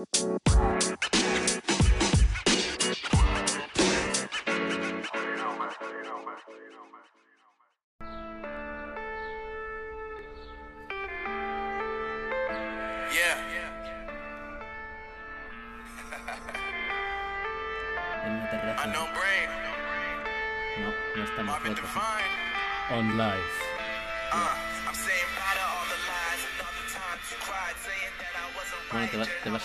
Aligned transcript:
En 0.00 0.79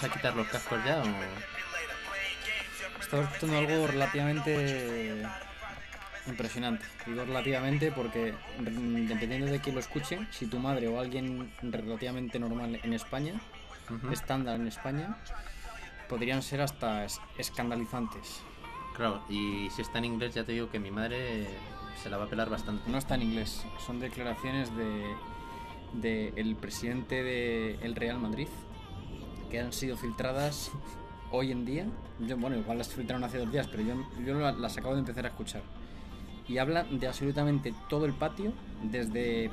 a 0.06 0.10
quitar 0.10 0.36
los 0.36 0.48
cascos 0.48 0.80
ya 0.86 1.00
o...? 1.02 1.04
Estaba 3.02 3.24
escuchando 3.24 3.58
algo 3.60 3.88
relativamente 3.88 5.24
impresionante. 6.28 6.86
Digo 7.06 7.24
relativamente 7.26 7.92
porque 7.92 8.34
mm, 8.60 9.06
dependiendo 9.08 9.46
de 9.48 9.60
quién 9.60 9.76
lo 9.76 9.82
escuche, 9.82 10.20
si 10.32 10.48
tu 10.48 10.58
madre 10.60 10.88
o 10.88 11.00
alguien 11.00 11.52
relativamente 11.62 12.40
normal 12.40 12.80
en 12.82 12.94
España, 12.94 13.34
estándar 14.12 14.56
en 14.60 14.68
España, 14.68 15.18
podrían 16.10 16.42
ser 16.42 16.62
hasta 16.62 17.06
es- 17.06 17.22
escandalizantes. 17.38 18.42
Claro, 18.96 19.24
y 19.30 19.70
si 19.76 19.82
está 19.84 20.00
en 20.00 20.06
inglés 20.06 20.34
ya 20.34 20.44
te 20.44 20.54
digo 20.54 20.70
que 20.72 20.80
mi 20.80 20.90
madre 20.90 21.48
se 22.02 22.10
la 22.10 22.18
va 22.18 22.26
a 22.26 22.28
pelar 22.30 22.50
bastante. 22.50 22.90
No 22.90 22.98
está 22.98 23.16
en 23.16 23.22
inglés, 23.24 23.64
son 23.86 24.00
declaraciones 24.00 24.76
de, 24.76 25.16
de 25.94 26.34
el 26.38 26.56
presidente 26.56 27.22
del 27.24 27.96
Real 27.96 28.18
Madrid 28.20 28.48
que 29.50 29.60
han 29.60 29.74
sido 29.74 29.98
filtradas 29.98 30.72
hoy 31.32 31.52
en 31.52 31.66
día. 31.66 31.86
Bueno, 32.38 32.58
igual 32.58 32.78
las 32.78 32.90
filtraron 32.90 33.24
hace 33.24 33.38
dos 33.40 33.52
días, 33.52 33.68
pero 33.68 33.84
yo, 33.84 33.96
yo 34.26 34.40
la- 34.40 34.52
las 34.54 34.78
acabo 34.78 34.94
de 34.94 35.00
empezar 35.02 35.26
a 35.26 35.30
escuchar. 35.30 35.62
Y 36.48 36.58
habla 36.60 36.84
de 36.84 37.08
absolutamente 37.08 37.74
todo 37.90 38.06
el 38.06 38.14
patio, 38.14 38.54
desde 38.84 39.50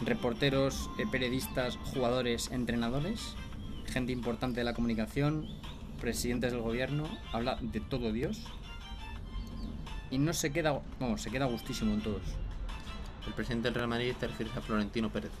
reporteros, 0.00 0.90
eh, 0.98 1.04
periodistas, 1.10 1.76
jugadores, 1.94 2.50
entrenadores, 2.52 3.34
gente 3.86 4.12
importante 4.12 4.60
de 4.60 4.64
la 4.64 4.74
comunicación, 4.74 5.46
presidentes 6.00 6.52
del 6.52 6.60
gobierno, 6.60 7.04
habla 7.32 7.58
de 7.60 7.80
todo 7.80 8.12
Dios. 8.12 8.42
Y 10.10 10.18
no 10.18 10.32
se 10.32 10.52
queda, 10.52 10.80
vamos, 11.00 11.22
se 11.22 11.30
queda 11.30 11.46
gustísimo 11.46 11.92
en 11.94 12.00
todos. 12.02 12.22
El 13.26 13.32
presidente 13.34 13.68
del 13.68 13.74
Real 13.74 13.88
Madrid 13.88 14.14
te 14.18 14.28
refieres 14.28 14.56
a 14.56 14.60
Florentino 14.60 15.10
Pérez. 15.10 15.32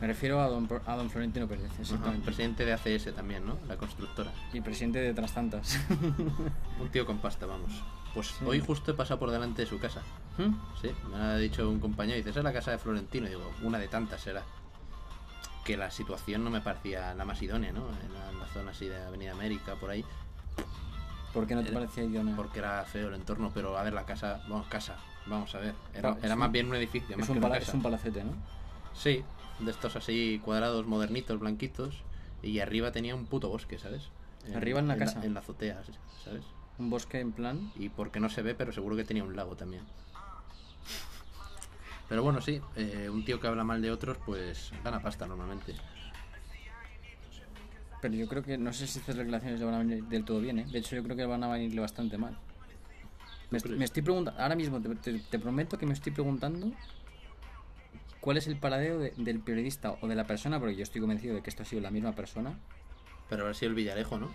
Me 0.00 0.06
refiero 0.06 0.40
a 0.42 0.48
don, 0.48 0.68
a 0.86 0.94
don 0.96 1.08
Florentino 1.08 1.48
Pérez, 1.48 1.70
Ajá, 1.72 1.80
exactamente. 1.82 2.24
presidente 2.24 2.64
de 2.66 2.72
ACS 2.74 3.14
también, 3.14 3.46
¿no? 3.46 3.56
La 3.66 3.76
constructora. 3.76 4.30
Y 4.52 4.60
presidente 4.60 4.98
de 5.00 5.10
otras 5.12 5.32
tantas. 5.32 5.78
Un 6.80 6.88
tío 6.90 7.06
con 7.06 7.18
pasta, 7.18 7.46
vamos. 7.46 7.72
Pues 8.12 8.28
Sí. 8.28 8.44
hoy 8.46 8.60
justo 8.60 8.90
he 8.90 8.94
pasado 8.94 9.18
por 9.20 9.30
delante 9.30 9.62
de 9.62 9.68
su 9.68 9.78
casa. 9.78 10.02
¿Mm? 10.38 10.54
Sí, 10.80 10.90
me 11.10 11.16
ha 11.16 11.36
dicho 11.36 11.68
un 11.68 11.80
compañero, 11.80 12.16
dice, 12.18 12.30
esa 12.30 12.40
es 12.40 12.44
la 12.44 12.52
casa 12.52 12.70
de 12.72 12.78
Florentino. 12.78 13.26
Y 13.26 13.30
digo, 13.30 13.50
una 13.62 13.78
de 13.78 13.88
tantas 13.88 14.20
será. 14.20 14.42
Que 15.64 15.76
la 15.78 15.90
situación 15.90 16.44
no 16.44 16.50
me 16.50 16.60
parecía 16.60 17.14
la 17.14 17.24
más 17.24 17.40
idónea, 17.42 17.72
¿no? 17.72 17.88
En 17.88 18.12
la, 18.12 18.30
en 18.30 18.38
la 18.38 18.46
zona 18.46 18.70
así 18.72 18.86
de 18.86 19.02
Avenida 19.02 19.32
América, 19.32 19.74
por 19.76 19.90
ahí. 19.90 20.04
¿Por 21.32 21.46
qué 21.46 21.54
no 21.54 21.62
te 21.62 21.70
Era- 21.70 21.80
parecía 21.80 22.04
idóneo? 22.04 22.36
Porque 22.36 22.58
era 22.60 22.84
feo 22.84 23.08
el 23.08 23.14
entorno, 23.14 23.50
pero 23.52 23.76
a 23.78 23.82
ver, 23.82 23.92
la 23.94 24.04
casa, 24.04 24.42
vamos, 24.48 24.66
casa, 24.68 24.96
vamos 25.26 25.54
a 25.54 25.58
ver. 25.58 25.74
Era, 25.94 26.36
más 26.36 26.52
bien 26.52 26.68
un 26.68 26.76
edificio, 26.76 27.16
más 27.16 27.24
Es 27.24 27.32
que 27.32 27.38
un, 27.38 27.44
una 27.44 27.48
casa. 27.58 27.68
es 27.70 27.74
un 27.74 27.82
palacete, 27.82 28.24
¿no? 28.24 28.32
Sí, 28.94 29.22
de 29.58 29.70
estos 29.70 29.96
así 29.96 30.40
cuadrados, 30.44 30.86
modernitos, 30.86 31.38
blanquitos. 31.38 32.02
Y 32.42 32.60
arriba 32.60 32.92
tenía 32.92 33.14
un 33.14 33.26
puto 33.26 33.48
bosque, 33.48 33.78
¿sabes? 33.78 34.10
¿Arriba 34.54 34.78
en 34.80 34.88
la 34.88 34.96
casa? 34.96 35.24
en 35.24 35.34
la 35.34 35.40
azotea, 35.40 35.82
¿sabes? 36.24 36.44
Un 36.78 36.90
bosque 36.90 37.20
en 37.20 37.32
plan. 37.32 37.72
Y 37.76 37.88
porque 37.88 38.20
no 38.20 38.28
se 38.28 38.42
ve, 38.42 38.54
pero 38.54 38.72
seguro 38.72 38.94
que 38.96 39.04
tenía 39.04 39.24
un 39.24 39.34
lago 39.34 39.56
también. 39.56 39.82
Pero 42.08 42.22
bueno, 42.22 42.40
sí, 42.40 42.60
eh, 42.76 43.08
un 43.10 43.24
tío 43.24 43.40
que 43.40 43.48
habla 43.48 43.64
mal 43.64 43.82
de 43.82 43.90
otros, 43.90 44.16
pues 44.24 44.70
gana 44.84 45.00
pasta 45.02 45.26
normalmente. 45.26 45.74
Pero 48.00 48.14
yo 48.14 48.28
creo 48.28 48.42
que 48.44 48.58
no 48.58 48.72
sé 48.72 48.86
si 48.86 49.00
estas 49.00 49.16
declaraciones 49.16 49.58
le 49.58 49.66
van 49.66 49.74
a 49.74 49.78
venir 49.78 50.04
del 50.04 50.24
todo 50.24 50.40
bien, 50.40 50.60
¿eh? 50.60 50.66
De 50.70 50.78
hecho, 50.78 50.94
yo 50.94 51.02
creo 51.02 51.16
que 51.16 51.24
van 51.26 51.42
a 51.42 51.48
venirle 51.48 51.80
bastante 51.80 52.16
mal. 52.18 52.36
Me, 53.50 53.58
est- 53.58 53.66
me 53.66 53.84
estoy 53.84 54.02
preguntando, 54.02 54.40
ahora 54.40 54.54
mismo 54.54 54.80
te, 54.80 54.94
te- 54.96 55.18
te 55.18 55.38
prometo 55.38 55.78
que 55.78 55.86
me 55.86 55.94
estoy 55.94 56.12
preguntando 56.12 56.70
cuál 58.26 58.38
es 58.38 58.48
el 58.48 58.56
paradero 58.56 58.98
de- 58.98 59.12
del 59.16 59.38
periodista 59.38 59.96
o 60.00 60.08
de 60.08 60.16
la 60.16 60.24
persona, 60.26 60.58
porque 60.58 60.74
yo 60.74 60.82
estoy 60.82 61.00
convencido 61.00 61.36
de 61.36 61.42
que 61.42 61.48
esto 61.50 61.62
ha 61.62 61.66
sido 61.66 61.80
la 61.80 61.92
misma 61.92 62.10
persona. 62.10 62.58
Pero 63.30 63.42
habrá 63.42 63.54
sido 63.54 63.68
el 63.70 63.76
Villarejo, 63.76 64.18
¿no? 64.18 64.34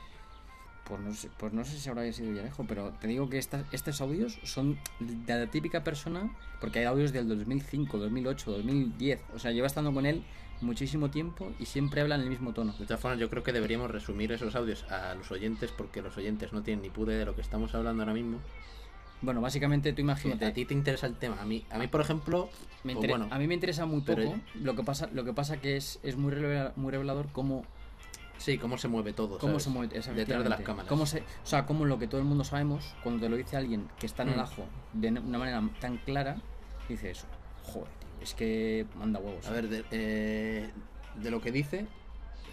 Pues 0.85 1.01
no 1.01 1.13
sé, 1.13 1.29
pues 1.37 1.51
no 1.51 1.65
sé 1.65 1.77
si 1.77 1.89
habrá 1.89 2.09
sido 2.13 2.31
Villarejo, 2.31 2.63
pero 2.65 2.91
te 3.01 3.07
digo 3.07 3.29
que 3.29 3.37
estas, 3.37 3.65
estos 3.73 3.99
audios 3.99 4.39
son 4.43 4.79
de 5.01 5.35
la 5.39 5.47
típica 5.51 5.83
persona, 5.83 6.33
porque 6.61 6.79
hay 6.79 6.85
audios 6.85 7.11
del 7.11 7.27
2005, 7.27 7.97
2008, 7.97 8.49
2010, 8.51 9.19
o 9.35 9.39
sea, 9.39 9.51
lleva 9.51 9.67
estando 9.67 9.93
con 9.93 10.05
él 10.05 10.23
muchísimo 10.61 11.09
tiempo 11.11 11.51
y 11.59 11.65
siempre 11.65 11.99
habla 11.99 12.15
en 12.15 12.21
el 12.21 12.29
mismo 12.29 12.53
tono. 12.53 12.71
De 12.79 12.85
todas 12.85 13.01
formas, 13.01 13.19
yo 13.19 13.29
creo 13.29 13.43
que 13.43 13.51
deberíamos 13.51 13.91
resumir 13.91 14.31
esos 14.31 14.55
audios 14.55 14.83
a 14.89 15.15
los 15.15 15.29
oyentes, 15.31 15.69
porque 15.71 16.01
los 16.01 16.15
oyentes 16.15 16.53
no 16.53 16.63
tienen 16.63 16.81
ni 16.81 16.89
pude 16.89 17.17
de 17.17 17.25
lo 17.25 17.35
que 17.35 17.41
estamos 17.41 17.75
hablando 17.75 18.03
ahora 18.03 18.13
mismo. 18.13 18.39
Bueno, 19.21 19.39
básicamente 19.41 19.93
tú 19.93 20.01
imagínate, 20.01 20.45
A 20.45 20.53
ti 20.53 20.65
te 20.65 20.73
interesa 20.73 21.05
el 21.05 21.15
tema. 21.15 21.39
A 21.39 21.45
mí, 21.45 21.63
a 21.69 21.77
mí 21.77 21.87
por 21.87 22.01
ejemplo, 22.01 22.49
me 22.83 22.95
pues 22.95 23.07
bueno, 23.07 23.27
a 23.29 23.37
mí 23.37 23.47
me 23.47 23.53
interesa 23.53 23.85
muy 23.85 24.01
poco, 24.01 24.15
pero- 24.15 24.39
lo 24.55 24.75
que 24.75 24.83
pasa 24.83 25.09
lo 25.13 25.23
que 25.23 25.33
pasa 25.33 25.57
que 25.61 25.77
es, 25.77 25.99
es 26.03 26.15
muy, 26.17 26.31
revela- 26.33 26.73
muy 26.75 26.91
revelador 26.91 27.27
cómo, 27.31 27.63
sí, 28.37 28.57
cómo 28.57 28.77
se 28.79 28.87
mueve 28.87 29.13
todo. 29.13 29.37
cómo 29.37 29.53
¿sabes? 29.59 29.63
se 29.63 29.69
mueve 29.69 29.87
detrás 30.15 30.43
de 30.43 30.49
las 30.49 30.61
cámaras. 30.61 30.89
Cómo 30.89 31.05
se, 31.05 31.19
o 31.19 31.45
sea, 31.45 31.65
cómo 31.67 31.85
lo 31.85 31.99
que 31.99 32.07
todo 32.07 32.19
el 32.19 32.25
mundo 32.25 32.43
sabemos, 32.43 32.95
cuando 33.03 33.21
te 33.21 33.29
lo 33.29 33.37
dice 33.37 33.57
alguien 33.57 33.87
que 33.99 34.07
está 34.07 34.23
en 34.23 34.29
el 34.29 34.37
Mm. 34.37 34.39
ajo 34.39 34.65
de 34.93 35.09
una 35.09 35.37
manera 35.37 35.61
tan 35.79 35.97
clara, 35.97 36.37
dices, 36.89 37.25
joder, 37.63 37.89
tío, 37.99 38.09
es 38.23 38.33
que 38.33 38.87
manda 38.97 39.19
huevos. 39.19 39.45
A 39.45 39.51
ver, 39.51 39.69
de, 39.69 39.85
eh, 39.91 40.71
de 41.21 41.29
lo 41.31 41.41
que 41.41 41.51
dice, 41.51 41.85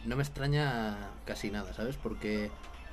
no 0.04 0.16
me 0.16 0.22
extraña 0.22 0.98
casi 1.24 1.50
nada, 1.50 1.72
¿sabes? 1.72 1.96
Porque, 1.96 2.50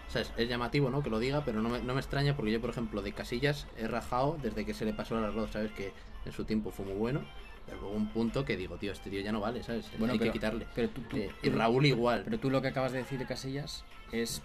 ¿sabes? 0.09 0.31
Es 0.37 0.47
llamativo, 0.49 0.89
¿no? 0.89 1.01
Que 1.03 1.09
lo 1.09 1.19
diga, 1.19 1.43
pero 1.45 1.61
no 1.61 1.69
me, 1.69 1.79
no 1.81 1.93
me 1.93 1.99
extraña 1.99 2.35
porque 2.35 2.51
yo, 2.51 2.61
por 2.61 2.69
ejemplo, 2.69 3.01
de 3.01 3.11
Casillas 3.13 3.67
he 3.77 3.87
rajado 3.87 4.37
desde 4.41 4.65
que 4.65 4.73
se 4.73 4.85
le 4.85 4.93
pasó 4.93 5.17
el 5.17 5.25
arroz, 5.25 5.51
¿sabes? 5.51 5.71
Que 5.71 5.91
en 6.25 6.31
su 6.31 6.45
tiempo 6.45 6.71
fue 6.71 6.85
muy 6.85 6.95
bueno. 6.95 7.21
Pero 7.65 7.81
luego 7.81 7.95
un 7.95 8.07
punto 8.09 8.45
que 8.45 8.55
digo, 8.57 8.77
tío, 8.77 8.91
este 8.91 9.09
tío 9.09 9.21
ya 9.21 9.31
no 9.31 9.39
vale, 9.39 9.63
¿sabes? 9.63 9.87
Bueno, 9.97 10.13
Hay 10.13 10.19
pero- 10.19 10.31
que 10.31 10.37
quitarle. 10.37 10.67
pero 10.75 10.89
tú- 10.89 11.01
tú- 11.01 11.17
Eh, 11.17 11.31
tú- 11.41 11.47
y 11.47 11.49
Raúl 11.49 11.85
igual. 11.87 12.21
Pero 12.23 12.37
tú 12.39 12.49
lo 12.51 12.61
que 12.61 12.67
acabas 12.67 12.91
de 12.91 12.99
decir 12.99 13.17
de 13.17 13.25
Casillas 13.25 13.83
es, 14.11 14.43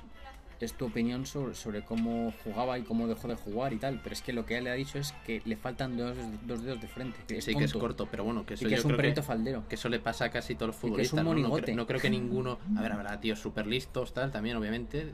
es 0.58 0.72
tu 0.72 0.86
opinión 0.86 1.26
sobre, 1.26 1.54
sobre 1.54 1.82
cómo 1.84 2.32
jugaba 2.44 2.78
y 2.78 2.82
cómo 2.82 3.06
dejó 3.08 3.28
de 3.28 3.34
jugar 3.34 3.74
y 3.74 3.76
tal. 3.76 4.00
Pero 4.02 4.14
es 4.14 4.22
que 4.22 4.32
lo 4.32 4.46
que 4.46 4.56
él 4.56 4.64
le 4.64 4.70
ha 4.70 4.74
dicho 4.74 4.98
es 4.98 5.12
que 5.26 5.42
le 5.44 5.56
faltan 5.58 5.98
dos, 5.98 6.16
dos 6.46 6.62
dedos 6.62 6.80
de 6.80 6.88
frente. 6.88 7.18
Que 7.28 7.36
es 7.38 7.44
sí 7.44 7.54
que 7.54 7.64
es 7.64 7.74
corto, 7.74 8.08
pero 8.10 8.24
bueno, 8.24 8.46
que 8.46 8.54
eso 8.54 8.64
Y 8.64 8.68
que 8.68 8.74
yo 8.76 8.78
es 8.78 8.84
un 8.86 8.96
perrito 8.96 9.22
faldero. 9.22 9.68
que 9.68 9.74
eso 9.74 9.90
le 9.90 10.00
pasa 10.00 10.24
a 10.26 10.30
casi 10.30 10.54
todos 10.54 10.68
los 10.68 10.76
que 10.76 10.78
es 10.78 10.84
un 10.84 10.90
futbolistas. 10.90 11.16
¿no? 11.18 11.22
No, 11.24 11.28
monigote. 11.30 11.62
creo, 11.64 11.76
no 11.76 11.86
creo 11.86 12.00
que 12.00 12.08
ninguno. 12.08 12.58
A 12.74 12.80
ver, 12.80 12.92
habrá 12.92 13.20
tíos 13.20 13.38
súper 13.38 13.66
listos, 13.66 14.14
tal, 14.14 14.30
también, 14.32 14.56
obviamente. 14.56 15.12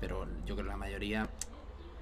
Pero 0.00 0.26
yo 0.46 0.54
creo 0.54 0.66
que 0.66 0.72
la 0.72 0.76
mayoría, 0.76 1.28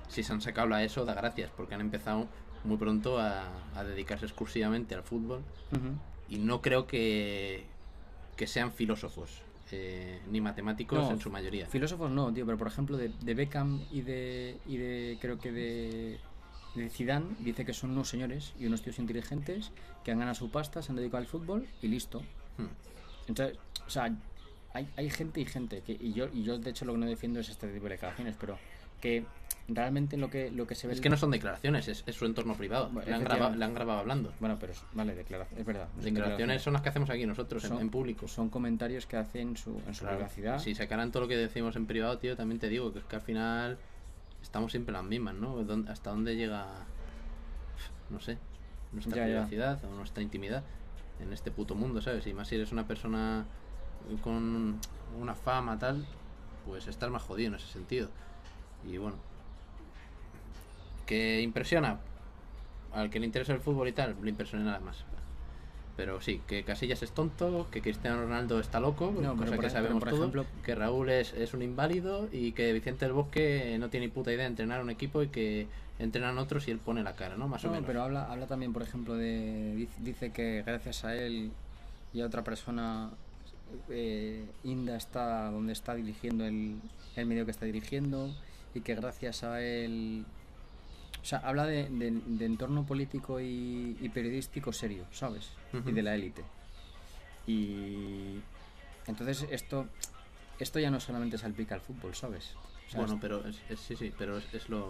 si 0.08 0.22
se 0.22 0.32
han 0.32 0.40
sacado 0.40 0.74
a 0.74 0.82
eso, 0.82 1.04
da 1.04 1.14
gracias, 1.14 1.50
porque 1.56 1.74
han 1.74 1.80
empezado 1.80 2.28
muy 2.64 2.76
pronto 2.76 3.18
a, 3.18 3.48
a 3.74 3.84
dedicarse 3.84 4.26
exclusivamente 4.26 4.94
al 4.94 5.02
fútbol. 5.02 5.42
Ujú. 5.72 5.98
Y 6.28 6.38
no 6.38 6.60
creo 6.60 6.86
que, 6.86 7.64
que 8.36 8.46
sean 8.46 8.72
filósofos, 8.72 9.42
eh, 9.72 10.20
ni 10.30 10.40
matemáticos 10.40 10.98
No, 10.98 11.10
en 11.10 11.20
su 11.20 11.30
mayoría. 11.30 11.66
Filósofos 11.66 12.10
no, 12.10 12.32
tío, 12.32 12.44
pero 12.46 12.58
por 12.58 12.68
ejemplo 12.68 12.96
de, 12.96 13.08
de 13.08 13.34
Beckham 13.34 13.82
y 13.90 14.02
de, 14.02 14.58
y 14.66 14.76
de 14.76 15.18
creo 15.20 15.38
que 15.38 15.52
de, 15.52 16.20
de 16.74 16.90
Zidane 16.90 17.34
dice 17.40 17.64
que 17.64 17.72
son 17.72 17.90
unos 17.90 18.08
señores 18.08 18.54
y 18.58 18.66
unos 18.66 18.82
tíos 18.82 18.98
inteligentes 18.98 19.72
que 20.04 20.12
han 20.12 20.18
ganado 20.18 20.34
su 20.34 20.50
pasta, 20.50 20.82
se 20.82 20.92
han 20.92 20.96
dedicado 20.96 21.18
al 21.18 21.26
fútbol 21.26 21.66
y 21.82 21.88
listo. 21.88 22.20
Hmm. 22.58 22.66
Entonces, 23.26 23.58
o 23.86 23.90
sea, 23.90 24.14
hay, 24.74 24.88
hay 24.96 25.10
gente 25.10 25.40
y 25.40 25.44
gente 25.46 25.82
que 25.82 25.92
y 25.92 26.12
yo 26.12 26.28
y 26.32 26.42
yo 26.42 26.58
de 26.58 26.70
hecho 26.70 26.84
lo 26.84 26.92
que 26.92 26.98
no 26.98 27.06
defiendo 27.06 27.40
es 27.40 27.48
este 27.48 27.68
tipo 27.72 27.84
de 27.84 27.90
declaraciones, 27.90 28.36
pero 28.38 28.58
que 29.00 29.24
realmente 29.68 30.16
lo 30.16 30.28
que 30.30 30.50
lo 30.50 30.66
que 30.66 30.74
se 30.74 30.86
ve 30.86 30.94
Es 30.94 31.00
que 31.00 31.08
no 31.10 31.16
son 31.16 31.30
declaraciones, 31.30 31.86
es, 31.88 32.02
es 32.06 32.14
su 32.16 32.24
entorno 32.26 32.54
privado. 32.54 32.88
Bueno, 32.90 33.08
Le 33.08 33.14
han, 33.14 33.22
grabado, 33.24 33.54
le 33.54 33.64
han 33.64 33.74
grabado 33.74 34.00
hablando. 34.00 34.32
bueno, 34.40 34.56
pero 34.58 34.72
es- 34.72 34.82
vale, 34.92 35.14
declaración, 35.14 35.60
es 35.60 35.66
verdad. 35.66 35.88
no 35.96 36.02
Declaraciones 36.02 36.62
son 36.62 36.72
las 36.72 36.82
que 36.82 36.88
hacemos 36.88 37.10
aquí 37.10 37.24
nosotros 37.26 37.62
en- 37.64 37.70
Son- 37.70 37.80
en 37.80 37.90
público. 37.90 38.26
Son 38.28 38.48
comentarios 38.50 39.06
que 39.06 39.16
hacen 39.16 39.56
su, 39.56 39.80
en 39.86 39.94
su 39.94 40.00
Claro, 40.00 40.16
privacidad. 40.18 40.58
Si 40.58 40.74
sacaran 40.74 41.12
todo 41.12 41.22
lo 41.24 41.28
que 41.28 41.36
decimos 41.36 41.76
en 41.76 41.86
privado, 41.86 42.18
tío, 42.18 42.36
también 42.36 42.58
te 42.58 42.68
digo 42.68 42.92
que 42.92 42.98
es 43.00 43.04
que 43.04 43.16
al 43.16 43.22
final 43.22 43.78
estamos 44.42 44.70
siempre 44.72 44.92
las 44.92 45.04
mismas, 45.04 45.34
¿no? 45.34 45.62
¿Dónde- 45.64 45.90
¿Hasta 45.92 46.10
dónde 46.10 46.34
llega, 46.36 46.66
no 48.10 48.20
sé, 48.20 48.38
nuestra 48.92 49.16
Ya, 49.16 49.22
ya. 49.22 49.28
privacidad 49.34 49.84
o 49.84 49.94
nuestra 49.94 50.22
intimidad 50.22 50.64
en 51.20 51.32
este 51.32 51.50
puto 51.50 51.74
mundo, 51.74 52.00
¿sabes? 52.00 52.26
Y 52.26 52.32
más 52.34 52.48
si 52.48 52.54
eres 52.56 52.72
una 52.72 52.86
persona 52.86 53.44
con 54.16 54.78
una 55.20 55.34
fama, 55.34 55.78
tal, 55.78 56.04
pues 56.66 56.86
estás 56.88 57.10
más 57.10 57.22
jodido 57.22 57.48
en 57.48 57.54
ese 57.56 57.66
sentido. 57.68 58.08
Y 58.90 58.96
bueno, 58.98 59.16
que 61.06 61.40
impresiona 61.42 61.98
al 62.92 63.10
que 63.10 63.20
le 63.20 63.26
interesa 63.26 63.52
el 63.52 63.60
fútbol 63.60 63.88
y 63.88 63.92
tal, 63.92 64.16
le 64.22 64.30
impresiona 64.30 64.64
nada 64.64 64.80
más. 64.80 64.96
Pero 65.96 66.20
sí, 66.20 66.40
que 66.46 66.62
Casillas 66.62 67.02
es 67.02 67.10
tonto, 67.10 67.66
que 67.72 67.82
Cristiano 67.82 68.22
Ronaldo 68.22 68.60
está 68.60 68.78
loco, 68.78 69.12
No, 69.20 69.36
cosa 69.36 69.56
por 69.56 69.64
que 69.64 69.70
sabemos 69.70 69.98
por 70.00 70.10
todo, 70.10 70.20
ejemplo- 70.20 70.46
que 70.62 70.74
Raúl 70.76 71.10
es, 71.10 71.32
es 71.32 71.54
un 71.54 71.62
inválido 71.62 72.28
y 72.30 72.52
que 72.52 72.72
Vicente 72.72 73.04
del 73.04 73.14
Bosque 73.14 73.76
no 73.80 73.88
tiene 73.90 74.06
ni 74.06 74.12
puta 74.12 74.30
idea 74.30 74.42
de 74.44 74.50
entrenar 74.50 74.80
un 74.80 74.90
equipo 74.90 75.22
y 75.24 75.28
que 75.28 75.66
entrenan 75.98 76.38
otros 76.38 76.68
y 76.68 76.70
él 76.70 76.78
pone 76.78 77.02
la 77.02 77.16
cara, 77.16 77.36
¿no? 77.36 77.48
Más 77.48 77.64
o 77.64 77.66
No, 77.66 77.72
menos. 77.72 77.86
pero 77.88 78.02
habla, 78.02 78.30
habla 78.30 78.46
también, 78.46 78.72
por 78.72 78.82
ejemplo, 78.82 79.14
de. 79.16 79.88
Dice 79.98 80.30
que 80.30 80.62
gracias 80.64 81.04
a 81.04 81.16
él 81.16 81.50
y 82.12 82.20
a 82.20 82.26
otra 82.26 82.44
persona, 82.44 83.10
eh, 83.90 84.44
Inda 84.64 84.96
está 84.96 85.50
donde 85.50 85.72
está 85.72 85.94
dirigiendo 85.94 86.44
el, 86.44 86.80
el 87.16 87.26
medio 87.26 87.44
que 87.44 87.50
está 87.50 87.66
dirigiendo 87.66 88.34
y 88.74 88.80
que 88.80 88.94
gracias 88.94 89.42
a 89.44 89.62
él. 89.62 90.24
O 91.20 91.24
sea, 91.24 91.38
habla 91.40 91.66
de, 91.66 91.88
de- 91.90 92.20
de 92.26 92.44
entorno 92.44 92.86
político 92.86 93.40
y, 93.40 93.96
y 94.00 94.08
periodístico 94.08 94.72
serio, 94.72 95.04
¿sabes? 95.10 95.50
Y 95.86 95.92
de 95.92 96.02
la 96.02 96.14
élite. 96.14 96.42
Y. 97.46 98.40
Entonces, 99.06 99.46
esto. 99.50 99.86
Esto 100.58 100.80
ya 100.80 100.90
no 100.90 100.98
solamente 100.98 101.38
salpica 101.38 101.76
al 101.76 101.80
fútbol, 101.80 102.14
¿sabes? 102.16 102.52
O 102.88 102.90
sea, 102.90 103.00
bueno, 103.00 103.18
pero 103.20 103.46
es, 103.46 103.60
es- 103.68 103.78
sí, 103.80 103.94
sí, 103.96 104.12
pero 104.16 104.38
es, 104.38 104.52
es 104.52 104.68
lo 104.68 104.88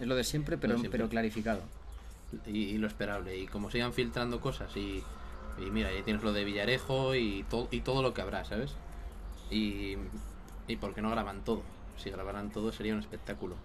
es 0.00 0.06
lo 0.06 0.14
de 0.14 0.22
siempre, 0.22 0.56
pero, 0.58 0.74
Lo 0.74 0.76
de 0.76 0.80
siempre. 0.82 0.98
pero 0.98 1.08
clarificado. 1.10 1.62
y, 2.46 2.58
y 2.58 2.78
lo 2.78 2.86
esperable 2.86 3.36
y 3.36 3.46
como 3.46 3.70
sigan 3.70 3.92
filtrando 3.92 4.40
cosas 4.40 4.76
y, 4.76 5.02
y 5.60 5.70
mira, 5.70 5.92
ya 5.92 6.02
tienes 6.02 6.22
lo 6.22 6.32
de 6.32 6.44
Villarejo 6.44 7.14
y 7.14 7.44
todo 7.50 7.68
y 7.70 7.80
todo 7.80 8.02
lo 8.02 8.14
que 8.14 8.22
habrá, 8.22 8.44
¿sabes? 8.44 8.74
Y 9.50 9.96
y 10.66 10.76
por 10.76 10.94
qué 10.94 11.00
no 11.02 11.10
graban 11.10 11.44
todo. 11.44 11.62
Si 11.96 12.10
grabaran 12.10 12.50
todo 12.50 12.70
sería 12.72 12.92
un 12.94 13.00
espectáculo. 13.00 13.56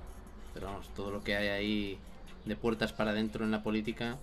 Pero 0.54 0.68
vamos, 0.68 0.88
todo 0.95 1.12
lo 1.12 1.24
que 1.24 1.36
hay 1.36 1.48
ahí 1.50 1.98
de 2.45 2.56
puertas 2.56 2.94
para 2.94 3.12
adentro 3.12 3.44
en 3.44 3.51
la 3.51 3.62
política, 3.63 4.18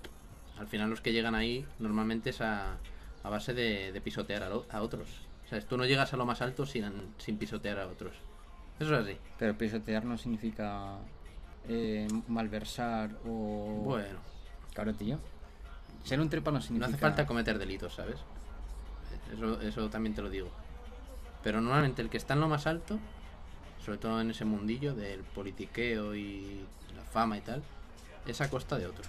al 0.59 0.67
final 0.67 0.91
los 0.91 1.01
que 1.01 1.13
llegan 1.13 1.35
ahí 1.35 1.67
normalmente 1.79 2.31
es 2.31 2.41
a, 2.41 2.77
a 3.23 3.29
base 3.31 3.53
de, 3.55 3.93
de 3.93 4.01
pisotear 4.01 4.43
a, 4.43 4.49
lo- 4.49 4.65
a 4.71 4.81
otros. 4.83 5.09
O 5.45 5.49
sea, 5.49 5.61
tú 5.61 5.77
no 5.77 5.85
llegas 5.85 6.13
a 6.15 6.17
lo 6.17 6.25
más 6.27 6.41
alto 6.43 6.65
sin, 6.67 6.85
sin 7.19 7.37
pisotear 7.37 7.79
a 7.81 7.87
otros. 7.89 8.15
Eso 8.79 8.95
es 8.95 9.03
así. 9.03 9.17
Pero 9.39 9.59
pisotear 9.59 10.05
no 10.05 10.17
significa 10.17 10.97
eh, 11.69 12.09
malversar 12.29 13.11
o. 13.27 13.83
Bueno, 13.85 14.19
Claro, 14.73 14.95
tío. 14.95 15.19
Ser 16.05 16.20
un 16.20 16.29
trepa 16.29 16.50
no 16.50 16.58
no 16.58 16.62
significa. 16.62 16.88
hace 16.88 16.99
falta 16.99 17.26
cometer 17.26 17.58
delitos, 17.58 17.94
¿sabes? 17.94 18.17
Eso, 19.32 19.61
eso 19.61 19.91
también 19.91 20.14
te 20.14 20.23
lo 20.23 20.31
digo. 20.31 20.50
Pero 21.43 21.61
normalmente 21.61 22.02
el 22.02 22.11
que 22.11 22.17
está 22.17 22.35
en 22.35 22.41
lo 22.41 22.49
más 22.49 22.67
alto, 22.67 22.99
sobre 23.85 23.99
todo 23.99 24.20
en 24.20 24.31
ese 24.31 24.44
mundillo 24.44 24.94
del 24.94 25.20
politiqueo 25.20 26.14
y 26.14 26.64
la 26.97 27.02
fama 27.02 27.38
y 27.38 27.41
tal, 27.41 27.62
es 28.26 28.41
a 28.41 28.50
costa 28.50 28.79
de 28.79 28.87
otros. 28.87 29.08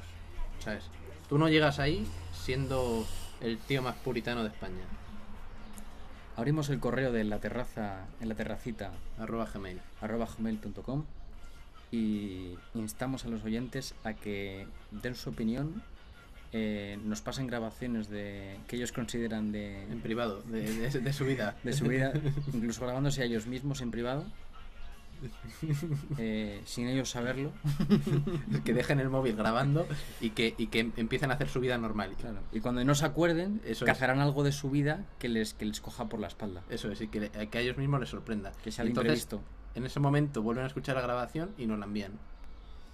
¿Sabes? 0.59 0.85
Tú 1.27 1.37
no 1.37 1.49
llegas 1.49 1.79
ahí 1.79 2.07
siendo 2.33 3.05
el 3.41 3.57
tío 3.57 3.81
más 3.81 3.95
puritano 3.95 4.43
de 4.43 4.49
España. 4.49 4.83
Abrimos 6.37 6.69
el 6.69 6.79
correo 6.79 7.11
de 7.11 7.23
la 7.23 7.39
terraza, 7.39 8.05
en 8.19 8.29
la 8.29 8.35
terracita, 8.35 8.91
Arroba 9.19 9.45
Gmail. 9.45 9.81
arroba 10.01 10.27
gmail.com 10.37 11.05
y 11.91 12.55
instamos 12.73 13.25
a 13.25 13.27
los 13.27 13.43
oyentes 13.43 13.93
a 14.03 14.13
que 14.13 14.65
den 14.91 15.15
su 15.15 15.29
opinión, 15.29 15.83
eh, 16.53 16.99
nos 17.03 17.21
pasen 17.21 17.47
grabaciones 17.47 18.09
de 18.09 18.57
que 18.67 18.75
ellos 18.75 18.91
consideran 18.91 19.51
de, 19.51 19.83
En 19.83 20.01
privado, 20.01 20.41
de, 20.43 20.61
de- 20.89 20.99
de 20.99 21.13
su 21.13 21.25
vida. 21.25 21.55
de 21.63 21.73
su 21.73 21.85
vida, 21.85 22.11
incluso 22.53 22.81
grabándose 22.85 23.21
a 23.21 23.25
ellos 23.25 23.47
mismos 23.47 23.81
en 23.81 23.91
privado, 23.91 24.25
eh, 26.17 26.61
sin 26.65 26.87
ellos 26.87 27.09
saberlo. 27.09 27.51
que 28.65 28.73
dejen 28.73 28.99
el 28.99 29.09
móvil 29.09 29.35
grabando 29.35 29.87
y 30.19 30.31
que, 30.31 30.53
y 30.57 30.67
que 30.67 30.91
empiecen 30.97 31.31
a 31.31 31.35
hacer 31.35 31.47
su 31.49 31.59
vida 31.59 31.77
normal. 31.77 32.15
Claro. 32.19 32.39
Y 32.51 32.59
cuando 32.59 32.83
no 32.83 32.95
se 32.95 33.05
acuerden, 33.05 33.61
Eso 33.65 33.85
es. 33.85 33.91
cazarán 33.91 34.19
algo 34.19 34.43
de 34.43 34.51
su 34.51 34.69
vida 34.69 35.05
que 35.19 35.29
les, 35.29 35.53
que 35.53 35.65
les 35.65 35.79
coja 35.81 36.09
por 36.09 36.19
la 36.19 36.27
espalda. 36.27 36.63
Eso 36.69 36.91
es, 36.91 37.01
y 37.01 37.07
que, 37.07 37.29
que 37.29 37.57
a 37.57 37.61
ellos 37.61 37.77
mismos 37.77 37.99
les 37.99 38.09
sorprenda. 38.09 38.51
Que 38.63 38.71
sea 38.71 38.83
Entonces, 38.85 39.23
imprevisto. 39.23 39.41
En 39.75 39.85
ese 39.85 39.99
momento 39.99 40.41
vuelven 40.41 40.65
a 40.65 40.67
escuchar 40.67 40.95
la 40.95 41.01
grabación 41.01 41.51
y 41.57 41.65
nos 41.65 41.79
la 41.79 41.85
envían. 41.85 42.13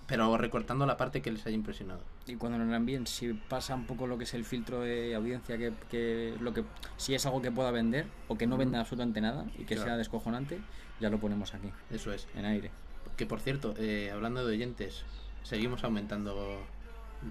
Pero 0.07 0.38
recortando 0.38 0.86
la 0.86 0.95
parte 0.95 1.21
que 1.21 1.31
les 1.31 1.45
haya 1.45 1.56
impresionado. 1.56 2.00
Y 2.27 2.36
cuando 2.38 2.57
nos 2.57 2.68
la 2.69 2.77
envíen, 2.77 3.06
si 3.07 3.33
pasa 3.33 3.75
un 3.75 3.86
poco 3.86 4.07
lo 4.07 4.18
que 4.18 4.24
es 4.24 4.33
el 4.33 4.45
filtro 4.45 4.80
de 4.80 5.13
audiencia, 5.13 5.57
que, 5.57 5.74
que 5.89 6.36
lo 6.39 6.54
que 6.54 6.63
si 6.95 7.13
es 7.13 7.25
algo 7.25 7.42
que 7.42 7.51
pueda 7.51 7.71
vender 7.71 8.07
o 8.30 8.38
que 8.38 8.48
no 8.48 8.56
venda 8.57 8.80
absolutamente 8.80 9.19
nada 9.19 9.45
y 9.57 9.65
que 9.65 9.75
Claro. 9.75 9.83
sea 9.83 9.98
descojonante, 9.98 10.59
ya 11.01 11.09
lo 11.09 11.19
ponemos 11.19 11.54
aquí, 11.54 11.69
Eso 11.92 12.13
es. 12.13 12.25
en 12.36 12.45
aire. 12.45 12.71
Que 13.18 13.25
por 13.25 13.42
cierto, 13.42 13.74
eh, 13.77 14.09
hablando 14.12 14.45
de 14.48 14.54
oyentes, 14.54 15.04
seguimos 15.44 15.83
aumentando 15.83 16.65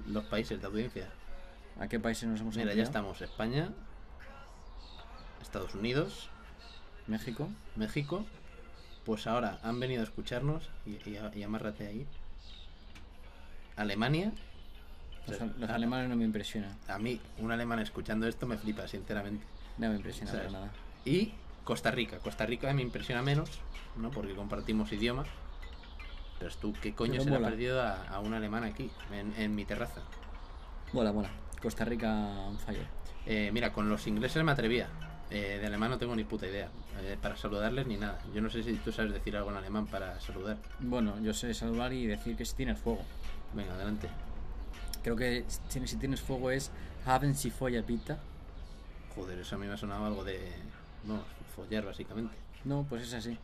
los 0.06 0.25
países 0.25 0.61
de 0.61 0.67
audiencia. 0.67 1.08
¿A 1.81 1.88
qué 1.88 1.99
países 1.99 2.28
nos 2.28 2.40
hemos 2.43 2.56
Mira, 2.56 2.75
ya 2.75 2.82
estamos. 2.82 3.23
España, 3.23 3.70
Estados 5.40 5.75
Unidos, 5.75 6.28
México. 7.06 7.49
México. 7.76 8.25
Pues 9.05 9.26
ahora 9.26 9.58
han 9.62 9.78
venido 9.81 10.00
a 10.02 10.05
escucharnos 10.05 10.69
y, 10.84 10.90
y, 11.08 11.19
y 11.34 11.43
amárrate 11.43 11.87
ahí. 11.87 12.06
Alemania. 13.76 14.32
Los, 15.26 15.40
los 15.58 15.70
a- 15.70 15.75
alemanes 15.75 16.08
no 16.08 16.17
me 16.17 16.25
impresionan. 16.25 16.76
A 16.88 16.99
mí, 16.99 17.20
un 17.38 17.50
alemán 17.52 17.78
escuchando 17.81 18.26
esto 18.26 18.46
me 18.46 18.56
flipa, 18.56 18.87
sinceramente. 18.87 19.44
No 19.78 19.88
me 19.90 19.96
impresiona 19.96 20.31
¿Sabes? 20.31 20.46
para 20.46 20.58
nada. 20.61 20.73
Y 21.05 21.32
Costa 21.64 21.90
Rica. 21.90 22.19
Costa 22.19 22.46
Rica 22.46 22.73
me 22.73 22.82
impresiona 22.82 23.23
menos, 23.23 23.50
¿no? 23.96 24.11
Porque 24.11 24.34
compartimos 24.34 24.93
idioma. 24.93 25.25
Pero 26.38 26.55
tú, 26.56 26.73
¿qué 26.81 26.94
coño 26.94 27.12
Pero 27.12 27.25
se 27.25 27.31
le 27.31 27.37
ha 27.37 27.38
mola. 27.38 27.49
perdido 27.50 27.82
a, 27.82 28.05
a 28.08 28.20
un 28.20 28.34
alemán 28.34 28.62
aquí, 28.64 28.90
en, 29.12 29.32
en 29.37 29.55
mi 29.55 29.64
terraza? 29.64 30.02
Mola, 30.93 31.12
mola. 31.12 31.31
Costa 31.61 31.84
Rica 31.84 32.12
on 32.14 32.58
fire. 32.58 32.87
Eh, 33.26 33.50
mira, 33.52 33.73
con 33.73 33.88
los 33.88 34.06
ingleses 34.06 34.44
me 34.44 34.52
atrevía. 34.52 34.88
Eh, 35.31 35.58
de 35.61 35.67
alemán 35.67 35.90
no 35.90 35.99
tengo 35.99 36.14
ni 36.14 36.23
puta 36.25 36.46
idea. 36.46 36.69
eh, 37.00 37.17
para 37.20 37.37
saludarles 37.37 37.87
ni 37.88 37.96
nada. 37.96 38.20
Yo 38.32 38.40
no 38.40 38.49
sé 38.50 38.62
si 38.62 38.75
tú 38.75 38.93
sabes 38.93 39.12
decir 39.12 39.37
algo 39.37 39.50
en 39.50 39.56
alemán 39.56 39.87
para 39.87 40.20
saludar. 40.20 40.58
Bueno, 40.78 41.19
yo 41.20 41.32
sé 41.34 41.52
saludar 41.55 41.93
y 41.93 42.06
decir 42.06 42.37
que 42.37 42.44
si 42.44 42.55
tienes 42.55 42.78
fuego. 42.78 43.00
Venga, 43.54 43.75
adelante. 43.75 44.08
Creo 45.02 45.16
que 45.16 45.44
si, 45.69 45.87
si 45.87 45.96
tienes 45.96 46.20
fuego 46.20 46.50
es 46.50 46.70
Haben 47.04 47.34
Sie 47.34 47.50
Feuer 47.50 47.84
bitte? 47.84 48.16
Joder, 49.14 49.38
eso 49.38 49.54
a 49.54 49.58
mí 49.58 49.66
me 49.66 49.72
ha 49.72 49.76
sonado 49.76 50.04
algo 50.04 50.25
de. 50.25 50.40
No, 51.04 51.22
follar 51.54 51.84
básicamente. 51.84 52.34
No, 52.64 52.84
pues 52.88 53.02
es 53.04 53.14
así. 53.14 53.38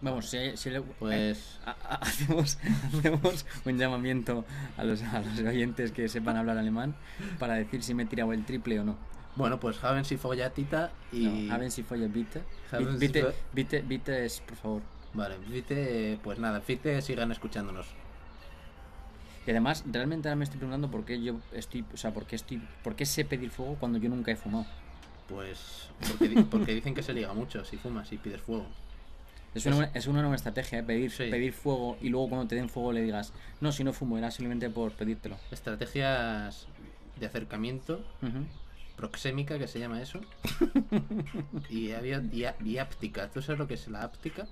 Vamos, 0.00 0.26
si, 0.30 0.56
si 0.56 0.70
le- 0.70 0.80
Pues. 0.82 1.58
Ha- 1.66 1.72
hacemos, 2.00 2.58
hacemos 2.96 3.44
un 3.64 3.78
llamamiento 3.78 4.44
a 4.76 4.84
los, 4.84 5.02
a 5.02 5.20
los 5.20 5.38
oyentes 5.40 5.92
que 5.92 6.08
sepan 6.08 6.36
hablar 6.36 6.58
alemán 6.58 6.94
para 7.38 7.54
decir 7.54 7.82
si 7.82 7.94
me 7.94 8.04
he 8.04 8.06
tirado 8.06 8.32
el 8.32 8.44
triple 8.44 8.80
o 8.80 8.84
no. 8.84 8.96
Bueno, 9.34 9.58
pues 9.60 9.82
Haben 9.82 10.04
si 10.04 10.16
follatita 10.16 10.90
y. 11.10 11.24
No, 11.48 11.52
haben? 11.54 11.70
Haben 12.70 12.92
Sie 12.98 13.06
Bitte, 13.06 13.22
Feuer- 13.24 13.34
bitte, 13.52 13.82
bitte 13.82 14.24
es, 14.24 14.40
por 14.40 14.56
favor. 14.56 14.82
Vale, 15.14 15.36
Fite, 15.38 16.18
pues 16.22 16.38
nada, 16.38 16.60
Fite 16.62 17.02
sigan 17.02 17.30
escuchándonos. 17.32 17.86
Y 19.46 19.50
además, 19.50 19.84
realmente 19.90 20.28
ahora 20.28 20.36
me 20.36 20.44
estoy 20.44 20.58
preguntando 20.58 20.90
por 20.90 21.04
qué 21.04 21.20
yo 21.20 21.40
estoy, 21.52 21.84
o 21.92 21.96
sea, 21.96 22.12
por 22.12 22.26
qué 22.26 22.36
estoy, 22.36 22.62
por 22.84 22.94
qué 22.94 23.04
sé 23.06 23.24
pedir 23.24 23.50
fuego 23.50 23.76
cuando 23.78 23.98
yo 23.98 24.08
nunca 24.08 24.30
he 24.30 24.36
fumado. 24.36 24.66
Pues. 25.28 25.88
Porque, 26.18 26.44
porque 26.50 26.74
dicen 26.74 26.94
que 26.94 27.02
se 27.02 27.12
liga 27.12 27.32
mucho 27.32 27.64
si 27.64 27.76
fumas 27.76 28.12
y 28.12 28.18
pides 28.18 28.40
fuego. 28.40 28.66
Es 29.54 29.66
una, 29.66 29.84
es 29.92 30.06
una 30.06 30.20
nueva 30.20 30.36
estrategia, 30.36 30.78
¿eh? 30.78 30.82
pedir, 30.82 31.10
Sí. 31.10 31.24
pedir 31.30 31.52
fuego 31.52 31.98
y 32.00 32.08
luego 32.08 32.30
cuando 32.30 32.48
te 32.48 32.54
den 32.54 32.68
fuego 32.70 32.92
le 32.92 33.02
digas, 33.02 33.32
no, 33.60 33.70
si 33.70 33.84
no 33.84 33.92
fumo, 33.92 34.16
era 34.16 34.30
simplemente 34.30 34.70
por 34.70 34.92
pedírtelo. 34.92 35.36
Estrategias 35.50 36.66
de 37.20 37.26
acercamiento, 37.26 38.02
proxémica, 38.96 39.58
que 39.58 39.68
se 39.68 39.78
llama 39.78 40.00
eso. 40.00 40.20
y 41.68 41.92
había 41.92 42.22
y, 42.32 42.44
y 42.64 42.78
áptica. 42.78 43.28
¿Tú 43.30 43.42
sabes 43.42 43.58
lo 43.58 43.66
que 43.66 43.74
es 43.74 43.88
la 43.88 44.02
áptica? 44.02 44.46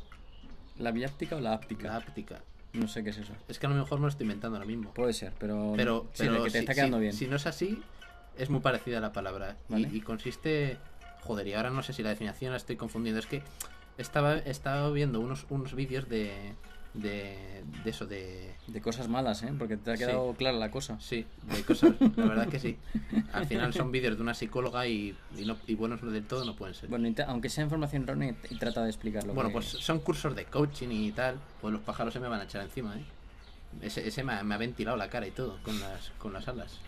¿La 0.78 0.90
biáptica 0.92 1.36
o 1.36 1.40
la 1.40 1.54
áptica? 1.54 1.88
La 1.88 1.96
áptica. 1.96 2.42
No 2.72 2.86
sé 2.88 3.02
qué 3.02 3.10
es 3.10 3.18
eso. 3.18 3.32
Es 3.48 3.58
que 3.58 3.66
a 3.66 3.68
lo 3.68 3.74
mejor 3.74 3.98
me 3.98 4.04
lo 4.04 4.08
estoy 4.08 4.24
inventando 4.24 4.56
ahora 4.56 4.66
mismo. 4.66 4.92
Puede 4.94 5.12
ser, 5.12 5.32
pero, 5.38 5.72
Pero, 5.76 6.06
sí, 6.12 6.24
pero 6.26 6.44
que 6.44 6.50
te 6.50 6.58
si, 6.58 6.58
está 6.58 6.74
quedando 6.74 6.98
si- 6.98 7.00
bien. 7.02 7.12
si 7.14 7.26
no 7.26 7.36
es 7.36 7.46
así, 7.46 7.82
es 8.38 8.48
muy 8.50 8.60
parecida 8.60 8.98
a 8.98 9.00
la 9.00 9.12
palabra. 9.12 9.56
Y- 9.68 9.72
Vale. 9.72 9.88
Y, 9.92 10.00
consiste. 10.00 10.76
Joder, 11.22 11.46
y 11.48 11.52
ahora 11.54 11.70
no 11.70 11.82
sé 11.82 11.92
si 11.92 12.02
la 12.02 12.10
definición 12.10 12.52
la 12.52 12.56
estoy 12.56 12.76
confundiendo. 12.76 13.18
Es 13.18 13.26
que 13.26 13.42
estaba, 13.98 14.36
estaba 14.38 14.90
viendo 14.90 15.20
unos, 15.20 15.46
unos 15.50 15.74
vídeos 15.74 16.08
de, 16.08 16.54
de. 16.94 17.62
de 17.84 17.90
eso, 17.90 18.06
de. 18.06 18.54
De 18.66 18.80
cosas 18.80 19.08
malas, 19.08 19.42
¿eh? 19.42 19.52
Porque 19.58 19.76
te 19.76 19.90
ha 19.92 19.96
Sí. 19.96 20.04
quedado 20.04 20.32
clara 20.34 20.56
la 20.58 20.70
cosa. 20.70 20.98
Sí, 21.00 21.26
de 21.52 21.62
cosas. 21.64 21.94
la 22.16 22.24
verdad 22.26 22.48
que 22.48 22.58
sí. 22.60 22.76
Al 23.32 23.46
final 23.46 23.72
son 23.74 23.90
vídeos 23.90 24.16
de 24.16 24.22
una 24.22 24.34
psicóloga 24.34 24.86
y, 24.86 25.16
y, 25.36 25.44
no- 25.44 25.56
y 25.66 25.74
buenos 25.74 26.00
del 26.02 26.24
todo 26.24 26.44
no 26.44 26.54
pueden 26.56 26.74
ser. 26.74 26.88
Bueno, 26.88 27.08
aunque 27.26 27.48
sea 27.48 27.64
información 27.64 28.04
errónea, 28.04 28.34
y 28.48 28.56
trata 28.56 28.82
de 28.84 28.90
explicarlo. 28.90 29.34
Bueno, 29.34 29.48
que- 29.50 29.54
pues 29.54 29.66
son 29.66 29.98
cursos 30.00 30.34
de 30.36 30.44
coaching 30.44 30.88
y 30.90 31.12
tal. 31.12 31.36
Pues 31.60 31.72
los 31.72 31.82
pájaros 31.82 32.12
se 32.12 32.20
me 32.20 32.28
van 32.28 32.40
a 32.40 32.44
echar 32.44 32.62
encima, 32.62 32.96
¿eh? 32.96 33.04
Ese, 33.82 34.06
ese 34.06 34.24
me, 34.24 34.32
ha, 34.32 34.42
me 34.42 34.54
ha 34.54 34.58
ventilado 34.58 34.96
la 34.96 35.08
cara 35.08 35.26
y 35.28 35.30
todo 35.30 35.58
con 35.62 35.78
las, 35.80 36.10
con 36.18 36.32
las 36.32 36.48
alas. 36.48 36.78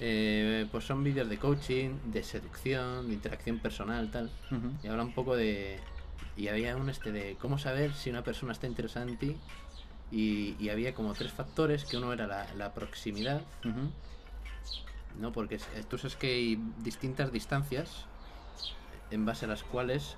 Eh, 0.00 0.66
pues 0.70 0.84
son 0.84 1.02
vídeos 1.04 1.28
de 1.28 1.38
coaching, 1.38 1.90
de 2.06 2.22
seducción, 2.22 3.08
de 3.08 3.14
interacción 3.14 3.58
personal, 3.58 4.10
tal. 4.10 4.30
Y 4.82 4.88
habla 4.88 5.04
un 5.04 5.12
poco 5.12 5.36
de... 5.36 5.78
Y 6.36 6.48
había 6.48 6.76
un 6.76 6.88
este 6.90 7.12
de 7.12 7.36
cómo 7.40 7.58
saber 7.58 7.92
si 7.94 8.10
una 8.10 8.22
persona 8.24 8.52
está 8.52 8.66
interesada 8.66 9.06
en 9.06 9.16
ti. 9.18 9.36
Y, 10.10 10.56
y 10.60 10.68
había 10.68 10.94
como 10.94 11.12
tres 11.14 11.32
factores, 11.32 11.84
que 11.84 11.96
uno 11.96 12.12
era 12.12 12.26
la, 12.26 12.46
la 12.54 12.72
proximidad. 12.74 13.40
No, 15.20 15.32
porque 15.32 15.56
es- 15.56 15.68
tú 15.88 15.98
sabes 15.98 16.16
que 16.16 16.26
hay 16.34 16.58
distintas 16.78 17.32
distancias 17.32 18.06
en 19.10 19.24
base 19.24 19.44
a 19.44 19.48
las 19.48 19.62
cuales 19.62 20.16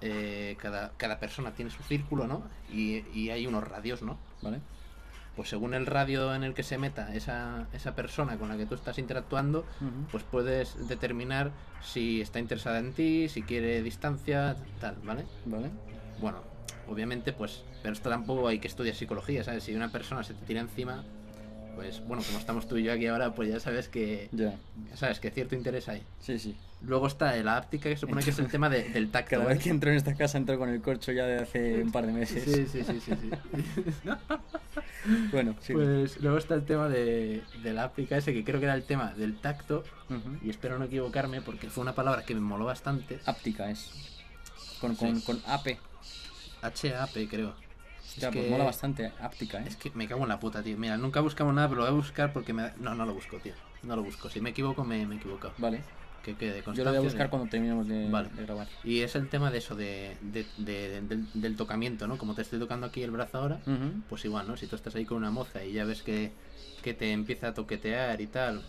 eh, 0.00 0.56
cada, 0.60 0.92
cada 0.96 1.18
persona 1.20 1.52
tiene 1.52 1.70
su 1.70 1.82
círculo, 1.82 2.26
¿no? 2.26 2.42
Y, 2.72 3.04
y 3.18 3.30
hay 3.30 3.46
unos 3.46 3.64
radios, 3.66 4.02
¿no? 4.02 4.18
¿Vale? 4.42 4.60
Pues 5.36 5.48
según 5.48 5.74
el 5.74 5.86
radio 5.86 6.32
en 6.34 6.44
el 6.44 6.54
que 6.54 6.62
se 6.62 6.78
meta 6.78 7.12
esa, 7.14 7.66
esa 7.72 7.94
persona 7.96 8.36
con 8.36 8.48
la 8.48 8.56
que 8.56 8.66
tú 8.66 8.74
estás 8.76 8.98
interactuando, 8.98 9.64
pues 10.12 10.22
puedes 10.22 10.86
determinar 10.88 11.50
si 11.82 12.20
está 12.20 12.38
interesada 12.38 12.78
en 12.78 12.92
ti, 12.92 13.28
si 13.28 13.42
quiere 13.42 13.82
distancia, 13.82 14.56
tal, 14.80 14.96
¿vale? 15.04 15.24
¿Vale? 15.44 15.70
Bueno, 16.20 16.38
obviamente, 16.88 17.32
pues, 17.32 17.64
pero 17.82 17.94
esto 17.94 18.10
tampoco 18.10 18.46
hay 18.46 18.60
que 18.60 18.68
estudiar 18.68 18.94
psicología, 18.94 19.42
¿sabes? 19.42 19.64
Si 19.64 19.74
una 19.74 19.90
persona 19.90 20.22
se 20.22 20.34
te 20.34 20.46
tira 20.46 20.60
encima, 20.60 21.02
pues, 21.74 22.00
bueno, 22.06 22.22
como 22.24 22.38
estamos 22.38 22.68
tú 22.68 22.76
y 22.76 22.84
yo 22.84 22.92
aquí 22.92 23.06
ahora, 23.08 23.34
pues 23.34 23.48
ya 23.48 23.58
sabes 23.58 23.88
que, 23.88 24.28
Ya. 24.30 24.54
ya 24.90 24.96
sabes 24.96 25.18
que 25.18 25.32
cierto 25.32 25.56
interés 25.56 25.88
hay. 25.88 26.02
Sí, 26.20 26.38
sí. 26.38 26.56
Luego 26.82 27.08
está 27.08 27.34
la 27.38 27.56
áptica, 27.56 27.88
que 27.88 27.96
supone 27.96 28.22
que 28.22 28.30
es 28.30 28.38
el 28.38 28.46
tema 28.48 28.68
de- 28.70 28.88
del 28.90 29.10
tacto. 29.10 29.30
Cada 29.38 29.46
vez 29.48 29.58
que 29.62 29.70
entro 29.70 29.90
en 29.90 29.96
esta 29.96 30.14
casa 30.14 30.38
entro 30.38 30.58
con 30.58 30.68
el 30.68 30.80
corcho 30.80 31.10
ya 31.10 31.26
de 31.26 31.38
hace 31.38 31.82
un 31.82 31.90
par 31.90 32.06
de 32.06 32.12
meses. 32.12 32.44
Sí, 32.44 32.66
sí, 32.70 32.84
sí, 32.84 33.00
sí, 33.00 33.12
sí. 33.20 33.30
Bueno, 35.32 35.54
sí. 35.60 35.72
Pues 35.74 36.20
luego 36.22 36.38
está 36.38 36.54
el 36.54 36.64
tema 36.64 36.88
de, 36.88 37.42
de 37.62 37.72
la 37.72 37.84
áptica 37.84 38.16
ese, 38.16 38.32
que 38.32 38.44
creo 38.44 38.58
que 38.60 38.66
era 38.66 38.74
el 38.74 38.84
tema 38.84 39.12
del 39.14 39.36
tacto, 39.38 39.84
y 40.42 40.50
espero 40.50 40.78
no 40.78 40.84
equivocarme, 40.86 41.40
porque 41.42 41.68
fue 41.70 41.82
una 41.82 41.94
palabra 41.94 42.24
que 42.24 42.34
me 42.34 42.40
moló 42.40 42.64
bastante. 42.64 43.20
Áptica 43.26 43.70
es. 43.70 43.90
Con, 44.80 44.94
con, 44.96 45.16
Sí. 45.16 45.22
con 45.26 45.40
AP. 45.46 45.78
H-A-P, 46.62 47.28
creo. 47.28 47.54
Ya, 48.16 48.28
es 48.28 48.34
pues 48.34 48.44
que- 48.44 48.50
mola 48.50 48.64
bastante. 48.64 49.12
Áptica, 49.20 49.58
¿eh? 49.60 49.64
Es 49.66 49.76
que 49.76 49.90
me 49.94 50.06
cago 50.06 50.22
en 50.22 50.28
la 50.28 50.38
puta, 50.40 50.62
tío. 50.62 50.76
Mira, 50.78 50.96
nunca 50.96 51.20
buscamos 51.20 51.52
nada, 51.54 51.68
pero 51.68 51.80
lo 51.82 51.86
voy 51.86 51.92
a 51.92 51.96
buscar 51.96 52.32
porque 52.32 52.52
me 52.52 52.62
da- 52.62 52.74
No, 52.78 52.94
no 52.94 53.04
lo 53.06 53.12
busco, 53.14 53.38
tío. 53.38 53.54
No 53.82 53.96
lo 53.96 54.02
busco. 54.02 54.30
Si 54.30 54.40
me 54.40 54.50
equivoco, 54.50 54.84
me, 54.84 55.04
me 55.06 55.16
he 55.16 55.18
equivocado. 55.18 55.52
Vale. 55.58 55.82
Que 56.24 56.34
quede 56.36 56.48
Yo 56.48 56.54
lo 56.56 56.62
voy 56.62 56.62
constancia 56.64 56.90
a 56.90 56.92
de- 56.94 57.00
buscar 57.00 57.28
cuando 57.30 57.48
terminemos 57.50 57.86
de, 57.86 58.08
Vale. 58.08 58.30
de 58.30 58.42
grabar. 58.44 58.66
Y 58.82 59.00
es 59.00 59.14
el 59.14 59.28
tema 59.28 59.50
de 59.50 59.58
eso, 59.58 59.74
de, 59.74 60.16
de- 60.22 60.46
de- 60.56 61.02
del, 61.02 61.26
del 61.34 61.56
tocamiento, 61.56 62.06
¿no? 62.08 62.16
Como 62.16 62.34
te 62.34 62.40
estoy 62.42 62.58
tocando 62.58 62.86
aquí 62.86 63.02
el 63.02 63.10
brazo 63.10 63.38
ahora, 63.38 63.60
pues 64.08 64.24
igual, 64.24 64.48
¿no? 64.48 64.56
Si 64.56 64.66
tú 64.66 64.74
estás 64.74 64.94
ahí 64.94 65.04
con 65.04 65.18
una 65.18 65.30
moza 65.30 65.62
y 65.64 65.72
ya 65.74 65.84
ves 65.84 66.02
que, 66.02 66.32
que 66.82 66.94
te 66.94 67.12
empieza 67.12 67.48
a 67.48 67.54
toquetear 67.54 68.20
y 68.22 68.26
tal, 68.26 68.62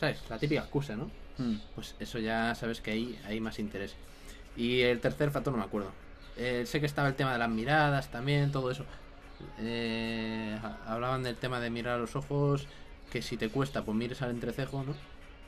¿sabes? 0.00 0.18
La 0.28 0.38
típica 0.38 0.62
excusa, 0.62 0.96
¿no? 0.96 1.10
Mm. 1.38 1.56
Pues 1.76 1.94
eso 2.00 2.18
ya 2.18 2.54
sabes 2.56 2.80
que 2.80 2.90
ahí 2.90 3.18
hay 3.24 3.38
más 3.40 3.58
interés. 3.60 3.94
Y 4.56 4.80
el 4.80 4.98
tercer 5.00 5.30
factor 5.30 5.52
no 5.52 5.58
me 5.60 5.64
acuerdo. 5.64 5.92
Eh, 6.36 6.64
sé 6.66 6.80
que 6.80 6.86
estaba 6.86 7.06
el 7.08 7.14
tema 7.14 7.32
de 7.32 7.38
las 7.38 7.48
miradas 7.50 8.10
también, 8.10 8.50
todo 8.50 8.70
eso. 8.70 8.84
Eh, 9.60 10.58
ha- 10.62 10.92
hablaban 10.92 11.22
del 11.22 11.36
tema 11.36 11.60
de 11.60 11.70
mirar 11.70 11.94
a 11.94 11.98
los 11.98 12.16
ojos, 12.16 12.66
que 13.12 13.22
si 13.22 13.36
te 13.36 13.48
cuesta, 13.48 13.84
pues 13.84 13.96
mires 13.96 14.22
al 14.22 14.30
entrecejo, 14.30 14.82
¿no? 14.82 14.94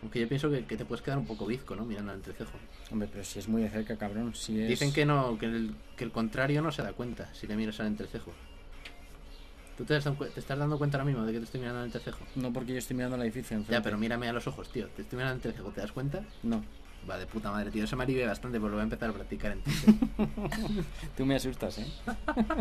Aunque 0.02 0.20
yo 0.20 0.28
pienso 0.28 0.50
que, 0.50 0.64
que 0.64 0.76
te 0.76 0.84
puedes 0.84 1.02
quedar 1.02 1.18
un 1.18 1.26
poco 1.26 1.44
bizco, 1.46 1.74
¿no? 1.74 1.84
Mirando 1.84 2.12
al 2.12 2.18
entrecejo. 2.18 2.52
Hombre, 2.92 3.08
pero 3.10 3.24
si 3.24 3.38
es 3.40 3.48
muy 3.48 3.62
de 3.62 3.70
cerca, 3.70 3.96
cabrón. 3.96 4.34
Si 4.34 4.60
es... 4.60 4.68
Dicen 4.68 4.92
que 4.92 5.04
no, 5.04 5.36
que 5.38 5.46
el, 5.46 5.74
que 5.96 6.04
el 6.04 6.12
contrario 6.12 6.62
no 6.62 6.70
se 6.70 6.82
da 6.82 6.92
cuenta 6.92 7.32
si 7.34 7.46
le 7.46 7.56
miras 7.56 7.80
al 7.80 7.88
entrecejo. 7.88 8.32
¿Tú 9.76 9.84
te, 9.84 9.94
das 9.94 10.04
te 10.34 10.40
estás 10.40 10.58
dando 10.58 10.76
cuenta 10.78 10.98
ahora 10.98 11.04
mismo 11.04 11.24
de 11.24 11.32
que 11.32 11.38
te 11.38 11.44
estoy 11.44 11.60
mirando 11.60 11.80
al 11.80 11.86
entrecejo? 11.86 12.18
No 12.36 12.52
porque 12.52 12.72
yo 12.72 12.78
estoy 12.78 12.96
mirando 12.96 13.16
el 13.16 13.22
edificio 13.22 13.56
enfrente. 13.56 13.72
Ya, 13.78 13.82
pero 13.82 13.96
mírame 13.96 14.28
a 14.28 14.32
los 14.32 14.46
ojos, 14.46 14.70
tío. 14.70 14.88
Te 14.88 15.02
estoy 15.02 15.16
mirando 15.16 15.32
al 15.32 15.38
entrecejo, 15.38 15.70
¿te 15.70 15.80
das 15.80 15.92
cuenta? 15.92 16.22
No. 16.42 16.64
Va, 17.08 17.16
de 17.16 17.26
puta 17.26 17.50
madre, 17.50 17.70
tío. 17.70 17.84
Eso 17.84 17.96
me 17.96 18.04
alivia 18.04 18.26
bastante, 18.26 18.58
pues 18.58 18.70
lo 18.70 18.76
voy 18.76 18.80
a 18.80 18.84
empezar 18.84 19.10
a 19.10 19.12
practicar 19.12 19.52
en 19.52 19.62
ti. 19.62 19.70
Tú 21.16 21.24
me 21.26 21.36
asustas, 21.36 21.78
¿eh? 21.78 21.86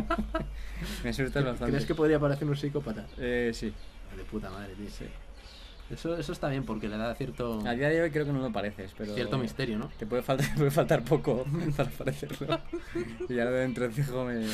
me 1.04 1.10
asustas 1.10 1.44
bastante. 1.44 1.72
¿Crees 1.72 1.86
que 1.86 1.96
podría 1.96 2.20
parecer 2.20 2.48
un 2.48 2.56
psicópata? 2.56 3.06
Eh, 3.18 3.52
sí. 3.54 3.74
De 4.16 4.24
puta 4.24 4.50
madre, 4.50 4.74
tío. 4.76 5.08
Eso, 5.90 6.18
eso 6.18 6.34
está 6.34 6.50
bien 6.50 6.66
porque 6.66 6.90
le 6.90 6.98
da 6.98 7.16
cierto, 7.16 7.62
A 7.66 7.74
día 7.74 7.90
de 7.90 8.02
hoy 8.02 8.12
creo 8.12 8.26
que 8.26 8.34
no 8.34 8.42
lo 8.42 8.52
pareces, 8.52 8.94
pero... 8.98 9.14
cierto 9.14 9.38
misterio, 9.38 9.80
¿no? 9.80 9.88
Te 9.98 10.06
puede 10.06 10.22
faltar, 10.22 10.54
puede 10.58 10.72
faltar 10.72 11.04
poco 11.04 11.46
para 11.78 11.90
parecerlo. 11.90 12.60
y 13.30 13.36
ya 13.36 13.46
lo 13.46 13.52
de 13.52 13.60
dentro 13.62 13.90
fijo 13.92 14.26
me... 14.26 14.46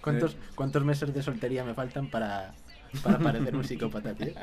¿Cuántos, 0.00 0.36
¿Cuántos 0.54 0.84
meses 0.84 1.12
de 1.12 1.22
soltería 1.22 1.62
me 1.64 1.74
faltan 1.74 2.08
para, 2.08 2.54
para 3.02 3.18
parecer 3.18 3.54
un 3.54 3.64
psicópata, 3.64 4.14
tío? 4.14 4.32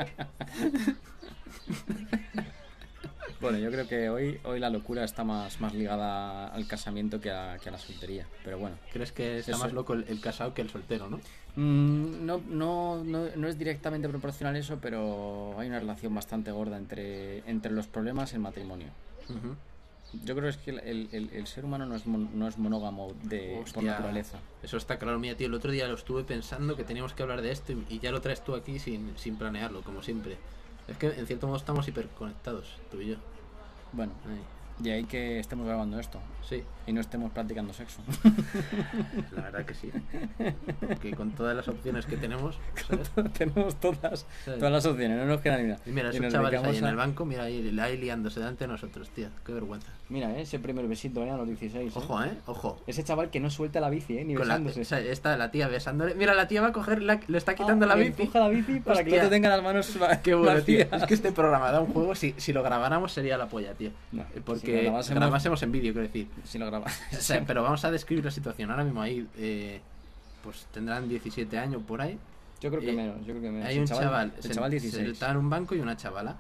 Bueno, 3.42 3.58
yo 3.58 3.72
creo 3.72 3.88
que 3.88 4.10
hoy, 4.10 4.38
hoy 4.44 4.60
la 4.60 4.70
locura 4.70 5.06
está 5.06 5.24
más, 5.24 5.62
más 5.62 5.74
ligada 5.74 6.48
al 6.48 6.68
casamiento 6.68 7.22
que 7.22 7.32
a, 7.32 7.58
que 7.58 7.70
a 7.70 7.72
la 7.72 7.78
soltería. 7.78 8.28
Pero 8.44 8.60
bueno. 8.60 8.76
¿Crees 8.92 9.14
que 9.14 9.40
está 9.40 9.54
Eso. 9.54 9.62
más 9.62 9.72
loco 9.72 9.94
el, 9.94 10.06
el 10.10 10.20
casado 10.20 10.54
que 10.54 10.62
el 10.62 10.70
soltero, 10.70 11.10
no? 11.10 11.22
Mm, 11.60 12.26
no, 12.26 12.42
no, 12.50 13.04
no, 13.04 13.26
no 13.36 13.48
es 13.50 13.58
directamente 13.58 14.08
proporcional 14.08 14.56
eso, 14.56 14.78
pero 14.82 15.56
hay 15.60 15.68
una 15.68 15.80
relación 15.80 16.16
bastante 16.16 16.52
gorda 16.52 16.78
entre, 16.78 17.40
entre 17.50 17.72
los 17.74 17.86
problemas 17.88 18.32
y 18.32 18.36
el 18.36 18.42
matrimonio. 18.42 18.88
Yo 20.26 20.36
creo 20.36 20.44
que 20.44 20.50
es 20.50 20.58
que 20.58 20.72
el, 20.72 21.10
el- 21.12 21.48
ser 21.48 21.66
humano 21.66 21.86
no 21.86 21.96
es, 21.96 22.08
mon- 22.08 22.30
no 22.40 22.48
es 22.48 22.58
monógamo 22.58 23.14
de, 23.24 23.62
por 23.74 23.84
naturaleza. 23.92 24.40
Eso 24.64 24.78
está 24.78 24.98
claro, 24.98 25.20
mía, 25.20 25.36
tío. 25.36 25.48
El 25.48 25.54
otro 25.54 25.70
día 25.72 25.88
lo 25.88 25.96
estuve 25.96 26.24
pensando 26.24 26.76
que 26.78 26.84
teníamos 26.84 27.14
que 27.14 27.22
hablar 27.24 27.42
de 27.42 27.52
esto 27.52 27.74
y, 27.74 27.86
y 27.90 28.00
ya 28.00 28.12
lo 28.12 28.22
traes 28.22 28.42
tú 28.44 28.56
aquí 28.56 28.80
sin, 28.80 29.16
sin 29.18 29.36
planearlo, 29.36 29.82
como 29.82 30.02
siempre. 30.02 30.38
Es 30.88 30.98
que 30.98 31.08
en 31.08 31.28
cierto 31.28 31.46
modo 31.46 31.58
estamos 31.58 31.88
hiperconectados, 31.88 32.78
tú 32.90 33.02
y 33.02 33.08
yo. 33.10 33.16
Bueno, 33.92 34.14
Ay, 34.28 34.40
de 34.84 34.94
ahí 34.94 35.04
que 35.04 35.40
estemos 35.40 35.68
grabando 35.68 36.00
esto 36.00 36.20
sí, 36.48 36.64
y 36.90 36.94
no 36.94 37.02
estemos 37.02 37.32
practicando 37.32 37.72
sexo. 37.74 38.02
la 39.36 39.44
verdad 39.44 39.66
que 39.66 39.74
sí. 39.76 39.92
Porque 40.80 41.12
con 41.14 41.32
todas 41.32 41.56
las 41.56 41.68
opciones 41.68 42.06
que 42.06 42.18
tenemos, 42.18 42.58
¿sabes? 42.88 43.12
Tenemos 43.38 43.76
todas, 43.80 44.26
todas 44.46 44.72
las 44.72 44.86
opciones, 44.86 45.18
no 45.18 45.26
nos 45.26 45.42
queda 45.42 45.58
ni 45.58 45.66
una. 45.66 45.78
Y 45.86 45.92
mira, 45.92 46.08
Y 46.08 46.12
esos 46.12 46.22
nos 46.22 46.34
chavales 46.34 46.64
ahí 46.64 46.78
en 46.78 46.86
el 46.86 46.96
banco, 46.96 47.26
mira 47.26 47.44
ahí, 47.44 47.78
ahí 47.80 47.98
liándose 47.98 48.40
delante 48.40 48.64
de 48.66 48.70
nosotros, 48.72 49.10
tío. 49.10 49.28
Qué 49.46 49.54
vergüenza. 49.54 49.92
Mira, 50.10 50.32
eh, 50.38 50.42
ese 50.42 50.58
primer 50.60 50.88
besito 50.88 51.24
eh, 51.24 51.30
a 51.30 51.38
los 51.38 51.48
16. 51.48 51.76
eh. 51.76 51.92
Ojo, 51.96 52.24
eh, 52.24 52.32
ojo. 52.48 52.82
Ese 52.88 53.04
chaval 53.04 53.30
que 53.30 53.40
no 53.40 53.50
suelta 53.50 53.80
la 53.80 53.90
bici, 53.90 54.18
eh, 54.18 54.26
ni 54.26 54.34
Con 54.34 54.48
la, 54.48 54.56
besándose. 54.56 54.82
o 54.82 54.86
sea, 54.86 55.00
está 55.00 55.38
la 55.38 55.52
tía 55.52 55.68
besándole. 55.68 56.16
Mira, 56.16 56.34
la 56.34 56.48
tía 56.48 56.62
va 56.62 56.70
a 56.70 56.72
coger, 56.74 57.04
la, 57.04 57.20
le 57.28 57.38
está 57.38 57.54
quitando 57.54 57.86
Ah, 57.86 57.90
la 57.90 57.96
le 57.96 58.10
bici. 58.10 58.22
empuja 58.24 58.40
la 58.40 58.50
bici 58.50 58.80
para 58.80 59.04
que 59.04 59.16
no 59.18 59.24
te 59.24 59.30
tenga 59.30 59.50
las 59.50 59.62
manos 59.64 59.96
Qué 60.24 60.34
bueno, 60.34 60.62
tío. 60.64 60.80
Es 60.92 61.04
que 61.06 61.14
este 61.14 61.32
programa 61.32 61.72
da 61.72 61.82
un 61.82 61.88
juego. 61.94 62.16
Si, 62.16 62.34
si 62.38 62.52
lo 62.54 62.64
grabáramos 62.64 63.12
sería 63.12 63.38
la 63.38 63.48
polla, 63.48 63.74
tío. 63.74 63.92
No, 64.12 64.24
Eh, 64.24 64.26
si 64.36 64.40
Porque 64.42 64.84
lo 64.84 64.92
grabásemos- 64.92 65.16
grabásemos 65.20 65.64
en 65.64 65.72
vídeo, 65.72 65.94
quiero 65.94 66.08
decir. 66.08 66.28
Si 66.44 66.58
lo 66.58 66.66
grabas. 66.80 67.02
O 67.18 67.22
sea, 67.22 67.44
pero 67.46 67.64
vamos 67.64 67.84
a 67.86 67.92
describir 67.92 68.26
la 68.26 68.32
situación. 68.32 68.72
Ahora 68.72 68.84
mismo 68.84 69.02
ahí, 69.02 69.28
eh, 69.38 69.82
pues 70.44 70.66
tendrán 70.72 71.08
17 71.10 71.58
años 71.58 71.82
por 71.84 72.02
ahí. 72.02 72.18
Yo 72.62 72.70
creo 72.70 72.82
que 72.82 72.90
Eh, 72.92 72.96
menos, 72.96 73.18
yo 73.20 73.28
creo 73.34 73.42
que 73.42 73.52
menos. 73.52 73.68
Hay 73.68 73.76
El 73.76 73.82
un 73.82 73.88
chaval, 73.88 74.34
el 74.36 74.44
se- 74.44 74.50
chaval 74.50 74.72
se 74.72 74.80
16. 74.80 75.10
está 75.12 75.32
en 75.32 75.38
un 75.38 75.50
banco 75.50 75.76
y 75.76 75.80
una 75.80 75.96
chavala. 75.96 76.36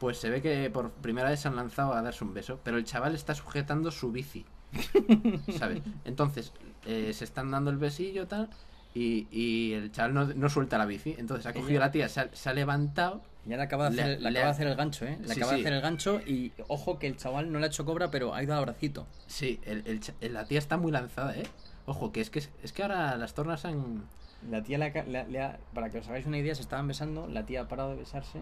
Pues 0.00 0.18
se 0.18 0.30
ve 0.30 0.42
que 0.42 0.68
por 0.70 0.90
primera 0.90 1.28
vez 1.30 1.40
se 1.40 1.48
han 1.48 1.56
lanzado 1.56 1.92
a 1.92 2.02
darse 2.02 2.24
un 2.24 2.34
beso, 2.34 2.58
pero 2.64 2.76
el 2.76 2.84
chaval 2.84 3.14
está 3.14 3.34
sujetando 3.34 3.90
su 3.90 4.10
bici. 4.10 4.44
¿Sabes? 5.58 5.82
Entonces, 6.04 6.52
eh, 6.86 7.12
se 7.12 7.24
están 7.24 7.50
dando 7.50 7.70
el 7.70 7.76
besillo 7.76 8.26
tal. 8.26 8.48
Y, 8.94 9.26
y 9.30 9.72
el 9.72 9.90
chaval 9.92 10.12
no, 10.14 10.24
no 10.26 10.48
suelta 10.48 10.76
la 10.78 10.86
bici. 10.86 11.14
Entonces 11.18 11.46
ha 11.46 11.52
cogido 11.52 11.70
Ella- 11.70 11.80
la 11.80 11.90
tía, 11.92 12.08
se 12.08 12.20
ha, 12.20 12.28
se 12.32 12.48
ha 12.48 12.52
levantado. 12.52 13.22
Ya 13.44 13.56
le 13.56 13.62
acaba 13.64 13.90
de 13.90 14.00
hacer, 14.00 14.18
Le- 14.18 14.24
le 14.24 14.30
le 14.30 14.38
acaba 14.38 14.42
ha- 14.42 14.46
de 14.46 14.54
hacer 14.54 14.66
el 14.68 14.76
gancho, 14.76 15.04
¿eh? 15.06 15.18
Le 15.20 15.26
Sí, 15.34 15.40
acaba 15.40 15.52
de 15.52 15.58
sí. 15.58 15.62
hacer 15.64 15.72
el 15.72 15.80
gancho 15.80 16.20
y 16.26 16.52
ojo 16.68 16.98
que 16.98 17.06
el 17.08 17.16
chaval 17.16 17.50
no 17.50 17.58
le 17.58 17.64
ha 17.64 17.68
hecho 17.68 17.84
cobra, 17.84 18.10
pero 18.10 18.34
ha 18.34 18.42
ido 18.42 18.54
al 18.54 18.64
bracito. 18.64 19.06
Sí, 19.26 19.58
el, 19.64 19.82
el 19.86 20.00
cha- 20.00 20.14
la 20.20 20.44
tía 20.46 20.58
está 20.58 20.76
muy 20.76 20.92
lanzada, 20.92 21.34
¿eh? 21.36 21.46
Ojo, 21.86 22.12
que 22.12 22.20
es 22.20 22.30
que, 22.30 22.38
es 22.62 22.72
que 22.72 22.82
ahora 22.82 23.16
las 23.16 23.34
tornas 23.34 23.64
han. 23.64 24.04
La 24.48 24.62
tía 24.62 24.78
le 24.78 24.84
ha 24.86 24.92
ca- 24.92 25.02
le 25.04 25.18
ha- 25.18 25.24
le 25.26 25.40
ha- 25.40 25.58
para 25.74 25.90
que 25.90 25.98
os 25.98 26.08
hagáis 26.08 26.26
una 26.26 26.38
idea, 26.38 26.54
se 26.54 26.62
estaban 26.62 26.86
besando, 26.86 27.26
la 27.26 27.44
tía 27.46 27.62
ha 27.62 27.68
parado 27.68 27.90
de 27.90 27.96
besarse, 27.96 28.38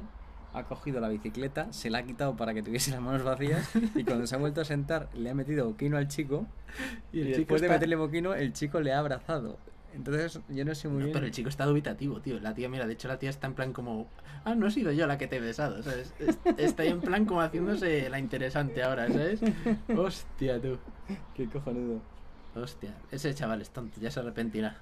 ha 0.52 0.64
cogido 0.64 1.00
la 1.00 1.08
bicicleta, 1.08 1.72
se 1.72 1.88
la 1.88 1.98
ha 1.98 2.02
quitado 2.02 2.36
para 2.36 2.52
que 2.52 2.62
tuviese 2.62 2.90
las 2.90 3.00
manos 3.00 3.22
vacías 3.22 3.70
y 3.94 4.04
cuando 4.04 4.26
se 4.26 4.34
ha 4.34 4.38
vuelto 4.38 4.60
a 4.60 4.64
sentar 4.66 5.08
le 5.14 5.30
ha 5.30 5.34
metido 5.34 5.64
boquino 5.66 5.96
al 5.96 6.08
chico 6.08 6.46
y, 7.12 7.20
el 7.20 7.26
chico 7.28 7.38
después 7.38 7.62
de 7.62 7.68
meterle 7.70 7.96
boquino 7.96 8.34
el 8.34 8.52
chico 8.52 8.80
le 8.80 8.92
ha 8.92 8.98
abrazado. 8.98 9.56
Entonces 9.94 10.40
yo 10.48 10.64
no 10.64 10.74
sé 10.74 10.88
muy 10.88 10.98
No, 10.98 11.04
bien. 11.06 11.12
pero 11.12 11.26
el 11.26 11.32
chico 11.32 11.48
está 11.48 11.66
dubitativo, 11.66 12.20
tío. 12.20 12.38
La 12.40 12.54
tía, 12.54 12.68
mira, 12.68 12.86
de 12.86 12.92
hecho 12.92 13.08
la 13.08 13.18
tía 13.18 13.30
está 13.30 13.46
en 13.46 13.54
plan 13.54 13.72
como. 13.72 14.06
Ah, 14.44 14.54
no 14.54 14.66
he 14.66 14.70
sido 14.70 14.92
yo 14.92 15.06
la 15.06 15.18
que 15.18 15.26
te 15.26 15.36
he 15.36 15.40
besado, 15.40 15.82
¿sabes? 15.82 16.14
Es- 16.18 16.38
Está 16.58 16.82
ahí 16.84 16.88
en 16.90 17.00
plan 17.00 17.24
como 17.24 17.40
haciéndose 17.42 18.08
la 18.08 18.18
interesante 18.18 18.82
ahora, 18.82 19.08
¿sabes? 19.08 19.40
Hostia, 19.96 20.60
tú. 20.60 20.78
Qué 21.34 21.46
cojonudo. 21.46 22.00
Hostia, 22.54 22.94
ese 23.10 23.34
chaval 23.34 23.60
es 23.62 23.70
tonto, 23.70 24.00
ya 24.00 24.10
se 24.10 24.20
arrepentirá. 24.20 24.76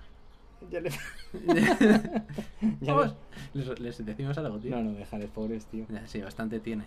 Ya 0.70 0.80
le... 0.80 0.90
Ya 2.80 2.92
Vamos. 2.94 3.14
Les, 3.54 3.78
les 3.80 4.04
decimos 4.04 4.36
algo, 4.38 4.58
tío. 4.58 4.70
No, 4.76 4.82
no, 4.82 4.92
déjales, 4.92 5.30
pobres, 5.30 5.66
tío. 5.66 5.86
Ya, 5.88 6.06
sí, 6.06 6.20
bastante 6.20 6.60
tiene. 6.60 6.84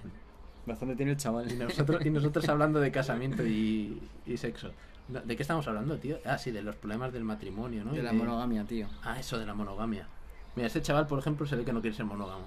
Bastante 0.66 0.96
tiene 0.96 1.12
el 1.14 1.18
chaval. 1.18 1.52
Y 1.52 1.56
nosotros, 1.56 2.06
y 2.06 2.10
nosotros 2.10 2.48
hablando 2.50 2.80
de 2.80 2.92
casamiento 2.92 3.46
y, 3.46 4.02
y 4.26 4.38
sexo. 4.38 4.72
¿De 5.08 5.36
qué 5.36 5.42
estamos 5.42 5.68
hablando, 5.68 5.98
tío? 5.98 6.20
Ah, 6.26 6.38
sí, 6.38 6.52
de 6.52 6.62
los 6.62 6.76
problemas 6.76 7.12
del 7.12 7.24
matrimonio, 7.24 7.84
¿no? 7.84 7.94
Y 7.94 7.98
De 7.98 8.04
la 8.04 8.14
monogamia, 8.14 8.64
tío. 8.64 8.88
Ah, 9.04 9.20
eso 9.20 9.38
de 9.38 9.46
la 9.46 9.54
monogamia. 9.54 10.08
Mira, 10.56 10.68
este 10.68 10.82
chaval, 10.82 11.08
por 11.08 11.20
ejemplo, 11.20 11.46
se 11.46 11.56
ve 11.56 11.66
que 11.66 11.74
no 11.74 11.82
quiere 11.82 11.96
ser 11.96 12.06
monógamo. 12.06 12.46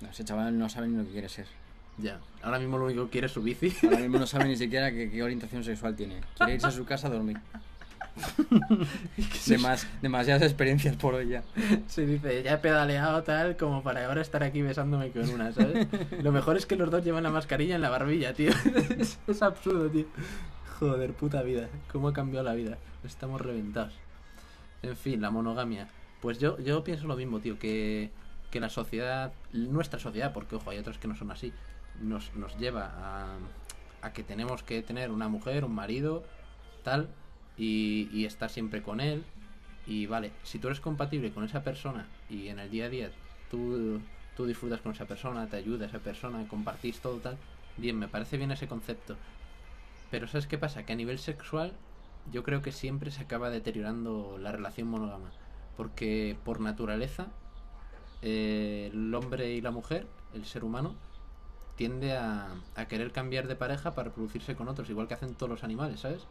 No, 0.00 0.08
ese 0.08 0.24
chaval 0.24 0.58
no 0.58 0.68
sabe 0.68 0.88
ni 0.88 0.96
lo 0.96 1.04
que 1.04 1.10
quiere 1.12 1.28
ser. 1.28 1.46
Ya. 1.98 2.18
Ahora 2.42 2.58
mismo 2.58 2.78
lo 2.78 2.86
único 2.86 3.04
que 3.04 3.10
quiere 3.10 3.26
es 3.26 3.32
su 3.32 3.42
bici. 3.42 3.72
Ahora 3.84 3.98
mismo 3.98 4.18
no 4.18 4.26
sabe 4.26 4.44
ni 4.48 4.56
siquiera 4.56 4.90
qué, 4.90 5.10
qué 5.10 5.22
orientación 5.22 5.62
sexual 5.62 5.94
tiene. 5.94 6.20
Quiere 6.36 6.54
irse 6.54 6.66
a 6.66 6.70
su 6.70 6.84
casa 6.84 7.08
a 7.08 7.10
dormir. 7.10 7.38
Demas- 9.46 9.86
demasiadas 10.02 10.42
experiencias 10.42 10.96
por 10.96 11.14
hoy 11.14 11.28
ya. 11.28 11.42
Se 11.86 12.06
dice, 12.06 12.42
ya 12.42 12.54
he 12.54 12.58
pedaleado 12.58 13.22
tal 13.22 13.56
como 13.56 13.82
para 13.82 14.06
ahora 14.06 14.20
estar 14.20 14.42
aquí 14.42 14.62
besándome 14.62 15.10
con 15.10 15.28
una, 15.30 15.52
¿sabes? 15.52 15.86
Lo 16.22 16.32
mejor 16.32 16.56
es 16.56 16.66
que 16.66 16.76
los 16.76 16.90
dos 16.90 17.04
llevan 17.04 17.22
la 17.22 17.30
mascarilla 17.30 17.74
en 17.74 17.80
la 17.82 17.90
barbilla, 17.90 18.34
tío. 18.34 18.50
Es, 18.98 19.18
es 19.26 19.42
absurdo, 19.42 19.88
tío. 19.88 20.06
Joder, 20.78 21.12
puta 21.12 21.42
vida. 21.42 21.68
¿Cómo 21.92 22.08
ha 22.08 22.12
cambiado 22.12 22.44
la 22.44 22.54
vida? 22.54 22.78
Estamos 23.04 23.40
reventados. 23.40 23.94
En 24.82 24.96
fin, 24.96 25.20
la 25.20 25.30
monogamia. 25.30 25.88
Pues 26.20 26.38
yo, 26.38 26.58
yo 26.58 26.84
pienso 26.84 27.06
lo 27.06 27.16
mismo, 27.16 27.40
tío, 27.40 27.58
que, 27.58 28.10
que 28.50 28.60
la 28.60 28.68
sociedad, 28.68 29.32
nuestra 29.52 29.98
sociedad, 29.98 30.32
porque 30.32 30.56
ojo, 30.56 30.70
hay 30.70 30.78
otras 30.78 30.98
que 30.98 31.08
no 31.08 31.16
son 31.16 31.30
así, 31.30 31.52
nos, 32.00 32.34
nos 32.34 32.56
lleva 32.58 32.90
a, 32.94 33.36
a 34.02 34.12
que 34.12 34.22
tenemos 34.22 34.62
que 34.62 34.82
tener 34.82 35.10
una 35.10 35.28
mujer, 35.28 35.64
un 35.64 35.74
marido, 35.74 36.24
tal, 36.82 37.08
y, 37.60 38.24
estar 38.24 38.50
siempre 38.50 38.82
con 38.82 39.00
él. 39.00 39.24
Y 39.86 40.06
vale, 40.06 40.32
si 40.42 40.58
tú 40.58 40.68
eres 40.68 40.80
compatible 40.80 41.32
con 41.32 41.44
esa 41.44 41.62
persona 41.62 42.06
y 42.28 42.48
en 42.48 42.58
el 42.58 42.70
día 42.70 42.86
a 42.86 42.88
día 42.88 43.10
tú, 43.50 44.00
tú 44.36 44.46
disfrutas 44.46 44.80
con 44.80 44.92
esa 44.92 45.06
persona, 45.06 45.48
te 45.48 45.56
ayuda 45.56 45.86
esa 45.86 45.98
persona, 45.98 46.46
compartís 46.48 47.00
todo 47.00 47.18
tal, 47.18 47.36
bien, 47.76 47.98
me 47.98 48.08
parece 48.08 48.36
bien 48.36 48.50
ese 48.50 48.68
concepto. 48.68 49.16
Pero 50.10 50.26
¿sabes 50.26 50.46
qué 50.46 50.58
pasa? 50.58 50.84
Que 50.84 50.92
a 50.92 50.96
nivel 50.96 51.18
sexual 51.18 51.72
yo 52.32 52.42
creo 52.44 52.62
que 52.62 52.72
siempre 52.72 53.10
se 53.10 53.22
acaba 53.22 53.50
deteriorando 53.50 54.38
la 54.38 54.52
relación 54.52 54.88
monógama. 54.88 55.30
Porque 55.76 56.36
por 56.44 56.60
naturaleza 56.60 57.28
eh, 58.22 58.90
el 58.92 59.14
hombre 59.14 59.52
y 59.52 59.60
la 59.60 59.70
mujer, 59.70 60.06
el 60.34 60.44
ser 60.44 60.64
humano, 60.64 60.94
tiende 61.76 62.16
a, 62.16 62.48
a 62.76 62.86
querer 62.86 63.12
cambiar 63.12 63.48
de 63.48 63.56
pareja 63.56 63.94
para 63.94 64.08
reproducirse 64.08 64.54
con 64.54 64.68
otros, 64.68 64.90
igual 64.90 65.08
que 65.08 65.14
hacen 65.14 65.34
todos 65.34 65.48
los 65.48 65.64
animales, 65.64 66.00
¿sabes? 66.00 66.26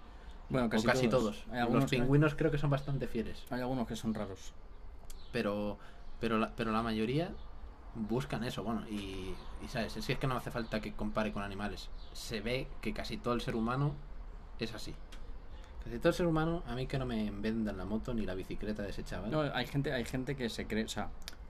Bueno, 0.49 0.67
o 0.67 0.69
casi, 0.69 0.85
casi 0.87 1.07
todos. 1.07 1.41
todos. 1.41 1.53
Hay 1.53 1.59
algunos 1.59 1.83
Los 1.83 1.91
que- 1.91 1.97
pingüinos 1.97 2.35
creo 2.35 2.49
que 2.51 2.57
son 2.57 2.69
bastante 2.69 3.07
fieles. 3.07 3.43
Hay 3.51 3.61
algunos 3.61 3.87
que 3.87 3.95
son 3.95 4.13
raros. 4.13 4.53
pero 5.31 5.77
pero 6.19 6.37
la, 6.37 6.49
pero 6.55 6.71
la 6.71 6.81
mayoría 6.81 7.31
buscan 7.95 8.43
eso 8.43 8.63
bueno 8.63 8.83
y, 8.89 9.33
y 9.63 9.67
sabes 9.69 9.95
es 9.95 10.05
que 10.05 10.13
es 10.13 10.19
que 10.19 10.27
no 10.27 10.35
hace 10.35 10.51
falta 10.51 10.79
que 10.81 10.93
compare 10.93 11.31
con 11.31 11.43
animales 11.43 11.89
se 12.13 12.41
ve 12.41 12.67
que 12.81 12.93
casi 12.93 13.17
todo 13.17 13.33
el 13.33 13.41
ser 13.41 13.55
humano 13.55 13.93
es 14.59 14.73
así 14.73 14.93
casi 15.83 15.97
todo 15.99 16.09
el 16.09 16.13
ser 16.15 16.25
humano 16.27 16.61
a 16.67 16.75
mí 16.75 16.87
que 16.87 16.97
no 16.99 17.05
me 17.05 17.31
vendan 17.31 17.77
la 17.77 17.85
moto 17.85 18.13
ni 18.13 18.25
la 18.25 18.35
bicicleta 18.35 18.83
de 18.83 18.89
ese 18.89 19.03
chaval 19.03 19.31
No, 19.31 19.41
hay 19.41 19.65
gente, 19.65 19.93
hay 19.93 20.03
gente 20.05 20.35
que 20.35 20.49
se 20.49 20.67
cree, 20.67 20.83
o 20.85 20.89
sea, 20.89 21.09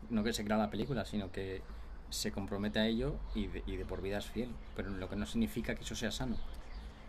no 0.10 0.24
que 0.24 0.34
se 0.34 0.44
crea 0.46 0.58
la 0.58 0.70
película, 0.70 1.04
sino 1.06 1.32
que 1.32 1.62
se 2.10 2.32
compromete 2.32 2.80
a 2.80 2.86
ello 2.88 3.16
y 3.36 3.48
de, 3.48 3.64
y 3.66 3.76
de 3.76 3.86
por 3.86 4.02
vida 4.02 4.18
es 4.18 4.26
fiel. 4.26 4.50
Pero 4.76 4.90
lo 4.92 5.08
que 5.10 5.16
no 5.16 5.26
significa 5.26 5.76
que 5.76 5.84
eso 5.84 5.96
sea 5.96 6.12
sano. 6.12 6.36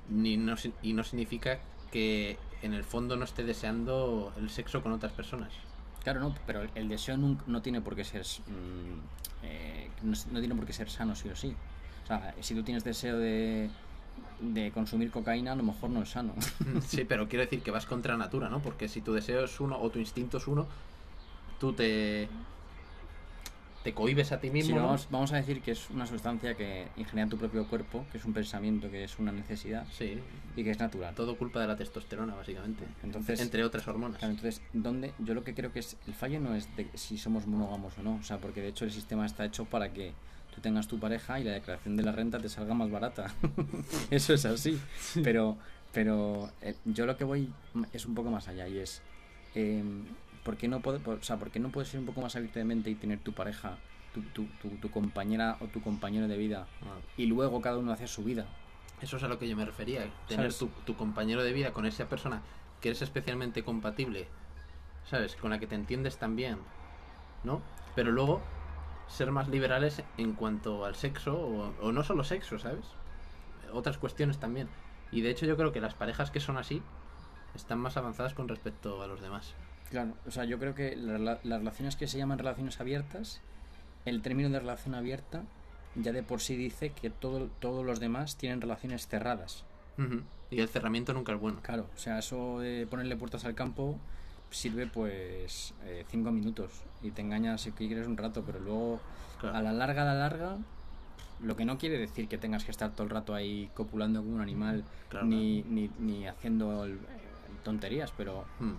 ni 0.08 0.36
no 0.36 0.56
si- 0.56 0.74
y 0.82 0.92
no 0.92 1.04
significa 1.04 1.58
que 1.90 2.36
en 2.62 2.74
el 2.74 2.84
fondo 2.84 3.16
no 3.16 3.24
esté 3.24 3.42
deseando 3.44 4.32
el 4.38 4.50
sexo 4.50 4.82
con 4.82 4.92
otras 4.92 5.12
personas 5.12 5.48
Claro, 6.02 6.20
no, 6.20 6.34
pero 6.46 6.62
el, 6.62 6.70
el 6.74 6.88
deseo 6.88 7.16
nun- 7.16 7.38
no 7.46 7.60
tiene 7.60 7.80
por 7.82 7.94
qué 7.94 8.04
ser 8.04 8.22
mm, 8.24 9.44
eh, 9.44 9.90
no, 10.02 10.12
no 10.32 10.38
tiene 10.40 10.54
por 10.54 10.64
qué 10.64 10.72
ser 10.72 10.88
sano 10.88 11.14
sí 11.14 11.28
o 11.28 11.36
sí. 11.36 11.54
O 12.04 12.06
sea, 12.06 12.34
si 12.40 12.54
tú 12.54 12.62
tienes 12.62 12.84
deseo 12.84 13.18
de, 13.18 13.68
de 14.40 14.70
consumir 14.72 15.10
cocaína, 15.10 15.52
a 15.52 15.56
lo 15.56 15.62
mejor 15.62 15.90
no 15.90 16.02
es 16.02 16.08
sano. 16.10 16.32
Sí, 16.88 17.04
pero 17.04 17.28
quiero 17.28 17.44
decir 17.44 17.62
que 17.62 17.70
vas 17.70 17.84
contra 17.84 18.16
natura, 18.16 18.48
¿no? 18.48 18.60
Porque 18.60 18.88
si 18.88 19.02
tu 19.02 19.12
deseo 19.12 19.44
es 19.44 19.60
uno 19.60 19.78
o 19.78 19.90
tu 19.90 19.98
instinto 19.98 20.38
es 20.38 20.46
uno, 20.46 20.66
tú 21.58 21.72
te. 21.74 22.28
Te 23.82 23.94
cohibes 23.94 24.30
a 24.32 24.40
ti 24.40 24.50
mismo. 24.50 24.76
no, 24.76 24.82
¿no? 24.82 24.86
vamos, 24.88 25.08
vamos 25.10 25.32
a 25.32 25.36
decir 25.36 25.62
que 25.62 25.70
es 25.70 25.88
una 25.90 26.06
sustancia 26.06 26.54
que 26.54 26.88
ingenia 26.96 27.26
tu 27.26 27.38
propio 27.38 27.66
cuerpo, 27.66 28.04
que 28.12 28.18
es 28.18 28.24
un 28.24 28.32
pensamiento, 28.34 28.90
que 28.90 29.04
es 29.04 29.18
una 29.18 29.32
necesidad 29.32 29.86
Sí, 29.96 30.18
y 30.56 30.62
que 30.64 30.70
es 30.70 30.78
natural. 30.78 31.14
todo 31.14 31.36
culpa 31.36 31.60
de 31.60 31.66
la 31.68 31.76
testosterona, 31.76 32.34
básicamente. 32.34 32.84
Entonces- 33.02 33.40
Entre 33.40 33.64
otras 33.64 33.86
hormonas. 33.88 34.18
Claro, 34.18 34.34
entonces, 34.34 34.60
¿dónde? 34.74 35.12
Yo 35.18 35.32
lo 35.34 35.44
que 35.44 35.54
creo 35.54 35.72
que 35.72 35.78
es 35.78 35.96
el 36.06 36.14
fallo 36.14 36.40
no 36.40 36.54
es 36.54 36.68
de 36.76 36.88
si 36.94 37.16
somos 37.16 37.46
monógamos 37.46 37.96
o 37.98 38.02
no, 38.02 38.16
o 38.16 38.22
sea, 38.22 38.38
porque 38.38 38.60
de 38.60 38.68
hecho 38.68 38.84
el 38.84 38.92
sistema 38.92 39.24
está 39.24 39.44
hecho 39.46 39.64
para 39.64 39.92
que 39.92 40.12
tú 40.54 40.60
tengas 40.60 40.86
tu 40.88 40.98
pareja 40.98 41.40
y 41.40 41.44
la 41.44 41.52
declaración 41.52 41.96
de 41.96 42.02
la 42.02 42.12
renta 42.12 42.38
te 42.38 42.48
salga 42.48 42.74
más 42.74 42.90
barata. 42.90 43.32
Eso 44.10 44.34
es 44.34 44.44
así. 44.44 44.78
Pero, 45.22 45.56
pero 45.92 46.50
eh, 46.60 46.74
yo 46.84 47.06
lo 47.06 47.16
que 47.16 47.24
voy 47.24 47.48
es 47.92 48.04
un 48.04 48.14
poco 48.14 48.30
más 48.30 48.46
allá 48.48 48.68
y 48.68 48.78
es 48.78 49.00
eh, 49.54 49.82
¿por 50.42 50.56
qué 50.56 50.68
no 50.68 50.80
puede, 50.80 50.98
o 51.08 51.22
sea, 51.22 51.38
¿por 51.38 51.50
qué 51.50 51.60
no 51.60 51.70
puedes 51.70 51.88
ser 51.90 52.00
un 52.00 52.06
poco 52.06 52.20
más 52.20 52.36
abierto 52.36 52.58
de 52.58 52.64
mente 52.64 52.90
y 52.90 52.94
tener 52.94 53.18
tu 53.20 53.32
pareja, 53.32 53.78
tu, 54.14 54.22
tu, 54.22 54.46
tu, 54.60 54.68
tu 54.70 54.90
compañera 54.90 55.56
o 55.60 55.66
tu 55.66 55.80
compañero 55.82 56.28
de 56.28 56.36
vida 56.36 56.66
Ah, 56.82 56.98
y 57.16 57.26
luego 57.26 57.60
cada 57.60 57.78
uno 57.78 57.92
hace 57.92 58.06
su 58.06 58.24
vida? 58.24 58.46
Eso 59.00 59.16
es 59.16 59.22
a 59.22 59.28
lo 59.28 59.38
que 59.38 59.48
yo 59.48 59.56
me 59.56 59.64
refería. 59.64 60.00
Tener 60.28 60.52
¿Sabes? 60.52 60.58
tu, 60.58 60.68
tu 60.84 60.96
compañero 60.96 61.42
de 61.42 61.52
vida 61.52 61.72
con 61.72 61.86
esa 61.86 62.08
persona 62.08 62.42
que 62.80 62.88
eres 62.88 63.02
especialmente 63.02 63.62
compatible, 63.62 64.26
¿sabes? 65.08 65.36
Con 65.36 65.50
la 65.50 65.58
que 65.58 65.66
te 65.66 65.74
entiendes 65.74 66.18
también, 66.18 66.58
¿no? 67.44 67.62
Pero 67.94 68.12
luego 68.12 68.40
ser 69.08 69.30
más 69.32 69.48
liberales 69.48 70.02
en 70.18 70.34
cuanto 70.34 70.84
al 70.84 70.94
sexo, 70.94 71.38
o, 71.38 71.74
o 71.80 71.92
no 71.92 72.02
solo 72.04 72.24
sexo, 72.24 72.58
¿sabes? 72.58 72.84
Otras 73.72 73.98
cuestiones 73.98 74.38
también. 74.38 74.68
Y 75.12 75.20
de 75.22 75.30
hecho 75.30 75.46
yo 75.46 75.56
creo 75.56 75.72
que 75.72 75.80
las 75.80 75.94
parejas 75.94 76.30
que 76.30 76.40
son 76.40 76.56
así 76.58 76.82
están 77.54 77.78
más 77.80 77.96
avanzadas 77.96 78.34
con 78.34 78.48
respecto 78.48 79.02
a 79.02 79.06
los 79.06 79.20
demás. 79.20 79.54
Claro, 79.90 80.14
o 80.26 80.30
sea, 80.30 80.44
yo 80.44 80.58
creo 80.58 80.74
que 80.74 80.94
la- 80.96 81.18
la- 81.18 81.40
las 81.42 81.58
relaciones 81.58 81.96
que 81.96 82.06
se 82.06 82.16
llaman 82.18 82.38
relaciones 82.38 82.80
abiertas, 82.80 83.40
el 84.04 84.22
término 84.22 84.48
de 84.48 84.60
relación 84.60 84.94
abierta 84.94 85.42
ya 85.96 86.12
de 86.12 86.22
por 86.22 86.40
sí 86.40 86.56
dice 86.56 86.90
que 86.90 87.10
todo, 87.10 87.48
todos 87.58 87.84
los 87.84 87.98
demás 87.98 88.36
tienen 88.36 88.60
relaciones 88.60 89.08
cerradas. 89.08 89.64
Y 90.50 90.60
el 90.60 90.68
cerramiento 90.68 91.12
nunca 91.12 91.32
es 91.34 91.40
bueno. 91.40 91.58
Claro, 91.62 91.86
o 91.94 91.98
sea, 91.98 92.18
eso 92.20 92.60
de 92.60 92.86
ponerle 92.88 93.16
puertas 93.16 93.44
al 93.44 93.54
campo 93.54 93.98
sirve 94.50 94.86
pues 94.86 95.74
eh, 95.84 96.04
cinco 96.08 96.30
minutos 96.32 96.70
y 97.02 97.10
te 97.10 97.20
engañas 97.22 97.60
si 97.60 97.72
quieres 97.72 98.06
un 98.06 98.16
rato, 98.16 98.42
pero 98.46 98.58
luego 98.60 99.00
Claro. 99.40 99.56
a 99.58 99.62
la 99.62 99.72
larga, 99.72 100.02
a 100.02 100.04
la 100.06 100.14
larga, 100.14 100.56
lo 101.42 101.56
que 101.56 101.64
no 101.64 101.76
quiere 101.78 101.98
decir 101.98 102.28
que 102.28 102.38
tengas 102.38 102.64
que 102.64 102.70
estar 102.70 102.92
todo 102.92 103.04
el 103.04 103.10
rato 103.10 103.34
ahí 103.34 103.70
copulando 103.74 104.20
como 104.22 104.36
un 104.36 104.40
animal 104.40 104.84
Claro, 105.08 105.26
ni, 105.26 105.62
ni, 105.64 105.90
ni 105.98 106.26
haciendo 106.26 106.84
el- 106.84 106.98
tonterías, 107.64 108.12
pero 108.16 108.44
Mm. 108.58 108.72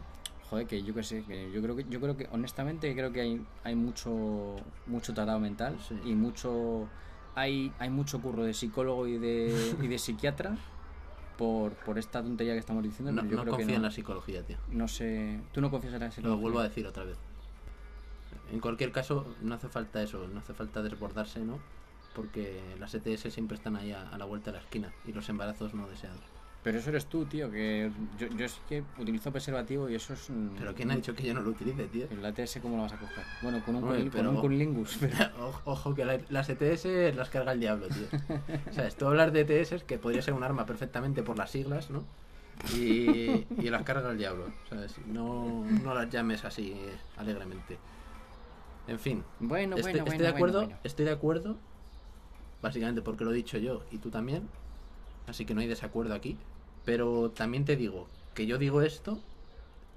Joder, 0.52 0.68
que 0.68 0.84
yo 0.84 0.94
que 0.94 1.02
sé, 1.02 1.24
que 1.24 1.50
yo 1.52 1.62
creo 1.62 1.76
que 1.76 1.86
yo 1.90 2.00
creo 2.00 2.16
que 2.18 2.28
honestamente 2.32 2.94
creo 2.94 3.12
que 3.12 3.22
hay, 3.22 3.46
hay 3.64 3.74
mucho 3.76 4.58
mucho 4.86 5.14
tarado 5.16 5.40
mental 5.40 5.78
Sí. 5.88 5.96
y 6.06 6.14
mucho 6.14 6.88
hay, 7.36 7.72
hay 7.80 7.90
mucho 7.90 8.22
curro 8.22 8.44
de 8.44 8.54
psicólogo 8.54 9.08
y 9.08 9.18
de, 9.18 9.76
y 9.82 9.88
de 9.88 9.98
psiquiatra 9.98 10.58
por, 11.38 11.72
por 11.74 11.98
esta 11.98 12.22
tontería 12.22 12.54
que 12.54 12.60
estamos 12.60 12.84
diciendo. 12.84 13.12
No, 13.14 13.24
yo 13.24 13.38
no 13.38 13.42
creo 13.44 13.46
que 13.46 13.50
confío 13.62 13.76
en 13.78 13.82
no, 13.82 13.88
la 13.88 13.92
psicología, 13.92 14.44
tío. 14.44 14.58
no 14.72 14.88
sé, 14.88 15.40
tú 15.54 15.62
no 15.62 15.72
confías 15.72 15.94
en 15.94 16.00
la 16.02 16.06
Lo 16.08 16.12
psicología. 16.12 16.42
vuelvo 16.42 16.60
a 16.60 16.64
decir 16.64 16.86
otra 16.86 17.06
vez. 17.06 17.18
En 18.52 18.60
cualquier 18.60 18.92
caso, 18.92 19.26
no 19.42 19.56
hace 19.56 19.70
falta 19.70 20.04
eso, 20.04 20.28
no 20.28 20.40
hace 20.42 20.54
falta 20.54 20.84
desbordarse, 20.84 21.40
¿no? 21.40 21.60
Porque 22.14 22.62
las 22.78 22.94
ETS 22.94 23.32
siempre 23.34 23.56
están 23.56 23.78
ahí 23.78 23.94
a, 23.94 24.10
a 24.10 24.18
la 24.18 24.26
vuelta 24.26 24.52
de 24.52 24.58
la 24.58 24.64
esquina 24.64 24.92
y 25.08 25.14
los 25.14 25.30
embarazos 25.30 25.74
no 25.74 25.88
deseados. 25.88 26.20
Pero 26.64 26.78
eso 26.78 26.90
eres 26.92 27.08
tú, 27.08 27.26
tío, 27.26 27.50
que 27.50 27.90
yo, 28.20 28.28
yo 28.28 28.46
es 28.46 28.62
que 28.70 28.84
utilizo 29.00 29.32
preservativo 29.32 29.90
y 29.90 29.96
eso 29.96 30.14
es 30.14 30.30
un... 30.30 30.54
Pero 30.60 30.76
¿quién 30.76 30.92
ha 30.92 30.96
dicho 30.96 31.16
que 31.16 31.24
yo 31.24 31.34
no 31.34 31.42
lo 31.42 31.50
utilice, 31.50 31.88
tío? 31.88 32.06
El 32.12 32.24
ATS 32.24 32.60
cómo 32.62 32.76
lo 32.78 32.84
vas 32.84 32.94
a 32.94 32.98
coger? 32.98 33.24
Bueno, 33.42 33.64
con 33.66 33.78
un, 33.78 33.82
cunil- 33.84 34.02
con 34.04 34.12
pero- 34.12 34.30
un 34.30 34.38
cunilingus, 34.42 34.98
pero... 35.00 35.16
Ojo, 35.66 35.96
que 35.96 36.06
la- 36.06 36.20
las 36.30 36.50
ETS 36.50 37.16
las 37.16 37.30
carga 37.32 37.54
el 37.54 37.60
diablo, 37.60 37.88
tío. 37.88 38.06
¿Sabes? 38.72 38.96
Tú 38.96 39.08
hablas 39.08 39.34
de 39.34 39.42
ETS 39.42 39.84
que 39.86 39.98
podría 39.98 40.22
ser 40.22 40.36
un 40.36 40.44
arma 40.44 40.68
perfectamente 40.68 41.24
por 41.24 41.36
las 41.36 41.50
siglas, 41.50 41.90
¿no? 41.90 42.04
Y, 42.76 43.48
y 43.58 43.70
las 43.72 43.82
carga 43.82 44.12
el 44.12 44.20
diablo, 44.20 44.46
¿sabes? 44.70 44.94
No, 45.08 45.66
no 45.84 45.96
las 45.96 46.12
llames 46.12 46.46
así 46.46 46.74
eh, 46.76 46.96
alegremente. 47.18 47.80
En 48.88 49.00
fin, 49.00 49.24
Bueno, 49.40 49.78
estoy, 49.78 49.94
bueno, 49.94 49.98
estoy 50.06 50.18
bueno, 50.18 50.24
de 50.24 50.28
acuerdo, 50.30 50.58
bueno, 50.60 50.68
bueno. 50.68 50.82
estoy 50.84 51.06
de 51.06 51.12
acuerdo, 51.12 51.58
básicamente 52.62 53.02
porque 53.02 53.24
lo 53.24 53.32
he 53.32 53.36
dicho 53.36 53.58
yo 53.58 53.84
y 53.92 53.98
tú 53.98 54.12
también, 54.12 54.48
así 55.26 55.44
que 55.46 55.56
no 55.56 55.62
hay 55.62 55.68
desacuerdo 55.68 56.14
aquí. 56.14 56.38
Pero 56.86 57.30
también 57.32 57.66
te 57.66 57.76
digo 57.76 58.08
que 58.34 58.46
yo 58.46 58.58
digo 58.58 58.82
esto, 58.82 59.20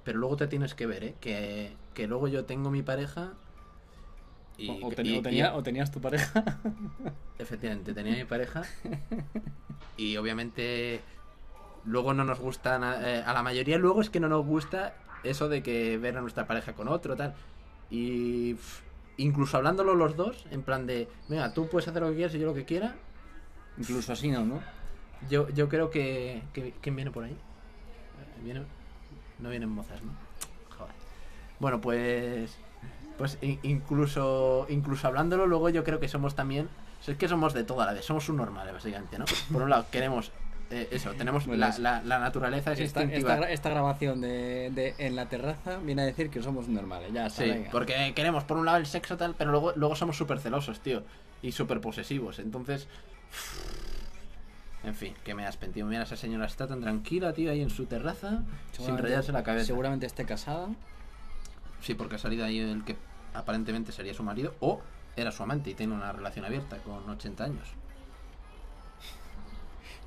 pero 0.03 0.19
luego 0.19 0.35
te 0.37 0.47
tienes 0.47 0.75
que 0.75 0.85
ver, 0.85 1.03
¿eh? 1.03 1.15
Que, 1.19 1.73
que 1.93 2.07
luego 2.07 2.27
yo 2.27 2.45
tengo 2.45 2.69
mi 2.69 2.83
pareja 2.83 3.33
y, 4.57 4.69
O, 4.69 4.87
o 4.87 4.91
ten- 4.91 5.05
y- 5.07 5.17
o 5.17 5.21
tenía- 5.21 5.51
y- 5.53 5.57
o 5.57 5.63
tenías 5.63 5.91
tu 5.91 5.99
pareja. 5.99 6.59
efectivamente 7.39 7.93
tenía 7.93 8.15
mi 8.15 8.23
pareja 8.25 8.63
y 9.97 10.15
obviamente 10.17 11.01
luego 11.85 12.13
no 12.13 12.23
nos 12.23 12.39
gusta 12.39 12.79
eh, 13.03 13.23
a 13.25 13.33
la 13.33 13.43
mayoría 13.43 13.77
luego 13.77 14.01
es 14.01 14.09
que 14.09 14.19
no 14.21 14.29
nos 14.29 14.45
gusta 14.45 14.95
eso 15.23 15.49
de 15.49 15.61
que 15.61 15.97
ver 15.97 16.17
a 16.17 16.21
nuestra 16.21 16.47
pareja 16.47 16.73
con 16.73 16.87
otro 16.87 17.15
tal 17.17 17.33
y 17.89 18.53
pff, 18.53 18.81
incluso 19.17 19.57
hablándolo 19.57 19.95
los 19.95 20.15
dos 20.15 20.45
en 20.51 20.63
plan 20.63 20.87
de 20.87 21.09
venga 21.27 21.53
tú 21.53 21.67
puedes 21.67 21.87
hacer 21.89 22.01
lo 22.01 22.09
que 22.09 22.15
quieras 22.15 22.35
y 22.35 22.39
yo 22.39 22.45
lo 22.47 22.53
que 22.53 22.65
quiera 22.65 22.95
Incluso 23.77 24.13
así, 24.13 24.29
¿no? 24.31 24.45
¿no? 24.45 24.61
Yo 25.29 25.49
yo 25.49 25.69
creo 25.69 25.89
que, 25.89 26.41
que 26.53 26.73
quién 26.81 26.95
viene 26.95 27.11
por 27.11 27.23
ahí 27.23 27.31
Eh, 27.31 28.41
viene 28.43 28.63
no 29.39 29.49
vienen 29.49 29.69
mozas 29.69 30.01
no 30.03 30.11
Joder. 30.77 30.93
bueno 31.59 31.81
pues 31.81 32.55
pues 33.17 33.37
incluso 33.63 34.65
incluso 34.69 35.07
hablándolo 35.07 35.47
luego 35.47 35.69
yo 35.69 35.83
creo 35.83 35.99
que 35.99 36.07
somos 36.07 36.35
también 36.35 36.67
es 37.07 37.15
que 37.17 37.27
somos 37.27 37.53
de 37.53 37.63
toda 37.63 37.85
la 37.85 37.93
vez 37.93 38.03
somos 38.05 38.27
un 38.29 38.37
normales 38.37 38.73
básicamente 38.73 39.17
no 39.19 39.25
por 39.51 39.61
un 39.61 39.69
lado 39.69 39.85
queremos 39.91 40.31
eh, 40.71 40.87
eso, 40.89 41.13
tenemos 41.13 41.45
Bueno, 41.45 41.59
la, 41.67 41.77
la- 41.77 42.01
la 42.03 42.17
naturaleza 42.17 42.73
es 42.73 42.79
Esta, 42.79 43.03
instintiva. 43.03 43.33
esta, 43.35 43.45
gra- 43.47 43.51
esta 43.53 43.69
grabación 43.69 44.19
de, 44.19 44.71
de 44.73 44.95
en 44.97 45.15
la 45.15 45.29
terraza 45.29 45.77
viene 45.77 46.01
a 46.01 46.05
decir 46.05 46.31
que 46.31 46.41
somos 46.41 46.67
normales. 46.67 47.13
Ya 47.13 47.27
está, 47.27 47.43
Sí, 47.43 47.49
venga. 47.51 47.69
porque 47.69 48.13
queremos 48.15 48.45
por 48.45 48.57
un 48.57 48.65
lado 48.65 48.77
el 48.79 48.87
sexo 48.87 49.15
tal, 49.15 49.35
pero 49.37 49.51
luego, 49.51 49.73
luego 49.75 49.95
somos 49.95 50.17
súper 50.17 50.39
celosos, 50.39 50.79
tío. 50.79 51.03
Y 51.43 51.51
súper 51.51 51.81
posesivos. 51.81 52.39
Entonces... 52.39 52.87
En 54.85 54.95
fin, 54.95 55.13
que 55.23 55.33
me 55.33 55.45
has 55.45 55.57
tío. 55.57 55.85
Mira, 55.85 56.03
esa 56.03 56.15
señora 56.15 56.45
está 56.45 56.67
tan 56.67 56.81
tranquila, 56.81 57.33
tío, 57.33 57.51
ahí 57.51 57.61
en 57.61 57.69
su 57.69 57.85
terraza, 57.85 58.43
sin 58.71 58.97
rayarse 58.97 59.31
la 59.31 59.43
cabeza. 59.43 59.65
Seguramente 59.65 60.05
esté 60.05 60.25
casada. 60.25 60.69
Sí, 61.81 61.95
porque 61.95 62.15
ha 62.15 62.19
salido 62.19 62.45
ahí 62.45 62.59
el 62.59 62.83
que 62.83 62.95
aparentemente 63.33 63.91
sería 63.91 64.13
su 64.13 64.23
marido, 64.23 64.53
o 64.59 64.81
era 65.15 65.31
su 65.31 65.43
amante 65.43 65.71
y 65.71 65.73
tiene 65.73 65.93
una 65.93 66.11
relación 66.11 66.45
abierta 66.45 66.77
con 66.77 67.09
80 67.09 67.43
años. 67.43 67.67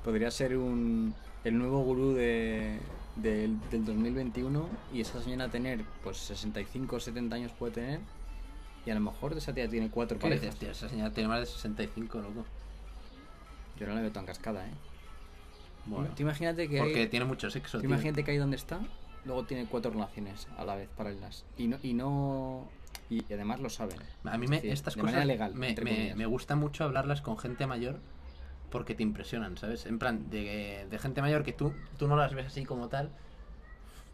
Podría 0.03 0.31
ser 0.31 0.57
un, 0.57 1.13
el 1.43 1.57
nuevo 1.57 1.83
gurú 1.83 2.13
de, 2.13 2.79
del, 3.15 3.57
del 3.69 3.85
2021 3.85 4.67
y 4.93 5.01
esa 5.01 5.21
señora 5.21 5.49
tener 5.49 5.83
pues 6.03 6.17
65 6.17 6.95
o 6.95 6.99
70 6.99 7.35
años 7.35 7.51
puede 7.57 7.73
tener 7.73 7.99
y 8.85 8.91
a 8.91 8.93
lo 8.95 9.01
mejor 9.01 9.33
esa 9.33 9.53
tía 9.53 9.69
tiene 9.69 9.89
cuatro 9.89 10.17
¿Qué 10.17 10.23
parejas. 10.23 10.41
dices, 10.41 10.59
tío? 10.59 10.71
Esa 10.71 10.89
señora 10.89 11.11
tiene 11.11 11.27
más 11.27 11.41
de 11.41 11.45
65, 11.47 12.19
loco. 12.19 12.45
Yo 13.79 13.87
no 13.87 13.95
la 13.95 14.01
veo 14.01 14.11
tan 14.11 14.25
cascada, 14.25 14.65
¿eh? 14.65 14.71
Bueno, 15.85 16.09
Tú 16.15 16.21
imagínate 16.23 16.67
que 16.69 16.77
porque 16.79 17.01
hay, 17.01 17.07
tiene 17.07 17.25
mucho 17.25 17.49
sexo, 17.49 17.77
tú 17.77 17.81
tío. 17.81 17.89
imagínate 17.89 18.23
que 18.23 18.31
ahí 18.31 18.37
donde 18.37 18.57
está, 18.57 18.79
luego 19.25 19.43
tiene 19.45 19.65
cuatro 19.65 19.91
relaciones 19.91 20.47
a 20.57 20.65
la 20.65 20.75
vez 20.75 20.89
paralelas 20.95 21.45
y 21.57 21.67
no 21.67 21.77
y 21.81 21.93
no 21.93 22.67
y, 23.09 23.23
y 23.27 23.33
además 23.33 23.59
lo 23.59 23.69
saben. 23.69 23.97
A 24.23 24.37
mí 24.37 24.45
Es 24.45 24.49
me, 24.49 24.55
decir, 24.57 24.71
estas 24.71 24.95
de 24.95 25.01
cosas 25.01 25.25
legal, 25.25 25.55
me, 25.55 25.75
me, 25.83 26.13
me 26.15 26.25
gusta 26.25 26.55
mucho 26.55 26.83
hablarlas 26.83 27.21
con 27.21 27.37
gente 27.37 27.65
mayor 27.65 27.99
porque 28.69 28.93
te 28.93 29.01
impresionan, 29.01 29.57
¿sabes? 29.57 29.85
En 29.87 29.97
plan, 29.97 30.29
de, 30.29 30.85
de 30.89 30.99
gente 30.99 31.21
mayor 31.21 31.43
que 31.43 31.53
tú, 31.53 31.73
tú 31.97 32.07
no 32.07 32.15
las 32.15 32.35
ves 32.35 32.47
así 32.47 32.65
como 32.65 32.87
tal 32.87 33.09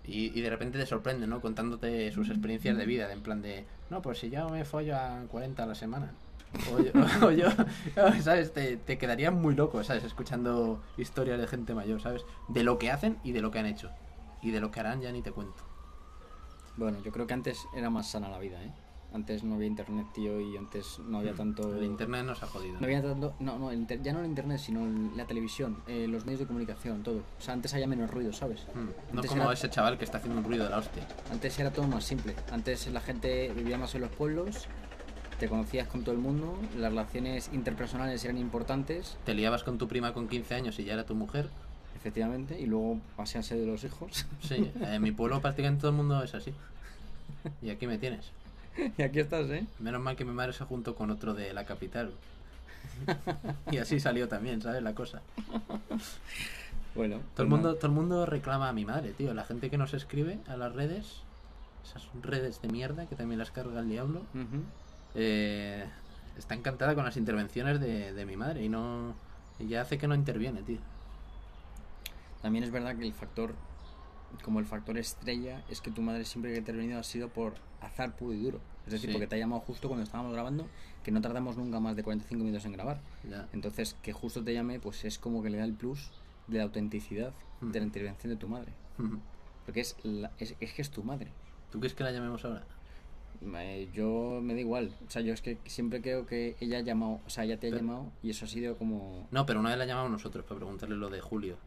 y, 0.06 0.38
y 0.38 0.42
de 0.42 0.50
repente 0.50 0.78
te 0.78 0.86
sorprenden, 0.86 1.30
¿no? 1.30 1.42
Contándote 1.42 2.10
sus 2.12 2.30
experiencias 2.30 2.78
de 2.78 2.86
vida, 2.86 3.08
de 3.08 3.14
en 3.14 3.22
plan 3.22 3.42
de, 3.42 3.66
no, 3.90 4.02
pues 4.02 4.20
si 4.20 4.30
yo 4.30 4.48
me 4.50 4.64
follo 4.64 4.96
a 4.96 5.20
40 5.30 5.62
a 5.64 5.66
la 5.66 5.76
semana. 5.76 6.14
O 6.74 6.80
yo, 6.80 6.92
o 7.28 7.32
yo, 7.32 7.48
¿sabes? 8.22 8.54
Te, 8.54 8.78
te 8.78 8.98
quedaría 8.98 9.32
muy 9.32 9.56
loco, 9.56 9.84
¿sabes? 9.84 10.04
Escuchando 10.04 10.82
historias 10.98 11.40
de 11.40 11.48
gente 11.48 11.74
mayor, 11.74 12.02
¿sabes? 12.02 12.26
De 12.48 12.64
lo 12.64 12.78
que 12.80 12.92
hacen 12.92 13.18
y 13.24 13.32
de 13.32 13.42
lo 13.42 13.52
que 13.52 13.60
han 13.60 13.66
hecho. 13.66 13.90
Y 14.42 14.52
de 14.52 14.60
lo 14.60 14.72
que 14.72 14.80
harán 14.80 15.02
ya 15.02 15.12
ni 15.12 15.22
te 15.22 15.32
cuento. 15.32 15.64
Bueno, 16.78 16.98
yo 17.04 17.12
creo 17.12 17.26
que 17.26 17.34
antes 17.34 17.68
era 17.76 17.90
más 17.90 18.08
sana 18.10 18.30
la 18.30 18.40
vida, 18.40 18.62
¿eh? 18.64 18.72
Antes 19.14 19.46
no 19.46 19.56
había 19.56 19.68
internet, 19.68 20.08
tío, 20.14 20.42
y 20.42 20.58
antes 20.58 21.00
no 21.00 21.20
había 21.20 21.34
tanto... 21.34 21.74
El 21.78 21.86
internet 21.86 22.26
nos 22.26 22.44
ha 22.44 22.48
jodido. 22.48 22.78
No 22.82 22.86
había 22.86 23.02
tanto... 23.02 23.34
No, 23.40 23.58
no, 23.58 23.72
inter- 23.72 24.02
ya 24.04 24.12
no 24.12 24.20
el 24.20 24.26
internet, 24.26 24.60
sino 24.60 24.86
la 25.16 25.26
televisión, 25.26 25.78
eh, 25.88 26.06
los 26.10 26.26
medios 26.26 26.42
de 26.42 26.48
comunicación, 26.48 27.02
todo. 27.02 27.20
O 27.20 27.42
sea, 27.42 27.54
antes 27.54 27.74
había 27.74 27.88
menos 27.88 28.12
ruido, 28.12 28.34
¿sabes? 28.34 28.68
Mm, 28.76 29.16
No 29.16 29.24
como 29.24 29.44
era- 29.44 29.54
ese 29.54 29.70
chaval 29.70 29.98
que 29.98 30.04
está 30.04 30.18
haciendo 30.18 30.38
un 30.40 30.44
ruido 30.46 30.66
de 30.66 30.70
la 30.72 30.80
hostia. 30.80 31.08
Antes 31.32 31.58
era 31.58 31.72
todo 31.72 31.88
más 31.88 32.04
simple. 32.04 32.36
Antes 32.52 32.88
la 32.88 33.00
gente 33.00 33.54
vivía 33.56 33.78
más 33.78 33.96
en 33.96 34.02
los 34.02 34.10
pueblos, 34.12 34.68
te 35.40 35.50
conocías 35.50 35.88
con 35.88 36.04
todo 36.04 36.14
el 36.16 36.22
mundo, 36.22 36.58
las 36.78 36.92
relaciones 36.92 37.50
interpersonales 37.54 38.24
eran 38.24 38.38
importantes, 38.38 39.18
Te 39.26 39.34
liabas 39.34 39.64
con 39.64 39.78
tu 39.78 39.88
prima 39.88 40.14
con 40.14 40.28
15 40.28 40.56
años 40.56 40.80
y 40.80 40.86
ya 40.86 40.94
era 40.94 41.06
tu 41.06 41.16
mujer. 41.16 41.50
efectivamente, 41.98 42.60
y 42.60 42.66
luego 42.68 43.00
pasearse 43.18 43.56
de 43.56 43.66
los 43.66 43.84
hijos. 43.84 44.26
Sí, 44.42 44.72
en 44.82 45.02
mi 45.02 45.12
pueblo 45.12 45.42
prácticamente 45.42 45.82
todo 45.82 45.92
el 45.92 45.98
mundo 45.98 46.24
es 46.24 46.34
así. 46.36 46.54
Y 47.62 47.70
aquí 47.70 47.88
me 47.88 47.98
tienes. 47.98 48.32
y 48.98 49.02
aquí 49.02 49.20
estás, 49.20 49.50
¿eh? 49.50 49.66
Menos 49.80 50.02
mal 50.02 50.16
que 50.16 50.24
mi 50.26 50.32
madre 50.32 50.54
se 50.54 50.64
juntó 50.66 50.96
con 50.96 51.10
otro 51.12 51.34
de 51.34 51.54
la 51.54 51.66
capital. 51.66 52.12
Y 53.72 53.78
así 53.78 54.00
salió 54.00 54.28
también, 54.30 54.62
¿sabes? 54.62 54.82
La 54.84 54.94
cosa. 54.94 55.22
Bueno. 56.96 57.16
Todo 57.18 57.26
pues 57.36 57.40
el 57.46 57.48
mundo, 57.50 57.68
nada. 57.70 57.80
todo 57.80 57.88
el 57.88 57.94
mundo 57.94 58.26
reclama 58.26 58.70
a 58.70 58.74
mi 58.74 58.86
madre, 58.86 59.12
tío. 59.12 59.34
La 59.34 59.44
gente 59.44 59.70
que 59.70 59.78
nos 59.78 59.94
escribe 59.94 60.38
a 60.48 60.56
las 60.56 60.74
redes, 60.74 61.22
esas 61.84 62.08
redes 62.22 62.62
de 62.62 62.70
mierda 62.70 63.06
que 63.08 63.16
también 63.16 63.40
las 63.40 63.52
carga 63.52 63.80
el 63.82 63.90
diablo, 63.90 64.20
Ujú. 64.34 64.64
Eh, 65.16 65.86
está 66.38 66.54
encantada 66.56 66.94
con 66.96 67.06
las 67.06 67.18
intervenciones 67.18 67.80
de, 67.80 68.14
de 68.14 68.26
mi 68.26 68.36
madre 68.38 68.64
y 68.64 68.70
no. 68.70 69.16
Ya 69.60 69.82
hace 69.82 69.98
que 69.98 70.08
no 70.08 70.16
interviene, 70.16 70.62
tío. 70.64 70.80
También 72.42 72.64
es 72.64 72.72
verdad 72.72 72.96
que 72.98 73.06
el 73.06 73.14
factor, 73.14 73.56
como 74.44 74.60
el 74.60 74.66
factor 74.66 74.98
estrella, 74.98 75.64
es 75.70 75.82
que 75.82 75.92
tu 75.92 76.02
madre 76.02 76.26
siempre 76.26 76.52
que 76.52 76.58
ha 76.58 76.60
intervenido 76.60 77.00
ha 77.00 77.04
sido 77.04 77.30
por 77.30 77.54
azar 77.82 78.16
puro 78.16 78.34
y 78.34 78.42
duro. 78.44 78.60
Es 78.86 78.92
decir, 78.92 79.10
Sí. 79.10 79.14
porque 79.14 79.28
te 79.28 79.36
ha 79.36 79.40
llamado 79.40 79.62
justo 79.62 79.88
cuando 79.88 80.04
estábamos 80.04 80.34
grabando, 80.34 80.68
que 81.04 81.12
no 81.12 81.22
tardamos 81.22 81.58
nunca 81.58 81.80
más 81.80 81.96
de 81.96 82.04
45 82.04 82.44
minutos 82.44 82.66
en 82.66 82.74
grabar. 82.74 83.00
Ya. 83.30 83.48
Entonces, 83.54 83.96
que 84.04 84.14
justo 84.14 84.44
te 84.44 84.54
llame, 84.54 84.80
pues 84.80 85.06
es 85.06 85.18
como 85.18 85.42
que 85.42 85.50
le 85.50 85.58
da 85.58 85.64
el 85.66 85.74
plus 85.74 86.12
de 86.48 86.58
la 86.60 86.66
autenticidad 86.66 87.34
de 87.62 87.80
la 87.80 87.86
Mm. 87.86 87.88
intervención 87.88 88.34
de 88.34 88.38
tu 88.38 88.48
madre. 88.48 88.74
Porque 89.66 89.80
es, 89.80 89.96
la- 90.04 90.32
es, 90.38 90.56
es 90.60 90.74
que 90.74 90.82
es 90.84 90.92
tu 90.92 91.02
madre. 91.04 91.32
¿Tú 91.72 91.80
quieres 91.80 91.96
que 91.98 92.04
la 92.04 92.12
llamemos 92.12 92.46
ahora? 92.46 92.64
Eh, 93.58 93.90
yo 93.94 94.40
me 94.42 94.54
da 94.54 94.60
igual. 94.60 94.92
O 95.08 95.12
sea, 95.12 95.22
yo 95.22 95.34
es 95.34 95.42
que 95.42 95.58
siempre 95.66 96.02
creo 96.02 96.26
que 96.26 96.56
ella 96.60 96.78
ha 96.80 96.82
llamado, 96.82 97.20
o 97.26 97.30
sea, 97.30 97.44
ella 97.44 97.58
te 97.58 97.68
ha 97.68 97.70
Pero- 97.72 97.82
llamado 97.82 98.12
y 98.24 98.30
eso 98.32 98.46
ha 98.46 98.48
sido 98.48 98.78
como... 98.78 99.28
No, 99.32 99.46
pero 99.46 99.60
una 99.60 99.70
vez 99.70 99.78
la 99.80 99.86
llamamos 99.86 100.12
nosotros 100.12 100.46
para 100.46 100.58
preguntarle 100.60 100.96
lo 100.96 101.10
de 101.10 101.22
Julio. 101.22 101.58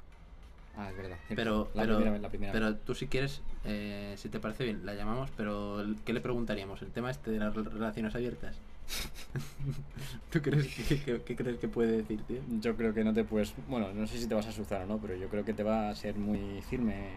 Ah, 0.76 0.90
es 0.90 0.96
verdad. 0.96 1.16
Pero, 1.35 1.68
la 1.74 1.83
pero, 1.83 1.94
primera 1.96 2.12
vez, 2.12 2.22
la 2.22 2.28
primera 2.28 2.52
pero 2.52 2.66
vez. 2.66 2.76
tú 2.85 2.94
si 2.94 3.09
quieres, 3.09 3.40
eh, 3.64 4.14
si 4.16 4.28
te 4.28 4.38
parece 4.38 4.62
bien, 4.64 4.87
la 4.87 4.94
llamamos, 4.94 5.28
pero 5.37 5.85
¿qué 6.04 6.12
le 6.12 6.20
preguntaríamos? 6.20 6.81
¿El 6.83 6.92
tema 6.92 7.11
este 7.11 7.33
de 7.33 7.38
las 7.40 7.52
rel- 7.52 7.68
relaciones 7.68 8.14
abiertas? 8.14 8.57
¿Tú 10.31 10.40
crees 10.40 10.66
que, 10.68 11.20
que- 11.24 11.37
crees 11.37 11.59
que 11.59 11.68
puede 11.68 11.98
decir, 11.98 12.22
tío? 12.22 12.38
Yo 12.61 12.76
creo 12.76 12.94
que 12.94 13.02
no 13.04 13.12
te 13.12 13.24
puedes... 13.24 13.52
Bueno, 13.68 13.92
no 13.92 14.07
sé 14.07 14.18
si 14.18 14.26
te 14.28 14.35
vas 14.35 14.46
a 14.46 14.50
asustar 14.50 14.83
o 14.83 14.87
no, 14.87 14.98
pero 14.98 15.16
yo 15.16 15.28
creo 15.28 15.44
que 15.44 15.52
te 15.52 15.62
va 15.62 15.90
a 15.90 15.94
ser 15.94 16.14
muy 16.16 16.62
firme 16.62 17.09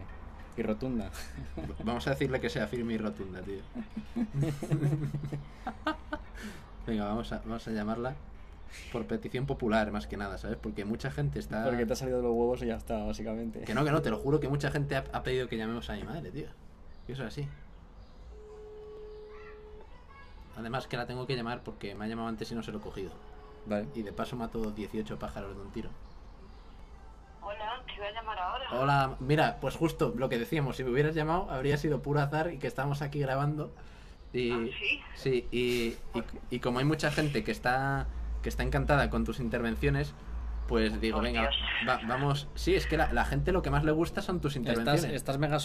y 0.58 0.64
rotunda. 0.64 1.10
Vamos 1.84 2.08
a 2.08 2.12
decirle 2.12 2.40
que 2.40 2.50
sea 2.50 2.68
firme 2.68 2.94
y 2.94 2.98
rotunda, 2.98 3.42
tío. 3.42 3.62
Venga, 6.88 7.06
vamos 7.06 7.32
a, 7.32 7.38
vamos 7.46 7.68
a 7.68 7.72
llamarla 7.72 8.16
por 8.92 9.06
petición 9.06 9.46
popular, 9.46 9.92
más 9.92 10.08
que 10.08 10.18
nada, 10.18 10.40
¿sabes? 10.40 10.58
Porque 10.58 10.84
mucha 10.84 11.12
gente 11.12 11.38
está... 11.38 11.64
Porque 11.66 11.86
te 11.86 11.94
ha 11.94 11.96
salido 11.96 12.18
de 12.18 12.24
los 12.24 12.32
huevos 12.32 12.64
y 12.64 12.66
ya 12.66 12.76
está, 12.76 13.04
básicamente. 13.04 13.62
Que 13.62 13.76
no, 13.76 13.86
que 13.86 13.92
no, 13.92 14.02
te 14.02 14.10
lo 14.10 14.18
juro 14.18 14.40
que 14.40 14.50
mucha 14.50 14.72
gente 14.72 14.96
ha, 14.96 15.04
ha 15.14 15.22
pedido 15.22 15.48
que 15.48 15.58
llamemos 15.58 15.90
a 15.92 15.94
mi 15.94 16.04
madre, 16.04 16.32
tío. 16.32 16.48
Y 17.08 17.12
eso 17.12 17.22
es 17.22 17.28
así. 17.28 17.48
Además 20.58 20.88
que 20.88 20.98
la 20.98 21.06
tengo 21.06 21.28
que 21.28 21.36
llamar 21.36 21.64
porque 21.64 21.96
me 21.96 22.06
ha 22.06 22.08
llamado 22.08 22.28
antes 22.28 22.52
y 22.52 22.56
no 22.56 22.64
se 22.64 22.72
lo 22.72 22.80
he 22.80 22.82
cogido. 22.82 23.12
Vale. 23.66 23.88
Y 23.96 24.02
de 24.02 24.12
paso 24.12 24.36
mató 24.36 24.72
18 24.72 25.20
pájaros 25.20 25.56
de 25.56 25.62
un 25.62 25.72
tiro. 25.72 25.90
Hola, 27.42 27.82
te 27.86 27.98
voy 28.00 28.08
a 28.08 28.12
llamar 28.12 28.38
ahora. 28.40 28.66
Hola, 28.72 29.16
mira, 29.20 29.58
pues 29.60 29.76
justo 29.76 30.14
lo 30.16 30.30
que 30.30 30.38
decíamos, 30.38 30.76
si 30.78 30.84
me 30.84 30.92
hubieras 30.92 31.16
llamado 31.16 31.50
habría 31.52 31.78
sido 31.78 32.02
puro 32.02 32.20
azar 32.22 32.52
y 32.54 32.58
que 32.60 32.68
estamos 32.68 33.02
aquí 33.02 33.20
grabando. 33.20 33.72
Y, 34.34 34.52
Ah, 34.52 34.66
¿sí? 34.80 35.02
sí, 35.16 35.48
y, 35.52 35.98
y, 36.18 36.24
y 36.52 36.60
como 36.60 36.80
hay 36.80 36.86
mucha 36.86 37.12
gente 37.12 37.44
que 37.44 37.52
está 37.52 38.08
que 38.42 38.50
está 38.50 38.64
encantada 38.64 39.10
con 39.12 39.24
tus 39.24 39.40
intervenciones, 39.40 40.14
pues 40.72 41.02
digo, 41.02 41.18
Por 41.18 41.26
venga, 41.26 41.50
va- 41.88 42.00
vamos. 42.08 42.48
Sí, 42.56 42.74
es 42.76 42.88
que 42.88 42.96
la, 42.96 43.12
la 43.12 43.26
gente 43.26 43.52
lo 43.52 43.62
que 43.62 43.70
más 43.70 43.84
le 43.84 43.92
gusta 43.92 44.22
son 44.22 44.40
tus 44.40 44.56
intervenciones. 44.56 45.04
Estás, 45.04 45.16
estás 45.16 45.38
mega. 45.38 45.58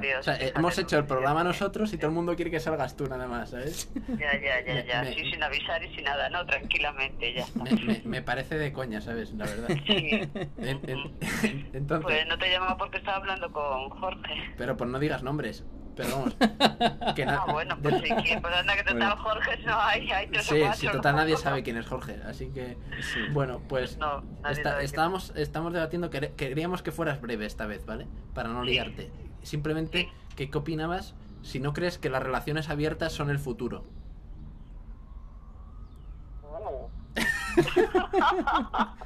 Dios. 0.00 0.20
O 0.20 0.22
sea, 0.22 0.36
eh, 0.36 0.52
hemos 0.54 0.76
hecho 0.78 0.98
el 0.98 1.06
programa 1.06 1.42
nosotros 1.44 1.94
y 1.94 1.96
todo 1.96 2.08
el 2.08 2.12
mundo 2.14 2.36
quiere 2.36 2.50
que 2.50 2.60
salgas 2.60 2.94
tú 2.94 3.06
nada 3.06 3.26
más, 3.26 3.48
¿sabes? 3.50 3.90
Ya, 4.18 4.38
ya, 4.38 4.60
ya, 4.66 4.84
ya. 4.84 5.00
Me- 5.02 5.14
Sí, 5.14 5.30
sin 5.30 5.42
avisar 5.42 5.82
y 5.82 5.94
sin 5.94 6.04
nada, 6.04 6.28
¿no? 6.28 6.44
Tranquilamente, 6.44 7.32
ya 7.32 7.40
está. 7.44 7.64
Me, 7.64 7.72
me- 7.72 8.02
me 8.04 8.20
parece 8.22 8.58
de 8.58 8.70
coña, 8.70 9.00
¿sabes? 9.00 9.32
La 9.32 9.46
verdad. 9.46 9.68
Sí. 9.86 10.10
En- 10.58 10.80
en- 10.90 11.16
entonces, 11.72 12.02
Pues 12.04 12.26
no 12.28 12.36
te 12.36 12.50
llamaba 12.50 12.76
porque 12.76 12.98
estaba 12.98 13.16
hablando 13.16 13.50
con 13.50 13.88
Jorge. 13.88 14.34
pero 14.58 14.76
pues 14.76 14.90
no 14.90 14.98
digas 14.98 15.22
nombres. 15.22 15.64
Pero 15.98 16.10
vamos, 16.16 16.34
que 17.16 17.24
Ah, 17.24 17.44
bueno, 17.50 17.76
pues 17.82 17.96
sí, 17.96 18.08
que 18.24 18.38
pues 18.40 18.54
anda 18.54 18.76
que 18.76 18.82
Bueno. 18.84 19.00
total 19.10 19.18
Jorge 19.18 19.58
no 19.64 19.80
hay, 19.80 20.10
hay 20.12 20.28
tres 20.28 20.50
o 20.50 20.54
Sí, 20.54 20.60
cuatro, 20.60 20.78
sí, 20.80 20.86
¿no? 20.86 20.92
total 20.92 21.16
nadie 21.16 21.36
sabe 21.36 21.62
quién 21.64 21.76
es 21.76 21.86
Jorge, 21.86 22.20
así 22.24 22.50
que 22.52 22.76
Sí. 23.02 23.18
bueno, 23.32 23.60
pues 23.68 23.98
No, 23.98 24.20
nadie 24.42 24.52
está- 24.56 24.80
estábamos, 24.82 25.32
estamos 25.34 25.72
debatiendo, 25.72 26.08
queríamos 26.08 26.82
que 26.82 26.92
fueras 26.92 27.20
breve 27.20 27.46
esta 27.46 27.66
vez, 27.66 27.84
¿vale? 27.84 28.06
Para 28.32 28.48
no 28.48 28.62
Sí. 28.64 28.70
liarte. 28.70 29.10
Simplemente, 29.42 30.08
¿qué, 30.36 30.48
qué 30.50 30.58
opinabas 30.58 31.14
si 31.42 31.58
no 31.60 31.72
crees 31.72 31.98
que 31.98 32.10
las 32.10 32.22
relaciones 32.22 32.68
abiertas 32.68 33.12
son 33.12 33.28
el 33.30 33.38
futuro? 33.40 33.84
Oh. 36.44 36.88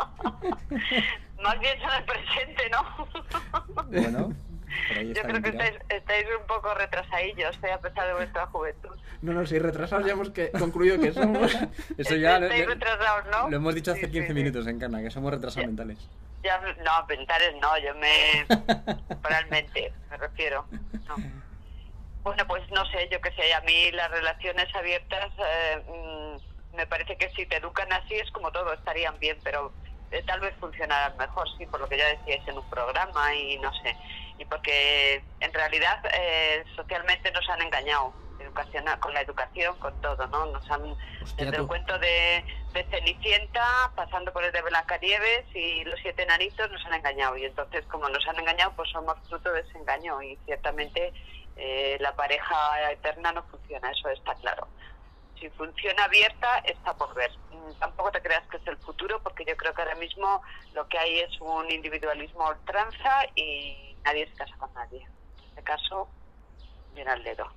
Más 1.42 1.59
bien 1.59 1.78
son 1.81 1.90
el 1.98 2.05
presente, 2.05 2.70
¿no? 2.70 3.07
Bueno, 3.87 4.33
Yo 5.14 5.22
creo 5.22 5.42
que 5.42 5.48
estáis, 5.50 5.74
estáis 5.88 6.26
un 6.40 6.46
poco 6.46 6.74
retrasadillos, 6.74 7.58
eh, 7.62 7.72
a 7.72 7.78
pesar 7.78 8.06
de 8.06 8.14
vuestra 8.14 8.46
juventud. 8.46 8.96
No, 9.22 9.32
no, 9.32 9.46
si 9.46 9.58
retrasados 9.58 10.06
ya 10.06 10.12
hemos 10.12 10.30
que, 10.30 10.50
concluido 10.52 11.00
que 11.00 11.12
somos... 11.12 11.52
Eso 11.98 12.16
ya 12.16 12.38
lo, 12.38 12.48
retrasados, 12.48 13.26
¿no? 13.30 13.48
lo 13.50 13.56
hemos 13.56 13.74
dicho 13.74 13.92
hace 13.92 14.06
Sí, 14.06 14.12
15 14.12 14.20
sí, 14.20 14.26
sí. 14.28 14.35
minutos, 14.35 14.66
Encarna, 14.66 15.00
que 15.02 15.11
somos 15.11 15.30
retrasados 15.32 15.62
Ya. 15.62 15.66
mentales. 15.66 15.98
Ya, 16.42 16.58
no, 16.85 17.06
mentales 17.06 17.54
no, 17.61 17.78
yo 17.78 17.94
me... 17.94 18.44
Realmente, 19.22 19.92
me 20.11 20.16
refiero. 20.16 20.66
No. 21.06 21.16
Bueno, 22.24 22.46
pues 22.46 22.62
no 22.70 22.85
sé, 22.87 23.08
yo 23.11 23.20
qué 23.20 23.30
sé, 23.32 23.52
a 23.54 23.61
mí 23.62 23.90
las 23.92 24.11
relaciones 24.11 24.72
abiertas 24.74 25.30
eh, 25.38 25.82
mm, 25.88 26.76
me 26.76 26.87
parece 26.87 27.16
que 27.16 27.30
si 27.30 27.46
te 27.46 27.56
educan 27.56 27.92
así 27.92 28.14
es 28.14 28.30
como 28.32 28.50
todo, 28.52 28.72
estarían 28.72 29.18
bien, 29.18 29.37
pero 29.42 29.72
eh, 30.11 30.22
tal 30.26 30.40
vez 30.40 30.54
funcionarán 30.61 31.16
mejor, 31.16 31.46
sí, 31.58 31.66
por 31.66 31.80
lo 31.80 31.88
que 31.88 31.98
ya 31.98 32.06
decíais 32.08 32.46
en 32.46 32.58
un 32.58 32.68
programa 32.70 33.35
y 33.35 33.58
no 33.58 33.72
sé. 33.82 33.96
Y 34.42 34.44
porque 34.46 35.22
en 35.38 35.52
realidad 35.52 36.02
eh, 36.12 36.64
socialmente 36.74 37.31
nos 37.31 37.48
han 37.48 37.62
engañado 37.62 38.12
educacional, 38.40 38.98
con 38.98 39.14
la 39.14 39.20
educación, 39.20 39.78
con 39.78 40.00
todo, 40.00 40.26
¿no? 40.26 40.46
Nos 40.46 40.68
han, 40.68 40.83
Hostia, 41.22 41.44
desde 41.44 41.52
tú. 41.52 41.62
el 41.62 41.68
cuento 41.68 41.96
de, 42.00 42.44
de 42.72 42.85
Cenicienta, 42.90 43.64
pasando 43.94 44.33
por 44.33 44.42
el 44.42 44.50
de 44.50 44.62
Blancanieves 44.62 45.44
y 45.55 45.85
los 45.85 45.98
siete 46.00 46.24
enanitos 46.24 46.68
nos 46.72 46.85
han 46.87 46.94
engañado. 46.94 47.37
Y 47.37 47.44
entonces, 47.44 47.85
como 47.87 48.09
nos 48.09 48.26
han 48.26 48.40
engañado, 48.40 48.72
pues 48.74 48.90
somos 48.90 49.16
fruto 49.28 49.52
de 49.52 49.61
ese 49.61 49.78
engaño. 49.78 50.20
Y 50.22 50.37
ciertamente 50.44 51.12
eh, 51.55 51.96
la 52.00 52.16
pareja 52.16 52.90
eterna 52.90 53.31
no 53.31 53.44
funciona, 53.44 53.92
eso 53.92 54.09
está 54.09 54.35
claro. 54.35 54.66
Si 55.42 55.50
funciona 55.50 56.05
abierta, 56.05 56.59
está 56.59 56.94
por 56.96 57.12
ver. 57.14 57.33
Mm, 57.50 57.72
Tampoco 57.81 58.12
te 58.12 58.22
creas 58.22 58.46
que 58.46 58.59
es 58.59 58.66
el 58.68 58.76
futuro, 58.76 59.20
porque 59.24 59.44
yo 59.44 59.57
creo 59.57 59.74
que 59.74 59.83
ahora 59.83 59.96
mismo 59.96 60.40
lo 60.72 60.87
que 60.87 60.96
hay 60.96 61.18
es 61.18 61.40
un 61.40 61.68
individualismo 61.68 62.48
ultranza 62.48 63.24
y 63.35 63.96
nadie 64.05 64.28
se 64.28 64.35
casa 64.35 64.57
con 64.57 64.72
nadie. 64.72 65.02
En 65.38 65.44
este 65.48 65.64
caso, 65.64 66.09
viene 66.94 67.11
al 67.11 67.24
dedo. 67.24 67.52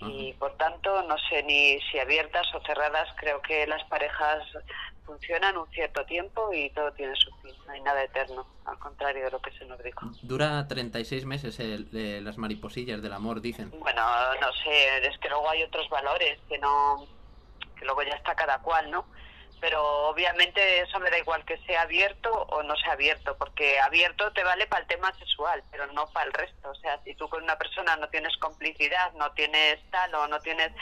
Y 0.00 0.32
por 0.34 0.56
tanto, 0.56 1.02
no 1.04 1.16
sé 1.30 1.42
ni 1.42 1.80
si 1.90 1.98
abiertas 1.98 2.46
o 2.54 2.60
cerradas, 2.66 3.08
creo 3.16 3.40
que 3.40 3.66
las 3.66 3.82
parejas 3.84 4.44
funcionan 5.04 5.56
un 5.56 5.66
cierto 5.70 6.04
tiempo 6.04 6.52
y 6.52 6.68
todo 6.70 6.92
tiene 6.92 7.14
su 7.16 7.30
fin, 7.36 7.54
no 7.66 7.72
hay 7.72 7.80
nada 7.80 8.02
eterno, 8.02 8.46
al 8.66 8.78
contrario 8.78 9.24
de 9.24 9.30
lo 9.30 9.40
que 9.40 9.52
se 9.52 9.64
nos 9.64 9.82
dijo. 9.82 10.04
Dura 10.22 10.66
36 10.68 11.24
meses 11.24 11.58
el- 11.60 11.88
eh, 11.94 12.20
las 12.22 12.36
mariposillas 12.38 13.00
del 13.02 13.12
amor, 13.12 13.40
dicen. 13.40 13.70
Bueno, 13.78 14.02
no 14.40 14.52
sé, 14.52 15.06
es 15.06 15.16
que 15.18 15.28
luego 15.28 15.48
hay 15.48 15.62
otros 15.62 15.88
valores 15.88 16.38
que 16.48 16.58
no, 16.58 17.06
que 17.78 17.84
luego 17.84 18.02
ya 18.02 18.14
está 18.16 18.34
cada 18.34 18.58
cual, 18.58 18.90
¿no? 18.90 19.06
Pero 19.60 19.82
obviamente 20.08 20.80
eso 20.82 20.98
me 21.00 21.10
da 21.10 21.18
igual 21.18 21.44
que 21.44 21.56
sea 21.66 21.82
abierto 21.82 22.30
o 22.30 22.62
no 22.62 22.76
sea 22.76 22.92
abierto, 22.92 23.36
porque 23.38 23.80
abierto 23.80 24.30
te 24.32 24.44
vale 24.44 24.66
para 24.66 24.82
el 24.82 24.86
tema 24.88 25.12
sexual, 25.18 25.64
pero 25.70 25.86
no 25.92 26.06
para 26.12 26.26
el 26.26 26.32
resto. 26.32 26.70
O 26.70 26.74
sea, 26.74 27.00
si 27.04 27.14
tú 27.14 27.28
con 27.28 27.42
una 27.42 27.56
persona 27.56 27.96
no 27.96 28.08
tienes 28.10 28.36
complicidad, 28.36 29.12
no 29.14 29.32
tienes 29.32 29.78
tal 29.90 30.14
o 30.14 30.28
no 30.28 30.40
tienes 30.40 30.72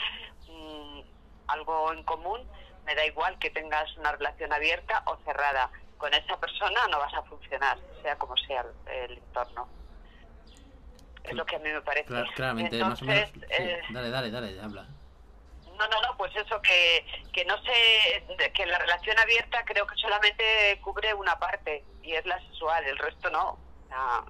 mm, 0.47 0.99
algo 1.47 1.93
en 1.93 2.03
común, 2.03 2.47
me 2.85 2.95
da 2.95 3.05
igual 3.05 3.39
que 3.39 3.49
tengas 3.49 3.95
una 3.97 4.11
relación 4.11 4.51
abierta 4.51 5.03
o 5.07 5.17
cerrada. 5.23 5.71
Con 5.97 6.13
esa 6.13 6.37
persona 6.39 6.85
no 6.91 6.99
vas 6.99 7.13
a 7.13 7.23
funcionar, 7.23 7.77
sea 8.01 8.17
como 8.17 8.35
sea 8.37 8.61
el, 8.87 8.93
el 8.93 9.17
entorno. 9.17 9.69
Es 11.23 11.33
lo 11.33 11.45
que 11.45 11.55
a 11.55 11.59
mí 11.59 11.69
me 11.71 11.81
parece. 11.81 12.09
Cla- 12.09 12.31
claramente, 12.35 12.83
más 12.83 13.01
o 13.01 13.05
menos. 13.05 13.29
Entonces, 13.33 13.57
sí. 13.57 13.63
eh, 13.63 13.81
Dale, 13.89 14.09
dale, 14.09 14.29
dale, 14.31 14.61
habla. 14.61 14.87
No, 15.77 15.87
no, 15.87 16.01
no, 16.01 16.17
pues 16.17 16.35
eso 16.35 16.61
que, 16.61 17.05
que 17.31 17.45
no 17.45 17.55
sé, 17.63 18.51
que 18.53 18.65
la 18.65 18.77
relación 18.79 19.17
abierta 19.19 19.63
creo 19.65 19.85
que 19.87 19.95
solamente 19.95 20.79
cubre 20.81 21.13
una 21.13 21.37
parte 21.39 21.85
y 22.01 22.13
es 22.13 22.25
la 22.25 22.39
sexual, 22.41 22.83
el 22.85 22.97
resto 22.97 23.29
no. 23.29 23.49
O 23.51 23.87
sea, 23.87 24.23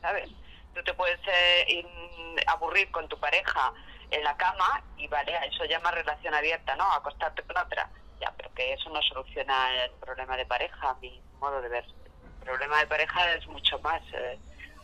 ¿Sabes? 0.00 0.30
Tú 0.74 0.82
te 0.84 0.94
puedes 0.94 1.20
eh, 1.26 1.64
in- 1.68 2.36
aburrir 2.46 2.90
con 2.90 3.08
tu 3.08 3.18
pareja 3.18 3.72
en 4.10 4.22
la 4.22 4.36
cama 4.36 4.82
y 4.96 5.08
vale, 5.08 5.36
eso 5.46 5.64
llama 5.64 5.90
relación 5.90 6.34
abierta, 6.34 6.76
¿no? 6.76 6.90
Acostarte 6.92 7.42
con 7.44 7.56
otra. 7.58 7.90
Ya, 8.20 8.32
pero 8.36 8.52
que 8.54 8.72
eso 8.72 8.90
no 8.90 9.00
soluciona 9.02 9.84
el 9.84 9.92
problema 10.00 10.36
de 10.36 10.46
pareja, 10.46 10.94
mi 11.00 11.22
modo 11.40 11.60
de 11.60 11.68
ver. 11.68 11.84
El 12.04 12.46
problema 12.46 12.78
de 12.78 12.86
pareja 12.86 13.32
es 13.34 13.46
mucho 13.48 13.78
más. 13.80 14.02
eh, 14.12 14.38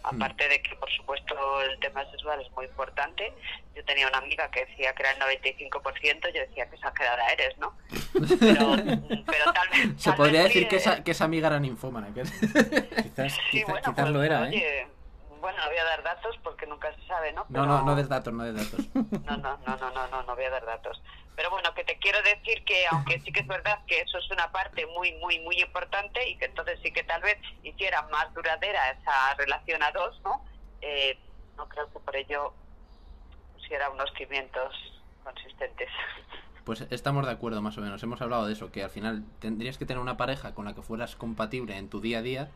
Aparte 0.05 0.49
de 0.49 0.61
que, 0.63 0.77
por 0.77 0.91
supuesto, 0.91 1.35
el 1.63 1.79
tema 1.81 2.05
sexual 2.11 2.41
es 2.43 2.51
muy 2.53 2.67
importante. 2.67 3.33
Yo 3.75 3.85
tenía 3.85 4.07
una 4.07 4.19
amiga 4.19 4.51
que 4.51 4.67
decía 4.67 4.95
que 4.95 5.03
era 5.03 5.13
el 5.13 5.19
95%, 5.19 6.33
yo 6.35 6.41
decía 6.43 6.69
que 6.69 6.77
exagerada 6.77 7.27
eres, 7.33 7.57
¿no? 7.59 7.75
Pero, 8.39 8.77
pero 9.27 9.53
tal 9.53 9.69
vez... 9.71 9.89
Se 9.97 10.11
tal 10.11 10.17
podría 10.17 10.43
vez 10.43 10.53
decir 10.55 10.69
que 10.69 10.77
eh, 10.77 10.79
esa, 10.79 11.03
que 11.03 11.11
esa 11.13 11.25
amiga 11.25 11.49
era 11.49 11.59
ninfómana. 11.59 12.13
que- 12.13 12.23
Quizás, 13.03 13.33
Sí, 13.33 13.41
quizá- 13.51 13.67
bueno, 13.67 13.81
quizás 13.81 13.95
pues, 13.95 14.11
lo 14.11 14.23
era, 14.23 14.45
¿eh? 14.45 14.49
oye, 14.49 14.87
Bueno, 15.41 15.59
no 15.59 15.69
voy 15.69 15.79
a 15.79 15.85
dar 15.85 16.03
datos 16.03 16.37
porque 16.43 16.67
nunca 16.67 16.95
se 16.95 17.07
sabe, 17.07 17.33
¿no? 17.33 17.47
No, 17.49 17.65
no, 17.67 17.83
no 17.83 17.97
des 17.97 18.09
datos, 18.09 18.33
no 18.33 18.45
des 18.45 18.55
datos. 18.55 18.87
no, 18.95 19.37
no, 19.39 19.59
no, 19.67 19.77
no, 19.77 19.91
no, 19.91 20.09
no, 20.09 20.23
no 20.23 20.35
voy 20.37 20.45
a 20.45 20.51
dar 20.51 20.65
datos. 20.67 21.03
Pero 21.37 21.51
bueno, 21.51 21.75
que 21.75 21.85
te 21.85 21.99
quiero 21.99 22.23
decir 22.23 22.65
que 22.65 22.87
aunque 22.87 23.19
sí 23.21 23.33
que 23.33 23.41
es 23.41 23.47
verdad 23.47 23.81
que 23.87 24.01
eso 24.01 24.19
es 24.19 24.31
una 24.31 24.53
parte 24.53 24.87
muy, 24.87 25.13
muy, 25.17 25.41
muy 25.41 25.61
importante 25.61 26.29
y 26.29 26.37
que 26.37 26.45
entonces 26.47 26.79
sí 26.83 26.93
que 26.93 27.03
tal 27.03 27.23
vez 27.23 27.37
hiciera 27.63 28.03
más 28.13 28.33
duradera 28.35 28.91
esa 28.91 29.35
relación 29.35 29.83
a 29.83 29.91
dos, 29.91 30.21
¿no? 30.25 30.45
Eh, 30.81 31.19
no 31.57 31.69
creo 31.69 31.91
que 31.93 31.99
por 31.99 32.15
ello 32.17 32.53
pusiera 33.55 33.91
unos 33.91 34.13
cimientos 34.17 34.75
consistentes. 35.25 35.89
Pues 36.65 36.83
estamos 36.91 37.27
de 37.27 37.33
acuerdo 37.33 37.61
más 37.63 37.77
o 37.79 37.81
menos. 37.81 38.03
Hemos 38.03 38.23
hablado 38.23 38.47
de 38.47 38.53
eso, 38.53 38.71
que 38.71 38.83
al 38.85 38.91
final 38.91 39.25
tendrías 39.41 39.77
que 39.77 39.87
tener 39.87 40.01
una 40.01 40.17
pareja 40.17 40.55
con 40.55 40.65
la 40.65 40.75
que 40.75 40.83
fueras 40.83 41.17
compatible 41.17 41.77
en 41.77 41.91
tu 41.91 42.01
día 42.01 42.19
a 42.19 42.23
día 42.23 42.51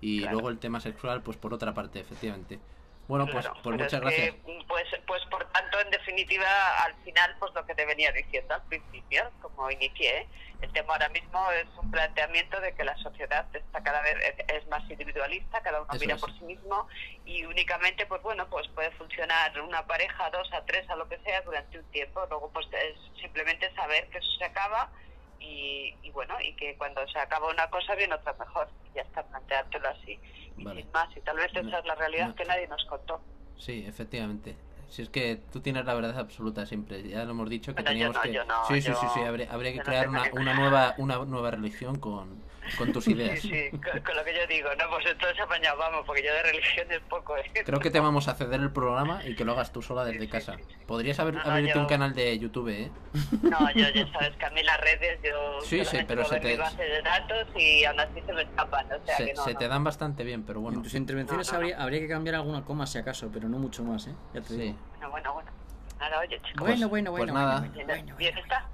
y 0.00 0.20
Claro. 0.20 0.32
luego 0.34 0.48
el 0.50 0.58
tema 0.58 0.80
sexual, 0.80 1.22
pues 1.22 1.36
por 1.36 1.54
otra 1.54 1.72
parte, 1.72 2.00
efectivamente. 2.00 2.58
Bueno, 3.06 3.26
pues, 3.26 3.44
Claro, 3.44 3.60
pues 3.62 3.76
muchas 3.76 3.90
que, 3.92 3.98
gracias. 4.00 4.34
pues, 4.66 4.84
pues 5.06 5.22
por 5.26 5.44
tanto, 5.52 5.80
en 5.80 5.90
definitiva, 5.90 6.46
al 6.84 6.94
final, 7.04 7.36
pues 7.38 7.52
lo 7.54 7.64
que 7.66 7.74
te 7.74 7.84
venía 7.84 8.10
diciendo 8.12 8.54
al 8.54 8.62
principio, 8.62 9.30
como 9.42 9.70
inicié, 9.70 10.26
el 10.62 10.72
tema 10.72 10.94
ahora 10.94 11.10
mismo 11.10 11.50
es 11.52 11.66
un 11.76 11.90
planteamiento 11.90 12.58
de 12.60 12.74
que 12.74 12.84
la 12.84 12.96
sociedad 12.96 13.46
está 13.54 13.82
cada 13.82 14.00
vez 14.00 14.16
es 14.48 14.66
más 14.68 14.82
individualista, 14.90 15.60
cada 15.60 15.82
uno 15.82 15.90
Eso 15.92 16.00
mira 16.00 16.14
es. 16.14 16.20
por 16.20 16.32
sí 16.38 16.44
mismo 16.44 16.88
y 17.26 17.44
únicamente, 17.44 18.06
pues 18.06 18.22
bueno, 18.22 18.48
pues 18.48 18.66
puede 18.68 18.90
funcionar 18.92 19.60
una 19.60 19.86
pareja, 19.86 20.30
dos 20.30 20.50
a 20.54 20.64
tres, 20.64 20.88
a 20.88 20.96
lo 20.96 21.06
que 21.08 21.18
sea, 21.18 21.42
durante 21.42 21.78
un 21.78 21.84
tiempo. 21.90 22.24
Luego, 22.30 22.50
pues 22.52 22.66
es 22.72 22.96
simplemente 23.20 23.70
saber 23.74 24.08
que 24.08 24.18
eso 24.18 24.30
se 24.38 24.44
acaba 24.46 24.90
y, 25.44 25.96
y 26.02 26.10
bueno, 26.10 26.34
y 26.40 26.54
que 26.56 26.76
cuando 26.76 27.06
se 27.08 27.18
acaba 27.18 27.50
una 27.50 27.68
cosa 27.70 27.94
viene 27.94 28.14
otra 28.14 28.32
mejor. 28.34 28.68
Y 28.92 28.96
ya 28.96 29.02
está, 29.02 29.22
planteártelo 29.24 29.88
así. 29.88 30.18
Y 30.56 30.64
Vale. 30.64 30.82
sin 30.82 30.92
más, 30.92 31.14
y 31.16 31.20
tal 31.20 31.36
vez 31.36 31.50
esa 31.54 31.78
es 31.78 31.84
la 31.84 31.94
realidad 31.94 32.28
No. 32.28 32.34
que 32.34 32.44
nadie 32.44 32.66
nos 32.68 32.84
contó. 32.86 33.20
Sí, 33.58 33.84
efectivamente. 33.86 34.56
Si 34.88 35.02
es 35.02 35.08
que 35.08 35.40
tú 35.52 35.60
tienes 35.60 35.84
la 35.84 35.94
verdad 35.94 36.18
absoluta 36.18 36.66
siempre. 36.66 37.02
Ya 37.08 37.24
lo 37.24 37.32
hemos 37.32 37.48
dicho 37.50 37.74
que 37.74 37.82
teníamos 37.82 38.16
no, 38.16 38.22
que. 38.22 38.32
no, 38.32 38.64
sí, 38.68 38.80
sí, 38.80 38.88
yo- 38.88 38.94
sí, 39.00 39.06
sí. 39.14 39.20
Habría, 39.20 39.52
habría 39.52 39.72
que 39.72 39.80
crear 39.80 40.08
una, 40.08 40.24
una 40.32 40.54
nueva 40.54 40.94
una 40.98 41.18
nueva 41.24 41.50
religión 41.50 41.98
con, 41.98 42.42
con 42.78 42.92
tus 42.92 43.08
ideas. 43.08 43.40
Sí, 43.40 43.50
sí, 43.50 43.70
con, 43.70 44.00
con 44.02 44.16
lo 44.16 44.24
que 44.24 44.34
yo 44.34 44.46
digo, 44.48 44.68
no, 44.78 44.84
pues 44.90 45.06
entonces 45.06 45.40
apañado 45.40 45.78
vamos, 45.78 46.02
porque 46.06 46.22
yo 46.22 46.32
de 46.32 46.42
religión 46.42 46.86
es 46.90 47.00
poco, 47.08 47.36
¿eh? 47.36 47.44
Creo 47.64 47.80
que 47.80 47.90
te 47.90 48.00
vamos 48.00 48.28
a 48.28 48.34
ceder 48.34 48.60
el 48.60 48.70
programa 48.70 49.20
y 49.26 49.34
que 49.34 49.44
lo 49.44 49.52
hagas 49.52 49.72
tú 49.72 49.82
sola 49.82 50.04
desde 50.04 50.20
sí, 50.20 50.28
casa. 50.28 50.56
sí, 50.56 50.64
sí. 50.68 50.74
Podrías 50.86 51.18
haber, 51.18 51.34
No, 51.34 51.44
no, 51.44 51.50
abrirte 51.50 51.74
yo- 51.74 51.80
un 51.80 51.86
canal 51.86 52.14
de 52.14 52.38
YouTube, 52.38 52.68
¿eh? 52.68 52.90
No, 53.42 53.70
yo 53.72 53.88
ya 53.90 54.12
sabes 54.12 54.36
que 54.36 54.44
a 54.46 54.50
mí 54.50 54.62
las 54.62 54.80
redes, 54.80 55.18
yo 55.22 55.60
Sí, 55.62 55.84
sí, 55.84 55.98
pero 56.06 56.24
se 56.24 56.40
te- 56.40 56.56
base 56.56 56.82
de 56.82 57.02
datos 57.02 57.46
y 57.56 57.84
aún 57.84 58.00
así 58.00 58.20
se 58.26 58.32
me 58.32 58.42
escapan, 58.42 58.86
o 58.86 59.04
sea 59.06 59.16
se 59.16 59.26
que 59.26 59.34
no, 59.34 59.44
se 59.44 59.52
no. 59.52 59.58
te 59.58 59.68
dan 59.68 59.84
bastante 59.84 60.24
bien, 60.24 60.42
pero 60.44 60.60
bueno. 60.60 60.78
en 60.78 60.82
tus 60.84 60.94
intervenciones 60.94 61.46
No, 61.48 61.52
no, 61.52 61.58
no. 61.58 61.64
Habría, 61.64 61.82
habría 61.82 62.00
que 62.00 62.08
cambiar 62.08 62.36
alguna 62.36 62.64
coma 62.64 62.86
si 62.86 62.98
acaso, 62.98 63.30
pero 63.32 63.48
no 63.48 63.58
mucho 63.58 63.82
más, 63.84 64.06
¿eh? 64.06 64.14
Ya 64.32 64.40
te 64.40 64.54
Sí. 64.54 64.73
Bueno, 64.90 65.10
bueno, 65.10 65.32
bueno. 65.34 65.50
Nada, 65.98 66.18
oye, 66.20 66.40
chicos. 66.42 66.66
Bueno, 66.66 66.88
bueno, 66.88 67.10
pues 67.12 67.18
bueno. 67.20 67.32
nada. 67.34 67.58
bueno, 67.60 67.72
bien, 67.74 67.86
bueno, 67.86 68.02
bueno, 68.04 68.16
bien 68.16 68.34
bueno. 68.34 68.46
está. 68.46 68.68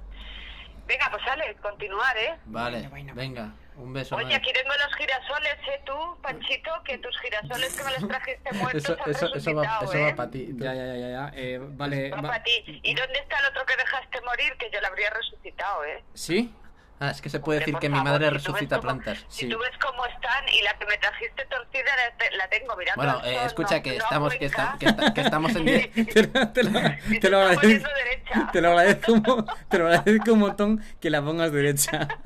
Venga, 0.86 1.08
pues 1.10 1.22
sale, 1.24 1.54
continuar, 1.62 2.16
¿eh? 2.18 2.34
Vale, 2.46 2.78
Bueno, 2.78 2.90
bueno, 2.90 3.14
venga, 3.14 3.52
un 3.76 3.92
beso. 3.92 4.16
Oye, 4.16 4.34
aquí 4.34 4.52
tengo 4.52 4.70
los 4.84 4.94
girasoles, 4.96 5.54
¿eh? 5.68 5.80
Tú, 5.86 5.92
Panchito, 6.20 6.70
que 6.84 6.98
tus 6.98 7.16
girasoles 7.20 7.76
que 7.76 7.84
me 7.84 7.90
los 7.92 8.08
trajiste 8.08 8.52
muertos 8.54 8.82
Eso, 8.84 8.96
han 9.04 9.10
eso, 9.10 9.34
eso 9.34 9.54
va, 9.54 9.78
eso 9.82 9.92
¿eh? 9.94 10.10
va 10.10 10.16
para 10.16 10.30
ti. 10.32 10.48
Ya, 10.56 10.74
ya, 10.74 10.86
ya, 10.86 10.96
ya. 10.96 11.08
ya. 11.08 11.30
Eh, 11.34 11.60
vale. 11.62 12.10
Va 12.10 12.16
va- 12.16 12.28
para 12.30 12.42
ti. 12.42 12.80
¿Y 12.82 12.94
dónde 12.94 13.18
está 13.20 13.38
el 13.38 13.46
otro 13.46 13.64
que 13.66 13.76
dejaste 13.76 14.20
morir? 14.22 14.52
Que 14.58 14.68
yo 14.72 14.80
lo 14.80 14.86
habría 14.88 15.10
resucitado, 15.10 15.84
¿eh? 15.84 16.02
¿Sí? 16.14 16.52
Ah, 17.02 17.10
es 17.10 17.22
que 17.22 17.30
se 17.30 17.40
puede 17.40 17.60
Hombre, 17.60 17.72
decir 17.72 17.80
que 17.80 17.88
mi 17.88 17.98
madre 18.04 18.26
si 18.26 18.30
resucita 18.34 18.76
cómo- 18.76 18.82
plantas. 19.00 19.24
Si 19.28 19.48
tú 19.48 19.58
ves 19.58 19.70
cómo 19.82 20.04
están 20.04 20.46
y 20.50 20.60
la 20.60 20.76
que 20.78 20.84
me 20.84 20.98
trajiste 20.98 21.46
torcida 21.46 21.84
la, 21.96 22.16
te- 22.18 22.36
la 22.36 22.46
tengo 22.48 22.76
mirando 22.76 23.02
Bueno, 23.02 23.20
eh, 23.24 23.36
sol, 23.36 23.46
escucha 23.46 23.76
no- 23.76 23.82
que 23.82 23.90
no 23.96 24.04
estamos 24.04 24.34
que, 24.36 24.44
esta- 24.44 24.76
que 24.78 24.86
esta- 24.86 25.14
que 25.14 25.20
estamos 25.22 25.56
en 25.56 25.64
di- 25.64 25.88
te, 26.04 26.22
lo, 26.26 26.48
te 26.50 26.62
lo- 26.64 26.70
Y 27.08 27.18
te 27.18 27.20
se 27.22 27.30
lo 27.30 27.48
está 27.48 27.54
agradezco. 27.54 27.88
Te 28.52 28.60
lo 28.60 28.68
agradezco, 28.68 29.44
te 29.70 29.78
lo 29.78 29.86
agradezco 29.88 30.32
un 30.34 30.38
montón 30.40 30.84
que 31.00 31.08
la 31.10 31.22
pongas 31.22 31.50
derecha. 31.52 32.06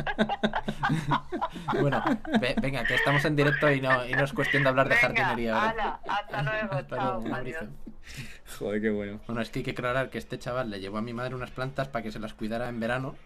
Bueno, 1.80 2.02
ve- 2.40 2.54
venga, 2.60 2.84
que 2.84 2.94
estamos 2.94 3.24
en 3.24 3.36
directo 3.36 3.70
y 3.70 3.80
no, 3.80 4.04
y 4.06 4.12
no 4.12 4.24
es 4.24 4.32
cuestión 4.32 4.62
de 4.64 4.68
hablar 4.68 4.88
de 4.88 4.96
Venga, 4.96 5.08
jardinería 5.08 5.70
ala, 5.70 6.00
hasta 6.08 6.42
luego, 6.42 6.72
Hasta 6.74 6.96
chao, 6.96 7.04
luego, 7.12 7.18
un 7.20 7.34
adiós. 7.34 7.56
abrazo. 7.58 7.76
Joder, 8.58 8.82
qué 8.82 8.90
bueno. 8.90 9.20
Bueno, 9.26 9.40
es 9.40 9.50
que 9.50 9.60
hay 9.60 9.64
que 9.64 9.70
aclarar 9.72 10.10
que 10.10 10.18
este 10.18 10.38
chaval 10.38 10.70
le 10.70 10.80
llevó 10.80 10.98
a 10.98 11.02
mi 11.02 11.12
madre 11.12 11.34
unas 11.34 11.50
plantas 11.50 11.88
para 11.88 12.02
que 12.02 12.10
se 12.12 12.18
las 12.18 12.34
cuidara 12.34 12.68
en 12.68 12.80
verano, 12.80 13.16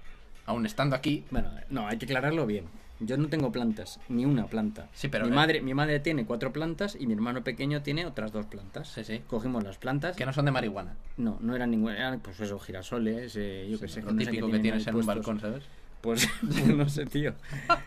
aún 0.48 0.66
estando 0.66 0.96
aquí. 0.96 1.24
Bueno, 1.30 1.50
no, 1.70 1.86
hay 1.86 1.98
que 1.98 2.06
aclararlo 2.06 2.46
bien. 2.46 2.64
Yo 3.00 3.16
no 3.16 3.28
tengo 3.28 3.52
plantas, 3.52 4.00
ni 4.08 4.24
una 4.24 4.46
planta. 4.46 4.88
Sí, 4.92 5.06
pero, 5.06 5.26
mi 5.26 5.30
eh, 5.30 5.34
madre, 5.34 5.60
mi 5.60 5.72
madre 5.72 6.00
tiene 6.00 6.24
cuatro 6.24 6.52
plantas 6.52 6.96
y 6.98 7.06
mi 7.06 7.14
hermano 7.14 7.44
pequeño 7.44 7.80
tiene 7.82 8.06
otras 8.06 8.32
dos 8.32 8.46
plantas. 8.46 8.88
Sí, 8.88 9.04
sí. 9.04 9.22
Cogimos 9.28 9.62
las 9.62 9.78
plantas. 9.78 10.16
Que 10.16 10.26
no 10.26 10.32
son 10.32 10.46
de 10.46 10.50
marihuana. 10.50 10.96
No, 11.16 11.38
no 11.40 11.54
eran 11.54 11.70
ninguna, 11.70 11.96
eran 11.96 12.18
pues 12.18 12.40
eso, 12.40 12.58
girasoles, 12.58 13.36
eh, 13.36 13.68
yo 13.70 13.78
qué 13.78 13.86
sé. 13.86 14.02
Lo 14.02 14.10
no 14.10 14.18
sé 14.18 14.24
qué 14.26 14.30
típico 14.32 14.46
que 14.46 14.58
tienen 14.58 14.80
tienes 14.82 14.86
en 14.88 14.96
un 14.96 15.06
balcón, 15.06 15.38
¿sabes? 15.38 15.62
Pues 16.00 16.28
no 16.76 16.88
sé, 16.88 17.06
tío. 17.06 17.34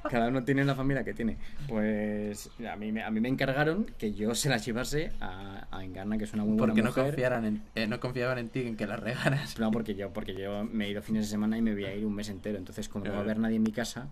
Cada 0.09 0.27
uno 0.27 0.43
tiene 0.43 0.65
la 0.65 0.75
familia 0.75 1.03
que 1.03 1.13
tiene. 1.13 1.37
Pues 1.67 2.49
a 2.69 2.75
mí, 2.75 2.91
me- 2.91 3.03
a 3.03 3.09
mí 3.09 3.19
me 3.21 3.29
encargaron 3.29 3.85
que 3.97 4.13
yo 4.13 4.35
se 4.35 4.49
las 4.49 4.65
llevase 4.65 5.11
a, 5.21 5.67
a 5.71 5.83
Encarna, 5.83 6.17
que 6.17 6.25
es 6.25 6.33
una 6.33 6.43
muy 6.43 6.57
buena 6.57 6.73
Porque 6.73 6.81
no 6.81 6.89
mujer. 6.89 7.05
confiaran 7.05 7.45
en, 7.45 7.63
eh, 7.75 7.87
no 7.87 7.99
confiaban 7.99 8.37
en 8.37 8.49
ti, 8.49 8.67
en 8.67 8.75
que 8.75 8.85
las 8.85 8.99
regaras. 8.99 9.57
No, 9.59 9.71
porque 9.71 9.95
yo, 9.95 10.11
porque 10.11 10.33
yo 10.33 10.63
me 10.65 10.85
he 10.87 10.89
ido 10.91 11.01
fines 11.01 11.25
de 11.25 11.29
semana 11.31 11.57
y 11.57 11.61
me 11.61 11.73
voy 11.73 11.85
a 11.85 11.95
ir 11.95 12.05
un 12.05 12.13
mes 12.13 12.27
entero. 12.29 12.57
Entonces, 12.57 12.89
como 12.89 13.05
no 13.05 13.11
va 13.13 13.19
a 13.19 13.21
haber 13.21 13.39
nadie 13.39 13.55
en 13.55 13.63
mi 13.63 13.71
casa, 13.71 14.09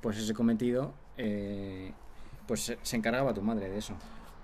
pues 0.00 0.18
ese 0.18 0.34
cometido, 0.34 0.92
eh, 1.16 1.92
pues 2.48 2.76
se, 2.82 2.96
encargaba 2.96 3.34
tu 3.34 3.42
madre 3.42 3.68
de 3.68 3.78
eso. 3.78 3.94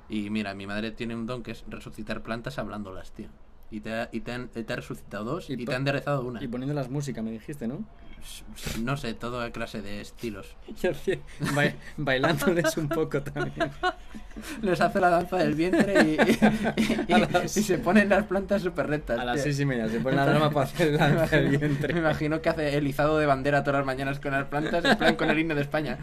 Y 0.09 0.30
mira, 0.30 0.54
mi 0.54 0.66
madre 0.66 0.92
tiene 0.92 1.16
un 1.16 1.26
don 1.26 1.42
que 1.42 1.50
es 1.52 1.64
resucitar 1.68 2.22
plantas 2.22 2.59
hablándolas, 2.59 3.11
tío. 3.12 3.28
Y 3.70 3.80
te 3.80 3.92
ha, 3.92 4.09
y 4.12 4.20
te 4.20 4.30
han, 4.30 4.48
te 4.48 4.72
ha 4.72 4.76
resucitado 4.76 5.24
dos 5.24 5.50
y, 5.50 5.54
Y 5.54 5.64
te 5.64 5.72
ha 5.72 5.76
enderezado 5.76 6.22
una. 6.24 6.44
Y 6.44 6.46
poniendo 6.46 6.74
las 6.74 6.90
músicas, 6.90 7.24
me 7.24 7.33
dijiste, 7.33 7.66
¿no? 7.66 7.85
No 8.82 8.96
sé, 8.96 9.14
toda 9.14 9.50
clase 9.50 9.82
de 9.82 10.00
estilos. 10.00 10.56
Ba- 11.54 11.72
bailándoles 11.96 12.76
un 12.76 12.88
poco 12.88 13.22
también. 13.22 13.70
Les 14.62 14.80
hace 14.80 15.00
la 15.00 15.10
danza 15.10 15.37
del 15.37 15.54
vientre 15.54 16.02
y, 16.02 16.16
y- 16.80 17.04
y- 17.08 17.12
A 17.12 17.18
las- 17.18 17.56
y 17.56 17.62
se 17.62 17.78
ponen 17.78 18.08
las 18.08 18.24
plantas 18.24 18.62
súper 18.62 18.87
rectas. 18.88 19.18
A 19.18 19.24
las 19.24 19.34
tío. 19.37 19.44
seis 19.44 19.60
y 19.60 19.64
media 19.66 19.88
se 19.88 20.00
pone 20.00 20.16
la 20.16 20.22
alarma 20.24 20.50
para 20.50 20.66
hacer 20.66 20.92
Me 20.92 20.98
danza 20.98 21.37
del 21.37 21.56
vientre. 21.58 21.94
Me 21.94 22.00
imagino 22.00 22.40
que 22.42 22.48
hace 22.48 22.76
el 22.76 22.87
izado 22.87 23.18
de 23.18 23.26
bandera 23.26 23.62
todas 23.64 23.78
las 23.80 23.87
mañanas 23.87 24.20
con 24.20 24.32
las 24.32 24.46
plantas, 24.46 24.84
en 24.84 24.96
plan 24.98 25.16
con 25.16 25.30
el 25.30 25.38
himno 25.38 25.54
de 25.54 25.60
España. 25.62 25.98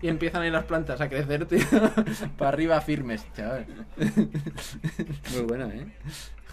Y 0.00 0.08
empiezan 0.08 0.42
ahí 0.42 0.50
las 0.50 0.64
plantas 0.64 1.00
a 1.00 1.08
crecer, 1.08 1.46
tío. 1.46 1.60
Para 2.38 2.48
arriba 2.50 2.80
firmes, 2.80 3.24
chaval. 3.36 3.66
Muy 5.32 5.42
buena, 5.46 5.66
¿eh? 5.68 5.86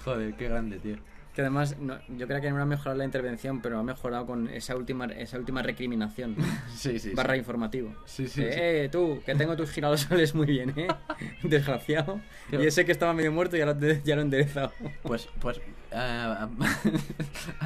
Joder, 0.04 0.34
qué 0.36 0.48
grande, 0.50 0.78
tío. 0.80 0.98
Que 1.40 1.44
además, 1.44 1.78
no- 1.80 1.98
yo 2.10 2.28
creo 2.28 2.42
que 2.42 2.52
no 2.52 2.62
ha 2.62 2.66
mejorado 2.66 2.98
la 2.98 3.06
intervención, 3.06 3.62
pero 3.62 3.80
ha 3.80 3.84
mejorado 3.84 4.26
con 4.26 4.50
esa 4.50 4.76
última, 4.76 5.06
esa 5.06 5.38
última 5.38 5.62
recriminación. 5.62 6.36
Sí, 6.76 7.00
sí. 7.00 7.12
barra 7.16 7.36
sí. 7.36 7.40
informativo. 7.40 7.96
Sí, 8.04 8.28
sí, 8.28 8.42
Eh, 8.46 8.90
tú, 8.92 9.22
que 9.26 9.36
tengo 9.36 9.56
tus 9.56 9.72
girasoles 9.72 10.36
muy 10.36 10.48
bien, 10.48 10.74
¿eh? 10.76 10.88
Desgraciado. 11.44 12.20
Y 12.52 12.58
ese 12.66 12.84
que 12.84 12.92
estaba 12.92 13.14
medio 13.14 13.32
muerto 13.32 13.56
ya 13.56 13.66
lo, 13.66 13.72
he- 13.72 14.02
ya 14.04 14.16
lo 14.16 14.22
he 14.22 14.26
enderezado. 14.26 14.74
Pues, 15.04 15.30
pues, 15.40 15.62
ah, 15.94 16.50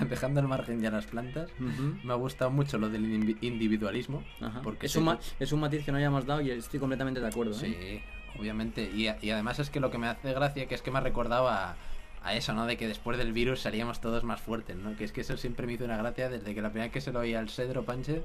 dejando 0.08 0.40
al 0.40 0.48
margen 0.48 0.80
ya 0.80 0.92
las 0.92 1.08
plantas, 1.08 1.50
me 2.04 2.14
ha 2.14 2.16
gustado 2.16 2.52
mucho 2.52 2.78
lo 2.78 2.90
del 2.90 3.06
indi- 3.06 3.38
individualismo. 3.42 4.24
Ajá. 4.40 4.62
Porque 4.62 4.86
es, 4.86 4.96
un 4.96 5.06
ma- 5.06 5.20
es 5.40 5.52
un 5.52 5.62
matiz 5.62 5.84
que 5.84 5.92
no 5.92 5.98
hayamos 5.98 6.28
dado 6.28 6.42
y 6.42 6.52
estoy 6.52 6.80
completamente 6.80 7.20
de 7.22 7.28
acuerdo. 7.28 7.54
¿eh? 7.64 8.02
Sí, 8.36 8.40
obviamente. 8.40 8.84
Y, 8.94 9.08
a- 9.08 9.18
y 9.20 9.32
además 9.32 9.58
es 9.58 9.72
que 9.72 9.80
lo 9.80 9.90
que 9.90 9.98
me 9.98 10.08
hace 10.08 10.32
gracia 10.32 10.68
que 10.68 10.76
es 10.76 10.84
que 10.84 10.92
me 10.92 11.00
ha 11.00 11.02
recordado 11.02 11.48
a, 11.50 11.76
a 12.24 12.34
eso, 12.36 12.54
¿no? 12.54 12.66
De 12.66 12.78
que 12.78 12.88
después 12.88 13.18
del 13.18 13.34
virus 13.34 13.62
salíamos 13.62 14.00
todos 14.02 14.24
más 14.24 14.40
fuertes, 14.42 14.76
¿no? 14.78 14.96
Que 14.96 15.04
es 15.04 15.12
que 15.12 15.22
eso 15.22 15.36
siempre 15.38 15.68
me 15.68 15.74
hizo 15.74 15.86
una 15.86 15.98
gracia 15.98 16.30
desde 16.30 16.54
que 16.56 16.62
la 16.62 16.70
primera 16.70 16.86
vez 16.86 16.94
que 16.94 17.02
se 17.02 17.12
lo 17.12 17.20
oía 17.20 17.40
al 17.40 17.50
Cedro 17.50 17.84
Pancher. 17.84 18.24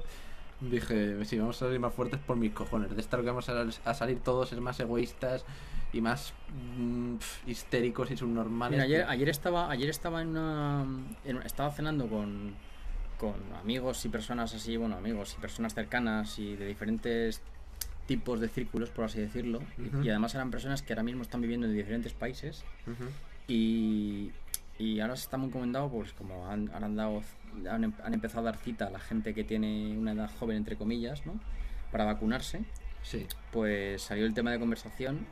Dije, 0.61 1.23
si 1.25 1.37
vamos 1.39 1.55
a 1.61 1.65
salir 1.65 1.79
más 1.79 1.93
fuertes 1.93 2.19
por 2.19 2.35
mis 2.35 2.51
cojones. 2.51 2.93
De 2.93 2.99
estar 3.01 3.19
que 3.21 3.27
vamos 3.27 3.47
a, 3.49 3.65
a 3.85 3.93
salir 3.93 4.19
todos 4.19 4.51
es 4.51 4.59
más 4.59 4.77
egoístas 4.79 5.45
y 5.93 6.01
más 6.01 6.33
mm, 6.77 7.15
histéricos 7.47 8.11
y 8.11 8.17
subnormales. 8.17 8.71
Mira, 8.77 8.83
ayer, 8.83 9.05
ayer 9.07 9.29
estaba, 9.29 9.71
ayer 9.71 9.89
estaba 9.89 10.21
en 10.21 10.29
una, 10.29 10.85
en- 11.23 11.41
estaba 11.43 11.71
cenando 11.71 12.07
con, 12.07 12.55
con 13.17 13.33
amigos 13.61 14.03
y 14.05 14.09
personas 14.09 14.53
así, 14.53 14.75
bueno, 14.75 14.97
amigos 14.97 15.33
y 15.37 15.41
personas 15.41 15.73
cercanas 15.73 16.37
y 16.39 16.55
de 16.57 16.67
diferentes 16.67 17.41
tipos 18.05 18.39
de 18.41 18.49
círculos, 18.49 18.89
por 18.89 19.05
así 19.05 19.19
decirlo. 19.21 19.61
Y- 20.03 20.09
además 20.09 20.35
eran 20.35 20.51
personas 20.51 20.81
que 20.81 20.91
ahora 20.91 21.03
mismo 21.03 21.21
están 21.21 21.39
viviendo 21.41 21.67
en 21.67 21.73
diferentes 21.75 22.11
países 22.13 22.63
Ujú. 22.85 23.05
Y, 23.49 24.31
y 24.77 24.99
ahora 25.01 25.15
se 25.15 25.23
está 25.23 25.37
muy 25.37 25.49
comentado, 25.49 25.89
pues 25.89 26.13
como 26.13 26.47
han, 26.47 26.69
han 26.73 26.95
dado, 26.95 27.21
han, 27.69 27.83
em- 27.83 27.93
han 28.03 28.13
empezado 28.13 28.41
a 28.47 28.51
dar 28.51 28.57
cita 28.61 28.87
a 28.87 28.89
la 28.89 28.99
gente 28.99 29.33
que 29.33 29.43
tiene 29.43 29.97
una 29.97 30.13
edad 30.13 30.29
joven, 30.39 30.57
entre 30.57 30.75
comillas, 30.77 31.25
¿no? 31.25 31.33
Para 31.91 32.05
vacunarse 32.05 32.63
Sí. 33.01 33.25
pues 33.51 34.01
salió 34.01 34.25
el 34.25 34.33
tema 34.33 34.51
de 34.51 34.59
conversación 34.59 35.25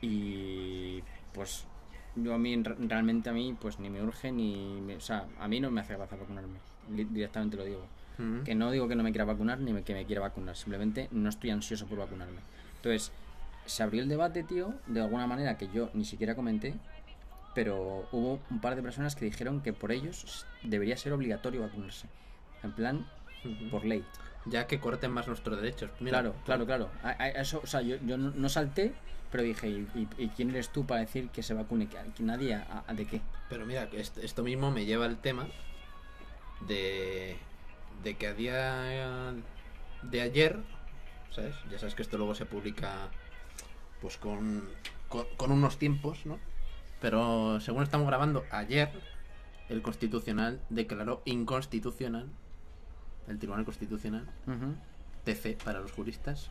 y 0.00 1.02
pues 1.32 1.64
yo 2.16 2.34
a 2.34 2.38
mí 2.38 2.54
re- 2.62 2.76
realmente 2.86 3.30
a 3.30 3.32
mí 3.32 3.56
pues 3.58 3.78
ni 3.78 3.88
me 3.88 4.02
urge 4.02 4.30
ni 4.32 4.80
me- 4.80 4.96
o 4.96 5.00
sea 5.00 5.26
a 5.40 5.48
mí 5.48 5.60
no 5.60 5.70
me 5.70 5.80
hace 5.80 5.96
gracia 5.96 6.18
vacunarme 6.18 6.58
directamente 6.88 7.56
lo 7.56 7.64
digo 7.64 7.86
Ujú. 8.18 8.44
que 8.44 8.54
no 8.54 8.70
digo 8.70 8.88
que 8.88 8.94
no 8.96 9.02
me 9.02 9.10
quiera 9.12 9.24
vacunar 9.24 9.58
ni 9.60 9.82
que 9.82 9.94
me 9.94 10.04
quiera 10.04 10.20
vacunar 10.20 10.56
simplemente 10.56 11.08
no 11.12 11.28
estoy 11.30 11.50
ansioso 11.50 11.86
por 11.86 11.98
vacunarme 11.98 12.40
entonces 12.76 13.10
se 13.64 13.82
abrió 13.82 14.02
el 14.02 14.08
debate 14.08 14.42
tío 14.42 14.74
de 14.86 15.00
alguna 15.00 15.26
manera 15.26 15.56
que 15.56 15.68
yo 15.72 15.88
ni 15.94 16.04
siquiera 16.04 16.34
comenté 16.34 16.74
pero 17.54 18.06
hubo 18.12 18.40
un 18.50 18.60
par 18.60 18.76
de 18.76 18.82
personas 18.82 19.14
que 19.14 19.24
dijeron 19.24 19.60
que 19.60 19.72
por 19.72 19.92
ellos 19.92 20.46
debería 20.62 20.96
ser 20.96 21.12
obligatorio 21.12 21.62
vacunarse 21.62 22.08
en 22.62 22.72
plan 22.72 23.04
por 23.70 23.84
ley 23.84 24.04
Ya 24.46 24.66
que 24.66 24.80
corten 24.80 25.10
más 25.10 25.26
nuestros 25.26 25.60
derechos. 25.60 25.90
Mira, 26.00 26.20
Claro, 26.20 26.34
claro, 26.44 26.66
claro. 26.66 26.90
A- 27.02 27.16
a- 27.22 27.28
eso, 27.28 27.60
o 27.62 27.66
sea, 27.66 27.80
yo, 27.82 27.96
yo 28.04 28.16
no, 28.16 28.30
no 28.30 28.48
salté, 28.48 28.92
pero 29.30 29.42
dije, 29.42 29.68
¿y, 29.68 30.28
quién 30.36 30.50
eres 30.50 30.68
tú 30.70 30.84
para 30.84 31.00
decir 31.00 31.28
que 31.28 31.42
se 31.42 31.54
vacune? 31.54 31.88
¿Que, 31.88 32.22
nadie? 32.22 32.54
¿A, 32.54 32.84
de 32.94 33.06
qué? 33.06 33.20
Pero 33.48 33.66
mira, 33.66 33.88
esto 33.92 34.42
mismo 34.42 34.70
me 34.70 34.84
lleva 34.84 35.06
al 35.06 35.18
tema 35.18 35.46
de, 36.66 37.36
de 38.02 38.14
que 38.14 38.26
a 38.26 38.34
día 38.34 39.32
de 40.02 40.20
ayer, 40.20 40.58
¿sabes? 41.30 41.54
Ya 41.70 41.78
sabes 41.78 41.94
que 41.94 42.02
esto 42.02 42.18
luego 42.18 42.34
se 42.34 42.46
publica 42.46 43.08
pues 44.00 44.16
con, 44.16 44.68
con, 45.08 45.26
con 45.36 45.52
unos 45.52 45.78
tiempos, 45.78 46.26
¿no? 46.26 46.38
Pero 47.02 47.60
según 47.60 47.82
estamos 47.82 48.06
grabando, 48.06 48.44
ayer 48.52 48.88
el 49.68 49.82
Constitucional 49.82 50.60
declaró 50.70 51.20
inconstitucional, 51.24 52.28
el 53.26 53.38
Tribunal 53.38 53.64
Constitucional, 53.64 54.24
TC 55.24 55.62
para 55.62 55.80
los 55.80 55.90
juristas, 55.90 56.50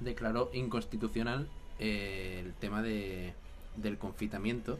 declaró 0.00 0.50
inconstitucional 0.54 1.46
eh, 1.78 2.42
el 2.44 2.54
tema 2.54 2.82
de, 2.82 3.34
del 3.76 3.98
confitamiento, 3.98 4.78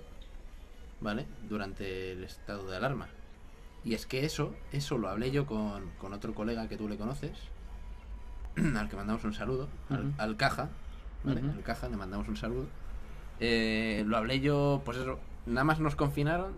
¿vale? 1.03 1.27
Durante 1.47 2.13
el 2.13 2.25
estado 2.25 2.69
de 2.71 2.77
alarma. 2.79 3.09
Y 3.85 3.93
es 3.95 4.07
que 4.07 4.25
eso, 4.25 4.55
eso 4.73 4.97
lo 4.97 5.09
hablé 5.09 5.31
yo 5.31 5.45
con, 5.45 5.91
con 5.99 6.15
otro 6.15 6.35
colega 6.35 6.69
que 6.69 6.79
tú 6.79 6.89
le 6.89 6.97
conoces, 6.97 7.33
al 8.57 8.89
que 8.89 8.97
mandamos 8.97 9.25
un 9.25 9.35
saludo, 9.35 9.69
al, 9.91 10.15
al 10.17 10.37
Caja, 10.39 10.71
¿vale? 11.23 11.41
Al 11.41 11.63
Caja 11.63 11.91
le 11.91 11.99
mandamos 11.99 12.29
un 12.29 12.37
saludo. 12.39 12.67
Eh, 13.45 14.05
lo 14.07 14.17
hablé 14.17 14.39
yo, 14.39 14.83
pues 14.85 14.99
eso, 14.99 15.19
nada 15.47 15.65
más 15.65 15.81
nos 15.81 15.97
confinaron, 15.97 16.53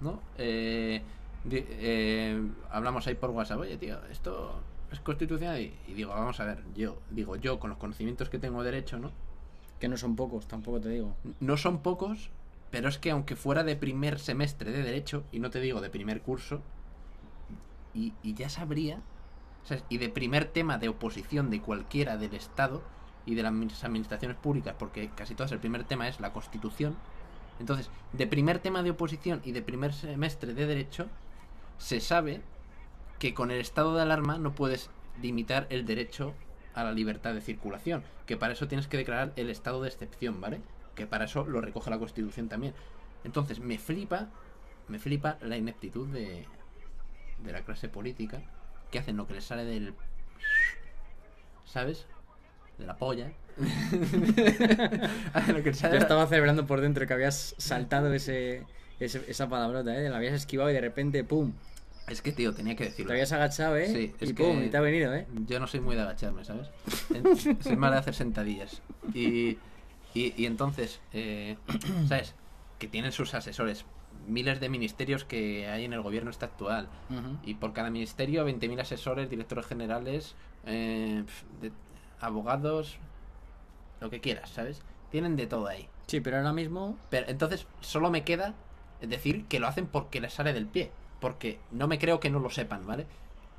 ¿no? 0.00 0.20
Eh, 0.38 1.02
eh, 1.50 2.42
hablamos 2.70 3.06
ahí 3.06 3.14
por 3.14 3.28
WhatsApp, 3.28 3.60
oye 3.60 3.76
tío, 3.76 3.98
esto 4.10 4.58
es 4.90 5.00
constitucional 5.00 5.60
y, 5.60 5.74
y 5.86 5.92
digo, 5.92 6.12
vamos 6.12 6.40
a 6.40 6.46
ver, 6.46 6.64
yo, 6.74 6.96
digo, 7.10 7.36
yo 7.36 7.60
con 7.60 7.68
los 7.68 7.78
conocimientos 7.78 8.30
que 8.30 8.38
tengo 8.38 8.62
de 8.62 8.70
derecho, 8.70 8.98
¿no? 8.98 9.10
Que 9.78 9.86
no 9.86 9.98
son 9.98 10.16
pocos, 10.16 10.48
tampoco 10.48 10.80
te 10.80 10.88
digo. 10.88 11.14
No 11.40 11.58
son 11.58 11.82
pocos, 11.82 12.30
pero 12.70 12.88
es 12.88 12.96
que 12.96 13.10
aunque 13.10 13.36
fuera 13.36 13.62
de 13.62 13.76
primer 13.76 14.18
semestre 14.18 14.72
de 14.72 14.82
derecho, 14.82 15.24
y 15.30 15.40
no 15.40 15.50
te 15.50 15.60
digo 15.60 15.82
de 15.82 15.90
primer 15.90 16.22
curso, 16.22 16.62
y, 17.92 18.14
y 18.22 18.32
ya 18.32 18.48
sabría, 18.48 18.98
y 19.90 19.98
de 19.98 20.08
primer 20.08 20.46
tema 20.46 20.78
de 20.78 20.88
oposición 20.88 21.50
de 21.50 21.60
cualquiera 21.60 22.16
del 22.16 22.32
Estado 22.32 22.82
y 23.26 23.34
de 23.34 23.42
las 23.42 23.52
admi- 23.52 23.84
administraciones 23.84 24.36
públicas, 24.36 24.74
porque 24.78 25.10
casi 25.14 25.34
todas 25.34 25.52
el 25.52 25.58
primer 25.58 25.84
tema 25.84 26.08
es 26.08 26.20
la 26.20 26.32
Constitución, 26.32 26.96
entonces, 27.60 27.88
de 28.12 28.26
primer 28.26 28.58
tema 28.58 28.82
de 28.82 28.90
oposición 28.90 29.40
y 29.44 29.52
de 29.52 29.62
primer 29.62 29.92
semestre 29.92 30.54
de 30.54 30.66
derecho, 30.66 31.06
se 31.78 32.00
sabe 32.00 32.40
que 33.18 33.32
con 33.32 33.50
el 33.50 33.60
estado 33.60 33.94
de 33.94 34.02
alarma 34.02 34.38
no 34.38 34.54
puedes 34.54 34.90
limitar 35.22 35.66
el 35.70 35.86
derecho 35.86 36.34
a 36.74 36.82
la 36.82 36.92
libertad 36.92 37.32
de 37.32 37.40
circulación, 37.40 38.02
que 38.26 38.36
para 38.36 38.54
eso 38.54 38.66
tienes 38.66 38.88
que 38.88 38.96
declarar 38.96 39.32
el 39.36 39.50
estado 39.50 39.80
de 39.80 39.88
excepción, 39.88 40.40
¿vale? 40.40 40.60
Que 40.96 41.06
para 41.06 41.26
eso 41.26 41.44
lo 41.44 41.60
recoge 41.60 41.90
la 41.90 41.98
Constitución 41.98 42.48
también. 42.48 42.74
Entonces, 43.22 43.60
me 43.60 43.78
flipa, 43.78 44.28
me 44.88 44.98
flipa 44.98 45.38
la 45.40 45.56
ineptitud 45.56 46.08
de, 46.08 46.46
de 47.44 47.52
la 47.52 47.62
clase 47.62 47.88
política, 47.88 48.42
que 48.90 48.98
hacen 48.98 49.16
lo 49.16 49.28
que 49.28 49.34
les 49.34 49.44
sale 49.44 49.64
del... 49.64 49.94
¿Sabes? 51.64 52.06
De 52.78 52.86
la 52.86 52.96
polla. 52.96 53.30
Lo 55.48 55.62
que 55.62 55.72
Yo 55.72 55.88
estaba 55.96 56.26
celebrando 56.26 56.66
por 56.66 56.80
dentro 56.80 57.06
que 57.06 57.12
habías 57.14 57.54
saltado 57.58 58.12
ese, 58.12 58.64
ese- 59.00 59.24
esa 59.28 59.48
palabrota, 59.48 59.96
¿eh? 59.96 60.08
La 60.10 60.16
habías 60.16 60.34
esquivado 60.34 60.70
y 60.70 60.74
de 60.74 60.80
repente, 60.80 61.24
¡pum! 61.24 61.52
Es 62.08 62.20
que, 62.20 62.32
tío, 62.32 62.52
tenía 62.52 62.76
que 62.76 62.84
decirlo. 62.84 63.08
Te 63.08 63.12
habías 63.14 63.32
agachado, 63.32 63.76
¿eh? 63.76 63.86
Sí, 63.88 64.14
es 64.20 64.30
y 64.30 64.34
que- 64.34 64.42
¡pum! 64.44 64.62
Y 64.62 64.68
te 64.68 64.76
ha 64.76 64.80
venido, 64.80 65.14
¿eh? 65.14 65.26
Yo 65.46 65.58
no 65.60 65.66
soy 65.66 65.80
muy 65.80 65.94
de 65.96 66.02
agacharme, 66.02 66.44
¿sabes? 66.44 66.68
Soy 67.62 67.76
más 67.76 67.92
de 67.92 67.98
hacer 67.98 68.14
sentadillas. 68.14 68.82
Y, 69.14 69.58
y, 70.14 70.34
y 70.36 70.46
entonces, 70.46 71.00
eh, 71.12 71.56
¿sabes? 72.08 72.34
Que 72.78 72.88
tienen 72.88 73.12
sus 73.12 73.34
asesores. 73.34 73.84
Miles 74.28 74.60
de 74.60 74.68
ministerios 74.68 75.24
que 75.24 75.66
hay 75.68 75.84
en 75.84 75.92
el 75.92 76.00
gobierno 76.02 76.30
este 76.30 76.44
actual. 76.44 76.88
Y 77.44 77.54
por 77.54 77.72
cada 77.72 77.90
ministerio, 77.90 78.46
20.000 78.46 78.80
asesores, 78.80 79.28
directores 79.30 79.66
generales, 79.66 80.34
eh, 80.66 81.24
de- 81.60 81.72
abogados, 82.20 82.98
lo 84.00 84.10
que 84.10 84.20
quieras, 84.20 84.50
¿sabes? 84.50 84.82
Tienen 85.10 85.36
de 85.36 85.46
todo 85.46 85.66
ahí. 85.66 85.88
Sí, 86.06 86.20
pero 86.20 86.36
ahora 86.36 86.52
mismo 86.52 86.98
Pero 87.08 87.28
entonces 87.28 87.66
solo 87.80 88.10
me 88.10 88.24
queda 88.24 88.54
decir 89.00 89.46
que 89.46 89.60
lo 89.60 89.66
hacen 89.66 89.86
porque 89.86 90.20
les 90.20 90.34
sale 90.34 90.52
del 90.52 90.66
pie. 90.66 90.90
Porque 91.20 91.58
no 91.70 91.88
me 91.88 91.98
creo 91.98 92.20
que 92.20 92.30
no 92.30 92.38
lo 92.38 92.50
sepan, 92.50 92.86
¿vale? 92.86 93.06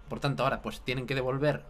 Por 0.09 0.19
tanto, 0.19 0.43
ahora 0.43 0.61
pues 0.61 0.81
tienen 0.81 1.07
que 1.07 1.15
devolver. 1.15 1.63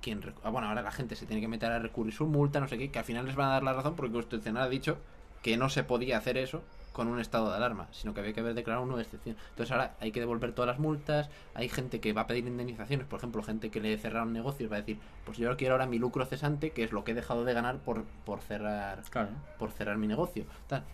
Quien, 0.00 0.22
ah, 0.44 0.50
bueno, 0.50 0.68
ahora 0.68 0.82
la 0.82 0.92
gente 0.92 1.16
se 1.16 1.26
tiene 1.26 1.42
que 1.42 1.48
meter 1.48 1.70
a 1.72 1.78
recurrir 1.78 2.14
su 2.14 2.26
multa, 2.26 2.60
no 2.60 2.68
sé 2.68 2.78
qué, 2.78 2.90
que 2.90 2.98
al 2.98 3.04
final 3.04 3.26
les 3.26 3.36
van 3.36 3.48
a 3.48 3.52
dar 3.52 3.62
la 3.62 3.72
razón 3.72 3.96
porque 3.96 4.08
el 4.08 4.14
Constitucional 4.14 4.62
ha 4.64 4.68
dicho 4.68 4.98
que 5.42 5.56
no 5.56 5.68
se 5.68 5.84
podía 5.84 6.18
hacer 6.18 6.38
eso. 6.38 6.62
Con 6.92 7.08
un 7.08 7.20
estado 7.20 7.50
de 7.50 7.56
alarma, 7.56 7.88
sino 7.92 8.12
que 8.14 8.20
había 8.20 8.32
que 8.32 8.40
haber 8.40 8.54
declarado 8.54 8.86
de 8.96 9.02
excepción. 9.02 9.36
Entonces 9.50 9.70
ahora 9.72 9.94
hay 10.00 10.10
que 10.12 10.20
devolver 10.20 10.52
todas 10.52 10.66
las 10.68 10.78
multas, 10.78 11.30
hay 11.54 11.68
gente 11.68 12.00
que 12.00 12.12
va 12.12 12.22
a 12.22 12.26
pedir 12.26 12.46
indemnizaciones, 12.46 13.06
por 13.06 13.18
ejemplo, 13.18 13.42
gente 13.42 13.70
que 13.70 13.80
le 13.80 13.96
cerraron 13.98 14.32
negocios 14.32 14.70
va 14.70 14.76
a 14.76 14.80
decir, 14.80 14.98
pues 15.24 15.38
yo 15.38 15.56
quiero 15.56 15.74
ahora 15.74 15.86
mi 15.86 15.98
lucro 15.98 16.24
cesante, 16.26 16.70
que 16.70 16.82
es 16.84 16.92
lo 16.92 17.04
que 17.04 17.12
he 17.12 17.14
dejado 17.14 17.44
de 17.44 17.52
ganar 17.54 17.78
por, 17.78 18.04
por 18.24 18.40
cerrar 18.40 19.02
Claro. 19.10 19.28
por 19.58 19.70
cerrar 19.70 19.96
mi 19.98 20.06
negocio. 20.06 20.44
Tal. 20.66 20.84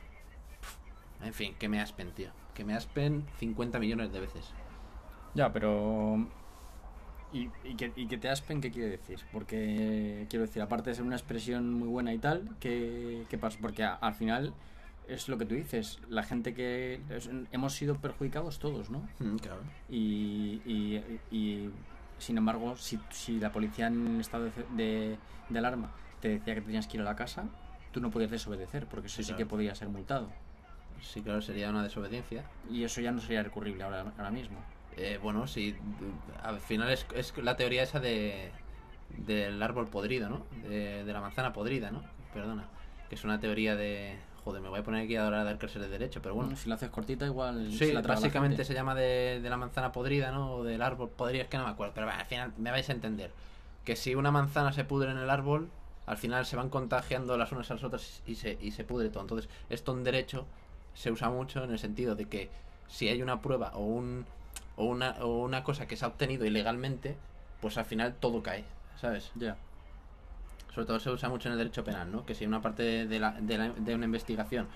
En 1.23 1.33
fin, 1.33 1.55
que 1.59 1.69
me 1.69 1.81
aspen, 1.81 2.11
tío. 2.13 2.31
Que 2.55 2.65
me 2.65 2.75
aspen 2.75 3.25
50 3.39 3.79
millones 3.79 4.13
de 4.13 4.21
veces. 4.21 4.53
Ya, 5.35 5.53
pero. 5.53 6.27
¿Y, 7.33 7.51
y, 7.65 7.75
que, 7.75 7.93
y 7.97 8.07
que 8.07 8.19
te 8.19 8.29
aspen 8.29 8.61
qué 8.61 8.71
quiere 8.71 8.91
decir? 8.91 9.21
Porque, 9.33 10.27
quiero 10.31 10.47
decir, 10.47 10.63
aparte 10.63 10.91
de 10.91 10.97
ser 10.97 11.05
una 11.05 11.17
expresión 11.17 11.73
muy 11.75 11.89
buena 11.89 12.13
y 12.15 12.19
tal, 12.19 12.49
¿qué, 12.61 13.25
qué 13.29 13.37
pasa? 13.39 13.59
Porque 13.61 13.83
a- 13.83 13.95
al 13.95 14.15
final 14.15 14.55
es 15.09 15.29
lo 15.29 15.39
que 15.39 15.45
tú 15.47 15.55
dices, 15.55 16.01
la 16.09 16.23
gente 16.23 16.55
que. 16.55 17.01
es- 17.11 17.31
hemos 17.53 17.73
sido 17.75 17.97
perjudicados 17.97 18.59
todos, 18.59 18.91
¿no? 18.91 19.09
Mm, 19.19 19.37
claro. 19.37 19.61
Y, 19.89 20.61
y, 20.65 21.03
y, 21.31 21.71
sin 22.19 22.39
embargo, 22.39 22.77
si, 22.77 22.99
si 23.11 23.39
la 23.39 23.53
policía 23.53 23.87
en 23.89 24.21
estado 24.21 24.45
de, 24.45 24.53
de- 24.77 25.19
de 25.49 25.59
alarma 25.59 25.93
te 26.21 26.29
decía 26.31 26.55
que 26.55 26.61
tenías 26.63 26.87
que 26.87 26.97
ir 26.97 27.01
a 27.03 27.05
la 27.05 27.15
casa, 27.17 27.45
tú 27.93 28.01
no 28.01 28.11
podías 28.11 28.31
desobedecer, 28.31 28.87
porque 28.87 29.07
eso 29.09 29.23
Sí, 29.23 29.33
que 29.35 29.47
podía 29.47 29.75
ser 29.75 29.89
multado. 29.89 30.31
Sí, 31.01 31.21
claro, 31.23 31.43
sería 31.43 31.69
una 31.71 31.83
desobediencia. 31.83 32.45
Y 32.71 32.83
eso 32.85 33.01
ya 33.03 33.13
no 33.13 33.21
sería 33.21 33.43
recurrible 33.43 33.85
ahora, 33.85 34.13
ahora 34.17 34.31
mismo. 34.31 34.59
Eh, 34.97 35.19
bueno, 35.23 35.47
sí. 35.47 35.77
Al 36.43 36.59
final 36.59 36.91
es, 36.91 37.07
es 37.15 37.37
la 37.37 37.55
teoría 37.57 37.83
esa 37.83 38.01
de 38.01 38.51
del 39.19 39.63
árbol 39.63 39.89
podrido, 39.89 40.29
¿no? 40.29 40.47
De, 40.69 41.05
de 41.05 41.13
la 41.13 41.21
manzana 41.21 41.53
podrida, 41.53 41.91
¿no? 41.91 42.03
Perdona. 42.35 42.65
Que 43.09 43.15
es 43.15 43.25
una 43.25 43.39
teoría 43.39 43.77
de... 43.77 44.17
Joder, 44.47 44.63
me 44.63 44.69
voy 44.69 44.79
a 44.79 44.85
poner 44.85 45.03
aquí 45.03 45.17
ahora 45.17 45.41
a 45.41 45.45
dar 45.45 45.59
clases 45.59 45.83
de 45.83 45.89
derecho, 45.89 46.23
pero 46.23 46.37
bueno. 46.37 46.55
Si 46.55 46.69
la 46.69 46.77
haces 46.77 46.89
cortita, 46.91 47.27
igual. 47.27 47.67
Sí, 47.73 47.79
se 47.79 47.93
la 47.93 48.01
traga 48.01 48.21
la 48.21 48.27
básicamente 48.27 48.65
se 48.65 48.75
llama 48.75 48.95
de, 48.95 49.41
de 49.43 49.51
la 49.51 49.57
manzana 49.57 49.91
podrida, 49.91 50.31
¿no? 50.31 50.53
O 50.53 50.63
del 50.63 50.83
árbol 50.83 51.11
podrido, 51.11 51.43
es 51.43 51.51
que 51.51 51.59
no 51.59 51.65
me 51.65 51.71
acuerdo. 51.71 51.95
Pero 51.95 52.07
bueno, 52.07 52.21
al 52.21 52.27
final 52.27 52.53
me 52.57 52.71
vais 52.71 52.89
a 52.89 52.93
entender. 52.93 53.33
Que 53.85 53.97
si 53.97 54.15
una 54.15 54.31
manzana 54.31 54.73
se 54.73 54.85
pudre 54.85 55.11
en 55.11 55.19
el 55.19 55.31
árbol, 55.31 55.69
al 56.07 56.17
final 56.17 56.47
se 56.47 56.55
van 56.55 56.71
contagiando 56.71 57.37
las 57.37 57.51
unas 57.51 57.69
a 57.73 57.75
las 57.75 57.83
otras 57.83 58.23
y 58.25 58.37
se, 58.37 58.57
y 58.61 58.71
se 58.71 58.85
pudre 58.85 59.09
todo. 59.09 59.23
Entonces, 59.23 59.51
esto 59.69 59.93
en 59.93 60.05
derecho 60.05 60.47
se 60.95 61.11
usa 61.11 61.29
mucho 61.29 61.65
en 61.65 61.73
el 61.73 61.81
sentido 61.81 62.15
de 62.15 62.27
que 62.27 62.49
si 62.87 63.09
hay 63.09 63.23
una 63.23 63.43
prueba 63.43 63.73
o, 63.75 63.81
un, 63.81 64.27
o, 64.77 64.85
una, 64.85 65.17
o 65.25 65.43
una 65.43 65.65
cosa 65.65 65.89
que 65.89 65.97
se 65.97 66.05
ha 66.05 66.09
obtenido 66.09 66.47
ilegalmente, 66.47 67.17
pues 67.61 67.79
al 67.79 67.85
final 67.85 68.15
todo 68.21 68.45
cae, 68.45 68.65
¿sabes? 69.01 69.33
Ya. 69.35 69.57
Sobre 70.77 70.87
todo 70.87 71.01
se 71.01 71.11
usa 71.11 71.29
mucho 71.31 71.49
en 71.49 71.53
el 71.53 71.59
derecho 71.59 71.83
penal, 71.83 72.13
¿no? 72.13 72.25
Que 72.27 72.35
si 72.35 72.45
una 72.47 72.61
parte 72.61 73.07
de, 73.07 73.19
la, 73.19 73.33
de, 73.33 73.57
la- 73.59 73.71
de 73.71 73.95
una 73.95 74.05
investigación 74.05 74.69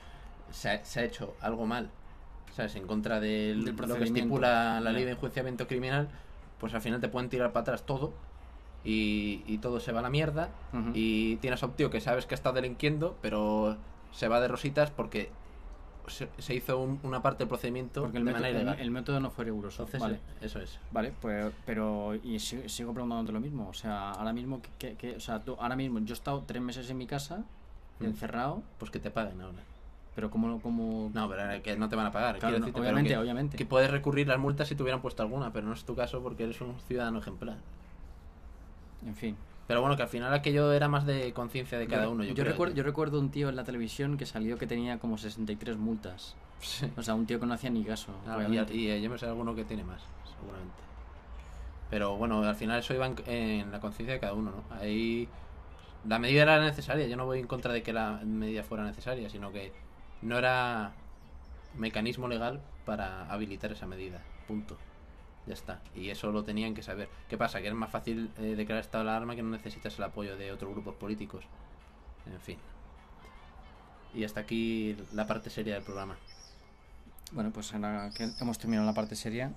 se 0.51 0.71
ha, 0.71 0.85
se 0.85 1.01
ha 1.01 1.05
hecho 1.05 1.37
algo 1.43 1.67
mal, 1.67 1.91
¿sabes? 2.57 2.75
En 2.75 2.87
contra 2.87 3.21
del, 3.21 3.65
Del 3.67 3.77
lo 3.77 3.95
que 3.95 4.05
estipula 4.21 4.81
la 4.81 4.93
ley 4.93 5.05
de 5.05 5.11
enjuiciamiento 5.13 5.67
criminal, 5.69 6.09
pues 6.59 6.73
al 6.75 6.81
final 6.81 7.01
te 7.03 7.09
pueden 7.09 7.29
tirar 7.29 7.53
para 7.53 7.63
atrás 7.63 7.85
todo 7.85 8.13
y, 8.83 9.43
y 9.47 9.59
todo 9.59 9.79
se 9.79 9.93
va 9.93 10.01
a 10.01 10.03
la 10.03 10.09
mierda 10.11 10.49
y 10.95 11.37
tienes 11.37 11.63
a 11.63 11.67
un 11.67 11.73
tío 11.75 11.91
que 11.91 12.01
sabes 12.01 12.25
que 12.27 12.35
está 12.35 12.51
delinquiendo, 12.53 13.17
pero 13.21 13.77
se 14.11 14.27
va 14.29 14.41
de 14.41 14.49
rositas 14.49 14.91
porque 14.91 15.31
se, 16.11 16.29
se 16.39 16.55
hizo 16.55 16.79
un- 16.79 17.01
una 17.03 17.23
parte 17.23 17.39
del 17.41 17.49
procedimiento 17.49 18.03
Porque 18.03 18.19
el 18.19 18.25
de 18.25 18.33
método, 18.33 18.43
manera 18.43 18.59
el, 18.61 18.67
ilegal. 18.67 18.81
el 18.85 18.91
método 18.91 19.21
no 19.21 19.31
fue 19.31 19.45
riguroso. 19.47 19.83
Entonces, 19.85 20.01
vale. 20.01 20.21
eso 20.41 20.61
es. 20.61 20.79
Vale, 20.93 21.13
pues, 21.21 21.53
pero 21.65 22.15
y 22.23 22.39
si- 22.39 22.69
sigo 22.69 22.93
preguntándote 22.93 23.33
lo 23.33 23.41
mismo. 23.41 23.69
O 23.69 23.75
sea, 23.75 24.11
ahora 24.13 24.33
mismo, 24.33 24.61
que, 24.79 24.95
que- 24.97 25.17
o 25.17 25.21
sea, 25.21 25.41
tú, 25.43 25.57
ahora 25.59 25.77
mismo 25.77 25.99
yo 26.01 26.13
he 26.13 26.17
estado 26.17 26.43
tres 26.47 26.61
meses 26.63 26.89
en 26.91 26.99
mi 26.99 27.07
casa, 27.07 27.45
Mm. 28.01 28.05
encerrado, 28.05 28.63
Pues 28.79 28.91
que 28.91 28.99
te 28.99 29.11
paguen 29.11 29.41
ahora. 29.41 29.59
pero 30.15 30.31
como, 30.31 30.61
como 30.61 31.11
No, 31.15 31.29
pero 31.29 31.63
que 31.63 31.77
no 31.77 31.89
te 31.89 31.97
van 31.97 32.07
a 32.07 32.13
pagar. 32.13 32.39
Claro, 32.39 32.59
no, 32.59 32.67
decirte, 32.67 32.81
obviamente, 32.81 33.11
que- 33.11 33.17
obviamente. 33.19 33.57
Que 33.57 33.67
puedes 33.67 33.91
recurrir 33.91 34.27
las 34.29 34.39
multas 34.39 34.69
si 34.69 34.75
te 34.75 34.83
hubieran 34.83 35.01
puesto 35.03 35.23
alguna, 35.23 35.53
pero 35.53 35.67
no 35.67 35.73
es 35.75 35.85
tu 35.85 35.95
caso 35.95 36.21
porque 36.23 36.45
eres 36.45 36.61
un 36.61 36.79
ciudadano 36.89 37.19
ejemplar. 37.21 37.57
En 39.07 39.15
fin. 39.15 39.37
Pero 39.71 39.83
bueno, 39.83 39.97
que 39.97 40.03
al 40.03 40.09
final 40.09 40.35
aquello 40.35 40.73
era 40.73 40.89
más 40.89 41.07
de 41.07 41.33
conciencia 41.33 41.79
de 41.79 41.87
cada 41.87 42.09
uno. 42.09 42.25
Yo, 42.25 42.31
yo 42.31 42.35
creo, 42.35 42.47
recuerdo, 42.47 42.75
yo 42.75 42.83
recuerdo 42.83 43.21
un 43.21 43.31
tío 43.31 43.49
en 43.49 43.55
la 43.55 43.63
televisión 43.63 44.17
que 44.17 44.27
salió 44.27 44.59
que 44.59 44.67
tenía 44.67 44.99
como 44.99 45.17
63 45.17 45.77
multas. 45.77 46.35
Sí. 46.59 46.91
O 46.97 47.05
sea, 47.05 47.15
un 47.15 47.25
tío 47.25 47.39
que 47.39 47.47
no 47.47 47.55
hacía 47.55 47.71
ni 47.71 47.85
caso. 47.85 48.13
Ah, 48.27 48.45
y, 48.49 48.77
y, 48.77 48.91
eh, 48.91 49.01
yo 49.01 49.09
me 49.09 49.17
sé 49.17 49.27
alguno 49.27 49.55
que 49.55 49.65
tiene 49.65 49.85
más, 49.85 50.03
seguramente. 50.37 50.75
Pero 51.89 52.17
bueno, 52.17 52.43
al 52.43 52.57
final 52.57 52.81
eso 52.81 52.95
iba 52.95 53.07
en, 53.07 53.15
en 53.29 53.71
la 53.71 53.79
conciencia 53.79 54.15
de 54.15 54.19
cada 54.19 54.33
uno, 54.33 54.51
¿no? 54.51 54.77
Ahí 54.77 55.29
la 56.05 56.19
medida 56.19 56.43
era 56.43 56.59
necesaria. 56.59 57.07
Yo 57.07 57.17
no 57.17 57.27
voy 57.27 57.39
en 57.39 57.47
contra 57.47 57.73
de 57.73 57.85
que 57.85 57.93
la 57.93 58.19
medida 58.25 58.65
fuera 58.65 58.83
necesaria, 58.83 59.31
sino 59.31 59.53
que 59.53 59.73
no 60.21 60.37
era 60.37 60.95
mecanismo 61.77 62.27
legal 62.27 62.61
para 62.85 63.31
habilitar 63.31 63.71
esa 63.71 63.87
medida. 63.87 64.21
Punto. 64.49 64.77
Ya 65.51 65.55
está. 65.55 65.81
Y 65.97 66.11
eso 66.11 66.31
lo 66.31 66.45
tenían 66.45 66.75
que 66.75 66.83
saber. 66.85 67.09
¿Qué 67.29 67.37
pasa? 67.37 67.61
Que 67.61 67.67
es 67.67 67.75
más 67.75 67.91
fácil 67.91 68.31
eh, 68.39 68.55
declarar 68.55 68.85
estado 68.85 69.03
de 69.03 69.11
alarma 69.11 69.35
que 69.35 69.43
no 69.43 69.51
necesitas 69.51 69.99
el 69.99 70.05
apoyo 70.05 70.37
de 70.37 70.53
otros 70.53 70.71
grupos 70.71 70.95
políticos. 70.95 71.43
En 72.33 72.41
fin. 72.41 72.57
Y 74.15 74.23
hasta 74.23 74.39
aquí 74.39 74.97
la 75.13 75.27
parte 75.27 75.51
seria 75.51 75.75
del 75.75 75.83
programa. 75.83 76.17
Bueno, 77.33 77.51
pues 77.51 77.75
ahora 77.75 78.11
que 78.17 78.31
hemos 78.41 78.59
terminado 78.59 78.87
la 78.87 78.95
parte 78.95 79.17
seria, 79.17 79.51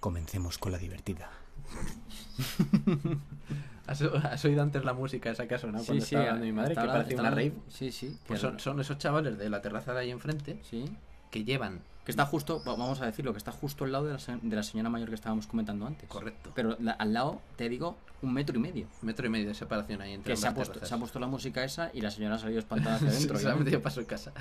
Comencemos 0.00 0.58
con 0.58 0.70
la 0.72 0.76
divertida. 0.76 1.30
¿Has, 3.86 4.02
has 4.02 4.44
oído 4.44 4.62
antes 4.62 4.84
la 4.84 4.92
música 4.92 5.30
esa 5.30 5.48
que 5.48 5.54
ha 5.54 5.58
sonado 5.58 5.82
cuando 5.86 6.04
estaba 6.04 6.24
hablando 6.24 6.44
mi 6.44 6.52
madre? 6.52 6.74
Que 6.74 6.86
parecía 6.86 7.20
una 7.20 7.30
rave. 7.30 7.54
Sí, 7.68 7.90
sí. 7.90 8.18
Pues 8.26 8.38
que- 8.40 8.46
son, 8.46 8.60
son 8.60 8.80
esos 8.80 8.98
chavales 8.98 9.38
de 9.38 9.48
la 9.48 9.62
terraza 9.62 9.94
de 9.94 10.00
ahí 10.00 10.10
enfrente 10.10 10.58
Sí. 10.68 10.84
que 11.30 11.44
llevan. 11.44 11.80
Que 12.04 12.10
está 12.10 12.26
justo, 12.26 12.58
va- 12.58 12.76
vamos 12.76 13.00
a 13.00 13.06
decirlo, 13.06 13.32
que 13.32 13.38
está 13.38 13.50
justo 13.52 13.84
al 13.84 13.92
lado 13.92 14.04
de 14.06 14.12
la, 14.12 14.38
de 14.42 14.56
la 14.56 14.62
señora 14.62 14.90
mayor 14.90 15.08
que 15.08 15.14
estábamos 15.14 15.46
comentando 15.46 15.86
antes. 15.86 16.08
Correcto. 16.08 16.50
Pero 16.54 16.76
la- 16.80 16.92
al 16.92 17.12
lado, 17.14 17.40
te 17.56 17.68
digo, 17.68 17.96
un 18.20 18.32
metro 18.34 18.56
y 18.56 18.60
medio. 18.60 18.86
Metro 19.02 19.26
y 19.26 19.30
medio 19.30 19.48
de 19.48 19.54
separación 19.54 20.02
ahí 20.02 20.12
entre 20.12 20.34
Que 20.34 20.36
se 20.36 20.46
ha, 20.46 20.54
puesto, 20.54 20.84
se 20.84 20.94
ha 20.94 20.98
puesto 20.98 21.18
la 21.18 21.26
música 21.28 21.64
esa 21.64 21.90
y 21.94 22.00
la 22.02 22.10
señora 22.10 22.34
ha 22.34 22.38
salido 22.38 22.58
espantada 22.60 22.96
hacia 22.96 23.08
adentro. 23.10 23.38
se 23.38 23.48
ha 23.48 23.80
paso 23.82 24.00
en 24.00 24.06
casa. 24.06 24.32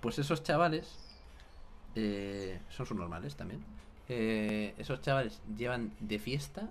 Pues 0.00 0.18
esos 0.20 0.42
chavales 0.44 0.86
eh, 1.96 2.60
son 2.70 2.86
subnormales 2.86 3.34
también. 3.34 3.60
Eh, 4.08 4.74
esos 4.78 5.00
chavales 5.02 5.40
llevan 5.56 5.92
de 6.00 6.18
fiesta 6.18 6.68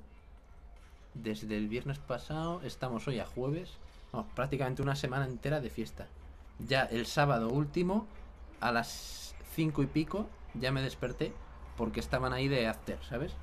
desde 1.14 1.58
el 1.58 1.68
viernes 1.68 1.98
pasado, 2.00 2.62
estamos 2.64 3.08
hoy 3.08 3.20
a 3.20 3.26
jueves, 3.26 3.72
no, 4.14 4.26
prácticamente 4.36 4.82
una 4.82 4.96
semana 4.96 5.26
entera 5.26 5.60
de 5.60 5.70
fiesta. 5.70 6.08
Ya 6.60 6.84
el 6.84 7.06
sábado 7.06 7.50
último, 7.50 8.06
a 8.62 8.72
las 8.72 9.34
cinco 9.54 9.84
y 9.84 9.88
pico, 9.88 10.28
ya 10.54 10.72
me 10.72 10.82
desperté 10.82 11.34
porque 11.78 12.00
estaban 12.00 12.34
ahí 12.34 12.48
de 12.48 12.68
after, 12.68 12.98
¿sabes? 13.08 13.34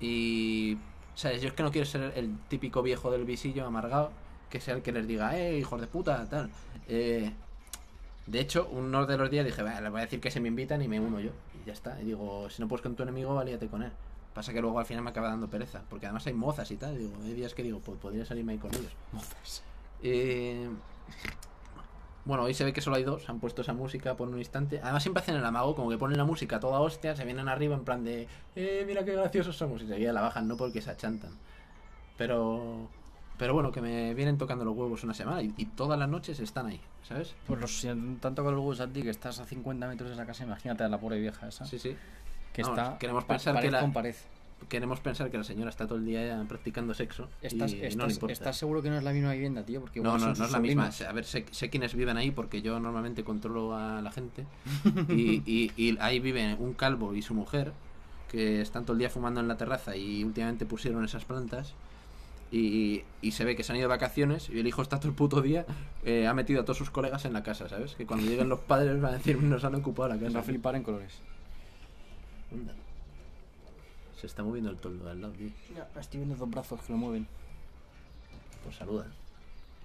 Y, 0.00 0.78
¿sabes? 1.14 1.42
Yo 1.42 1.48
es 1.48 1.54
que 1.54 1.62
no 1.62 1.70
quiero 1.70 1.86
ser 1.86 2.12
el 2.16 2.36
típico 2.48 2.82
viejo 2.82 3.10
del 3.10 3.24
visillo 3.24 3.66
amargado, 3.66 4.10
que 4.50 4.60
sea 4.60 4.74
el 4.74 4.82
que 4.82 4.92
les 4.92 5.06
diga, 5.06 5.38
eh, 5.38 5.58
hijos 5.58 5.80
de 5.80 5.86
puta, 5.86 6.28
tal. 6.28 6.50
Eh, 6.88 7.32
de 8.26 8.40
hecho, 8.40 8.68
uno 8.70 9.06
de 9.06 9.16
los 9.16 9.30
días 9.30 9.44
dije, 9.44 9.62
"Va, 9.62 9.80
les 9.80 9.90
voy 9.90 10.00
a 10.00 10.04
decir 10.04 10.20
que 10.20 10.30
se 10.30 10.40
me 10.40 10.48
invitan 10.48 10.82
y 10.82 10.88
me 10.88 11.00
uno 11.00 11.20
yo. 11.20 11.30
Y 11.62 11.66
ya 11.66 11.72
está. 11.72 12.00
Y 12.00 12.04
digo, 12.04 12.48
si 12.50 12.60
no 12.60 12.68
puedes 12.68 12.82
con 12.82 12.94
tu 12.94 13.02
enemigo, 13.02 13.38
alíate 13.38 13.68
con 13.68 13.82
él. 13.82 13.92
Pasa 14.34 14.52
que 14.52 14.60
luego 14.60 14.78
al 14.78 14.86
final 14.86 15.02
me 15.04 15.10
acaba 15.10 15.28
dando 15.28 15.48
pereza, 15.48 15.82
porque 15.90 16.06
además 16.06 16.26
hay 16.26 16.32
mozas 16.32 16.70
y 16.70 16.76
tal. 16.76 16.96
Digo, 16.98 17.12
hay 17.24 17.34
días 17.34 17.54
que 17.54 17.62
digo, 17.62 17.80
pues 17.80 17.98
podría 17.98 18.24
salirme 18.24 18.52
ahí 18.52 18.58
con 18.58 18.74
ellos. 18.74 18.92
Mozas. 19.12 19.62
Eh, 20.02 20.68
bueno, 22.24 22.44
hoy 22.44 22.54
se 22.54 22.64
ve 22.64 22.72
que 22.72 22.80
solo 22.80 22.96
hay 22.96 23.02
dos, 23.02 23.28
han 23.28 23.40
puesto 23.40 23.62
esa 23.62 23.72
música 23.72 24.16
por 24.16 24.28
un 24.28 24.38
instante. 24.38 24.80
Además 24.82 25.02
siempre 25.02 25.22
hacen 25.22 25.34
el 25.34 25.44
amago, 25.44 25.74
como 25.74 25.90
que 25.90 25.98
ponen 25.98 26.18
la 26.18 26.24
música 26.24 26.60
toda 26.60 26.80
hostia, 26.80 27.16
se 27.16 27.24
vienen 27.24 27.48
arriba 27.48 27.74
en 27.74 27.84
plan 27.84 28.04
de, 28.04 28.28
eh, 28.54 28.84
mira 28.86 29.04
qué 29.04 29.12
graciosos 29.12 29.56
somos. 29.56 29.82
Y 29.82 29.88
seguida 29.88 30.12
la 30.12 30.20
bajan, 30.20 30.46
no 30.46 30.56
porque 30.56 30.80
se 30.80 30.90
achantan. 30.90 31.32
Pero, 32.16 32.88
pero 33.38 33.54
bueno, 33.54 33.72
que 33.72 33.80
me 33.80 34.14
vienen 34.14 34.38
tocando 34.38 34.64
los 34.64 34.76
huevos 34.76 35.02
una 35.02 35.14
semana 35.14 35.42
y, 35.42 35.52
y 35.56 35.64
todas 35.66 35.98
las 35.98 36.08
noches 36.08 36.38
están 36.38 36.66
ahí, 36.66 36.80
¿sabes? 37.02 37.34
Pues 37.46 37.60
los, 37.60 37.80
si 37.80 37.88
tanto 38.20 38.44
con 38.44 38.52
el 38.52 38.58
huevos 38.58 38.80
a 38.80 38.86
ti 38.86 39.02
que 39.02 39.10
estás 39.10 39.40
a 39.40 39.44
50 39.44 39.88
metros 39.88 40.10
de 40.10 40.16
la 40.16 40.24
casa, 40.24 40.44
imagínate 40.44 40.84
a 40.84 40.88
la 40.88 40.98
pobre 40.98 41.18
vieja 41.18 41.48
esa. 41.48 41.64
Sí, 41.64 41.78
sí. 41.78 41.96
Que 42.52 42.62
está. 42.62 42.98
queremos 42.98 43.24
pensar 43.24 43.60
que 43.60 43.70
la-. 43.70 43.80
Queremos 44.68 45.00
pensar 45.00 45.30
que 45.30 45.38
la 45.38 45.44
señora 45.44 45.70
está 45.70 45.86
todo 45.86 45.98
el 45.98 46.04
día 46.04 46.44
practicando 46.48 46.94
sexo 46.94 47.28
¿Estás, 47.42 47.72
y, 47.72 47.76
y 47.76 47.80
no 47.80 47.86
estás- 47.88 48.06
le 48.08 48.12
importa. 48.14 48.32
estás 48.32 48.56
seguro 48.56 48.82
que 48.82 48.90
no 48.90 48.98
es 48.98 49.04
la 49.04 49.12
misma 49.12 49.32
vivienda, 49.32 49.64
tío? 49.64 49.80
Porque 49.80 50.00
No, 50.00 50.16
no, 50.18 50.32
no 50.34 50.44
es 50.44 50.50
la 50.50 50.60
misma. 50.60 50.90
A 51.08 51.12
ver, 51.12 51.24
sé, 51.24 51.44
sé 51.50 51.70
quiénes 51.70 51.94
viven 51.94 52.16
ahí 52.16 52.30
porque 52.30 52.62
yo 52.62 52.78
normalmente 52.80 53.24
controlo 53.24 53.74
a 53.76 54.00
la 54.02 54.10
gente. 54.12 54.46
Y, 55.08 55.42
y- 55.46 55.72
y 55.76 55.96
ahí 56.00 56.20
viven 56.20 56.56
un 56.60 56.74
calvo 56.74 57.14
y 57.14 57.22
su 57.22 57.34
mujer 57.34 57.72
que 58.30 58.60
están 58.62 58.84
todo 58.84 58.94
el 58.94 58.98
día 58.98 59.10
fumando 59.10 59.40
en 59.40 59.48
la 59.48 59.56
terraza 59.58 59.94
y 59.96 60.24
últimamente 60.24 60.64
pusieron 60.66 61.04
esas 61.04 61.24
plantas. 61.24 61.74
Y, 62.50 63.02
y 63.22 63.30
se 63.32 63.44
ve 63.46 63.56
que 63.56 63.62
se 63.62 63.72
han 63.72 63.78
ido 63.78 63.88
de 63.88 63.94
vacaciones 63.94 64.50
y 64.50 64.58
el 64.60 64.66
hijo 64.66 64.82
está 64.82 64.98
todo 64.98 65.08
el 65.08 65.14
puto 65.14 65.40
día. 65.40 65.64
eh, 66.04 66.26
ha 66.26 66.34
metido 66.34 66.60
a 66.60 66.64
todos 66.64 66.76
sus 66.78 66.90
colegas 66.90 67.24
en 67.24 67.32
la 67.32 67.42
casa, 67.42 67.68
¿sabes? 67.68 67.94
Que 67.94 68.04
cuando 68.06 68.26
lleguen 68.26 68.48
los 68.50 68.60
padres 68.60 69.00
van 69.00 69.14
a 69.14 69.16
decir, 69.18 69.42
nos 69.42 69.64
han 69.64 69.74
ocupado 69.74 70.08
la 70.10 70.16
Va 70.16 70.22
casa. 70.22 70.38
a 70.40 70.42
flipar 70.42 70.76
en 70.76 70.82
colores. 70.82 71.12
Se 74.22 74.26
está 74.28 74.42
moviendo 74.42 74.70
el 74.70 74.76
toldo 74.78 75.10
al 75.10 75.20
lado, 75.20 75.34
tío. 75.34 75.50
Ya, 75.76 75.86
estoy 76.00 76.20
viendo 76.20 76.36
dos 76.36 76.48
brazos 76.48 76.80
que 76.80 76.92
lo 76.92 76.98
mueven. 76.98 77.26
Pues 78.64 78.76
saluda. 78.76 79.06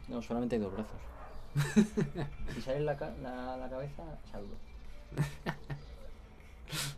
No, 0.08 0.22
solamente 0.22 0.56
hay 0.56 0.62
dos 0.62 0.72
brazos. 0.74 2.28
si 2.54 2.62
sale 2.62 2.82
la, 2.82 2.96
ca- 2.96 3.14
la, 3.22 3.58
la 3.58 3.70
cabeza, 3.70 4.04
saludo. 4.32 4.56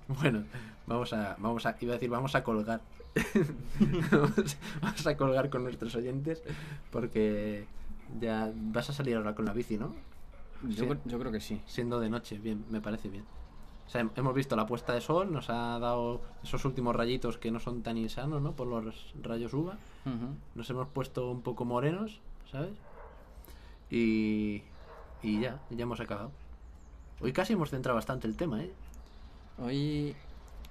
Bueno, 0.07 0.43
vamos 0.87 1.13
a, 1.13 1.35
vamos 1.39 1.65
a, 1.67 1.75
iba 1.79 1.91
a 1.91 1.95
decir, 1.95 2.09
vamos 2.09 2.33
a 2.33 2.43
colgar. 2.43 2.81
vamos, 4.11 4.57
vamos 4.81 5.07
a 5.07 5.15
colgar 5.17 5.49
con 5.51 5.63
nuestros 5.63 5.93
oyentes 5.95 6.41
porque 6.91 7.65
ya 8.19 8.51
vas 8.55 8.89
a 8.89 8.93
salir 8.93 9.15
ahora 9.15 9.35
con 9.35 9.45
la 9.45 9.53
bici, 9.53 9.77
¿no? 9.77 9.93
Yo, 10.67 10.85
Sí. 10.95 10.99
yo 11.05 11.19
creo 11.19 11.31
que 11.31 11.39
sí. 11.39 11.61
Siendo 11.67 11.99
de 11.99 12.09
noche, 12.09 12.39
bien, 12.39 12.65
me 12.71 12.81
parece 12.81 13.07
bien. 13.09 13.23
O 13.89 13.91
sea, 13.91 14.01
hem- 14.03 14.11
hemos 14.17 14.35
visto 14.35 14.55
la 14.55 14.67
puesta 14.67 14.93
de 14.93 15.01
sol, 15.01 15.33
nos 15.33 15.49
ha 15.49 15.79
dado 15.79 16.21
esos 16.43 16.63
últimos 16.63 16.95
rayitos 16.95 17.39
que 17.39 17.49
no 17.49 17.59
son 17.59 17.81
tan 17.81 17.97
insanos, 17.97 18.39
¿no? 18.39 18.51
Por 18.51 18.67
los 18.67 19.15
rayos 19.23 19.51
UVA. 19.51 19.77
Nos 20.53 20.69
hemos 20.69 20.87
puesto 20.89 21.31
un 21.31 21.41
poco 21.41 21.65
morenos, 21.65 22.21
¿sabes? 22.51 22.69
Y, 23.89 24.61
y 25.23 25.39
ya, 25.41 25.59
ya 25.71 25.83
hemos 25.83 25.99
acabado. 25.99 26.31
Hoy 27.21 27.33
casi 27.33 27.53
hemos 27.53 27.71
centrado 27.71 27.95
bastante 27.95 28.27
el 28.27 28.37
tema, 28.37 28.61
¿eh? 28.63 28.71
Hoy 29.61 30.15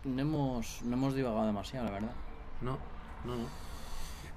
no 0.04 0.22
hemos, 0.22 0.80
no 0.82 0.94
hemos 0.94 1.14
divagado 1.14 1.44
demasiado, 1.46 1.86
la 1.86 1.92
verdad. 1.92 2.12
No, 2.62 2.78
no, 3.24 3.36
no. 3.36 3.44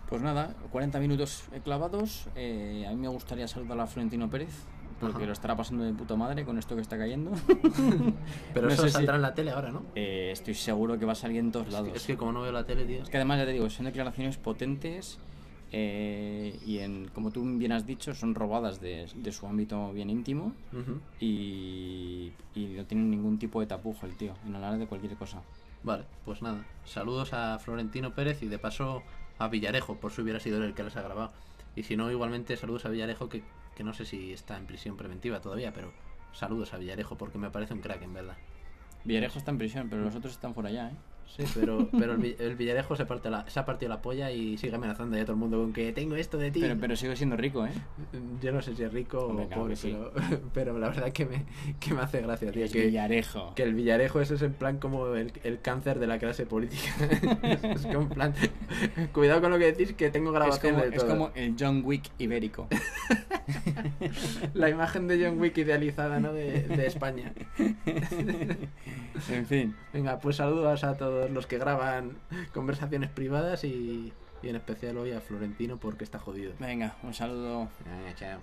Pues 0.10 0.22
nada, 0.22 0.54
40 0.72 1.00
minutos 1.00 1.44
clavados. 1.64 2.28
Eh, 2.36 2.86
a 2.88 2.90
mí 2.92 2.98
me 2.98 3.08
gustaría 3.08 3.48
saludar 3.48 3.80
a 3.80 3.88
Florentino 3.88 4.30
Pérez, 4.30 4.54
porque 5.02 5.18
Ajá. 5.18 5.26
lo 5.26 5.34
estará 5.34 5.56
pasando 5.58 5.84
de 5.84 5.92
puta 5.94 6.16
madre 6.16 6.46
con 6.46 6.58
esto 6.58 6.76
que 6.76 6.82
está 6.82 6.98
cayendo. 6.98 7.32
Pero 8.54 8.68
No 8.68 8.74
eso 8.74 8.84
sé 8.84 8.88
si- 8.90 8.94
saldrá 8.94 9.16
en 9.18 9.22
la 9.24 9.34
tele 9.34 9.52
ahora, 9.52 9.72
¿no? 9.72 9.84
Eh, 9.96 10.30
estoy 10.32 10.54
seguro 10.54 10.98
que 10.98 11.06
va 11.06 11.12
a 11.12 11.16
salir 11.16 11.38
en 11.40 11.52
todos 11.52 11.72
lados. 11.72 11.90
Es 11.94 12.06
que 12.06 12.16
como 12.16 12.32
no 12.32 12.42
veo 12.42 12.52
la 12.52 12.66
tele, 12.66 12.86
tío. 12.86 13.02
Es 13.04 13.10
que 13.10 13.18
además, 13.18 13.40
ya 13.40 13.46
te 13.46 13.52
digo, 13.52 13.70
son 13.70 13.86
declaraciones 13.86 14.38
potentes 14.38 15.18
eh, 15.74 16.60
y, 16.66 16.80
en, 16.80 17.10
como 17.14 17.32
tú 17.32 17.44
bien 17.58 17.72
has 17.72 17.86
dicho, 17.86 18.14
son 18.14 18.36
robadas 18.36 18.80
de, 18.82 19.08
de 19.16 19.32
su 19.32 19.48
ámbito 19.48 19.92
bien 19.94 20.10
íntimo 20.10 20.54
Ujú. 20.74 21.00
y, 21.20 22.32
y 22.56 22.66
no 22.78 22.86
tienen 22.86 23.10
ningún 23.10 23.40
tipo 23.40 23.60
de 23.62 23.68
tapujo 23.68 24.06
el 24.06 24.16
tío 24.18 24.34
en 24.46 24.56
hablar 24.56 24.78
de 24.78 24.88
cualquier 24.88 25.16
cosa. 25.16 25.42
Vale, 25.84 26.04
pues 26.26 26.42
nada. 26.42 26.64
Saludos 26.86 27.34
a 27.34 27.58
Florentino 27.60 28.14
Pérez 28.14 28.44
y 28.44 28.48
de 28.48 28.60
paso 28.60 29.02
a 29.40 29.48
Villarejo, 29.48 29.96
por 29.96 30.12
si 30.12 30.22
hubiera 30.22 30.40
sido 30.40 30.58
él 30.58 30.64
el 30.66 30.74
que 30.74 30.84
les 30.84 30.96
ha 30.96 31.02
grabado. 31.02 31.32
Y 31.76 31.84
si 31.84 31.96
no, 31.96 32.12
igualmente 32.12 32.56
saludos 32.58 32.86
a 32.86 32.90
Villarejo, 32.90 33.30
que, 33.30 33.42
que 33.76 33.84
no 33.84 33.94
sé 33.94 34.06
si 34.06 34.34
está 34.34 34.58
en 34.58 34.66
prisión 34.66 34.98
preventiva 34.98 35.42
todavía, 35.42 35.74
pero 35.74 35.94
saludos 36.34 36.74
a 36.74 36.78
Villarejo 36.78 37.18
porque 37.18 37.38
me 37.38 37.50
parece 37.50 37.74
un 37.74 37.82
crack, 37.82 38.02
en 38.02 38.14
verdad. 38.14 38.38
Villarejo 39.04 39.38
está 39.38 39.52
en 39.52 39.58
prisión, 39.58 39.90
pero 39.90 40.04
los 40.04 40.16
otros 40.16 40.34
están 40.34 40.54
fuera 40.54 40.70
ya, 40.70 40.90
¿eh? 40.90 40.96
Sí, 41.28 41.44
pero, 41.56 41.88
pero 41.98 42.12
el, 42.14 42.18
Vi- 42.18 42.36
el 42.40 42.56
Villarejo 42.58 42.96
se, 42.98 43.06
parte 43.06 43.30
la, 43.30 43.50
se 43.50 43.58
ha 43.58 43.66
partido 43.66 43.88
la 43.90 44.02
polla 44.02 44.32
y 44.32 44.58
sigue 44.58 44.76
amenazando 44.76 45.16
ya 45.16 45.22
a 45.24 45.26
todo 45.26 45.34
el 45.36 45.40
mundo 45.40 45.60
con 45.60 45.72
que 45.72 45.94
tengo 45.94 46.16
esto 46.16 46.38
de 46.38 46.52
ti. 46.52 46.60
Pero, 46.60 46.76
pero 46.78 46.96
sigue 46.98 47.16
siendo 47.16 47.38
rico, 47.38 47.66
¿eh? 47.66 47.72
Yo 48.42 48.52
no 48.52 48.62
sé 48.62 48.76
si 48.76 48.84
es 48.84 48.92
rico 48.92 49.20
Hombre, 49.28 49.46
o 49.46 49.48
claro 49.48 49.62
pobre, 49.64 49.76
sí. 49.78 49.96
pero, 50.14 50.42
pero 50.54 50.80
la 50.80 50.90
verdad 50.90 51.12
que 51.14 51.26
me, 51.26 51.46
que 51.80 51.94
me 51.94 52.02
hace 52.02 52.20
gracia, 52.22 52.52
tío. 52.52 52.66
Es 52.66 52.74
Que, 52.74 52.86
Villarejo. 52.88 53.56
que 53.56 53.64
el 53.64 53.74
Villarejo 53.74 54.20
ese 54.20 54.36
es 54.36 54.42
en 54.42 54.52
plan 54.54 54.78
como 54.78 55.08
el, 55.16 55.32
el 55.46 55.62
cáncer 55.62 56.00
de 56.00 56.08
la 56.08 56.20
clase 56.20 56.46
política. 56.46 56.92
es 57.64 57.82
como 57.86 58.02
en 58.02 58.10
plan, 58.10 58.34
cuidado 59.14 59.40
con 59.40 59.52
lo 59.52 59.58
que 59.58 59.72
decís 59.72 59.94
que 59.94 60.10
tengo 60.10 60.32
Es 60.32 60.36
grabación 60.36 60.74
como, 60.74 60.84
de 60.86 60.90
es 60.90 61.02
todo. 61.02 61.08
como 61.10 61.32
el 61.36 61.56
John 61.58 61.82
Wick 61.86 62.10
ibérico. 62.20 62.68
La 64.54 64.70
imagen 64.70 65.08
de 65.08 65.24
John 65.26 65.40
Wick 65.40 65.58
idealizada, 65.58 66.20
¿no? 66.20 66.34
De, 66.34 66.64
de 66.64 66.86
España. 66.88 67.32
en 69.30 69.46
fin. 69.46 69.76
Venga, 69.94 70.20
pues 70.20 70.36
saludos 70.38 70.84
a 70.84 70.96
todos 71.22 71.34
los 71.34 71.46
que 71.46 71.60
graban 71.60 72.18
conversaciones 72.54 73.12
privadas 73.12 73.64
y, 73.64 74.12
y 74.42 74.50
en 74.50 74.56
especial 74.56 74.98
hoy 74.98 75.12
a 75.12 75.22
Florentino 75.22 75.78
porque 75.78 76.04
está 76.04 76.18
jodido. 76.18 76.54
Venga, 76.60 76.96
un 77.04 77.14
saludo. 77.14 77.70
Venga, 77.86 78.16
chao. 78.16 78.40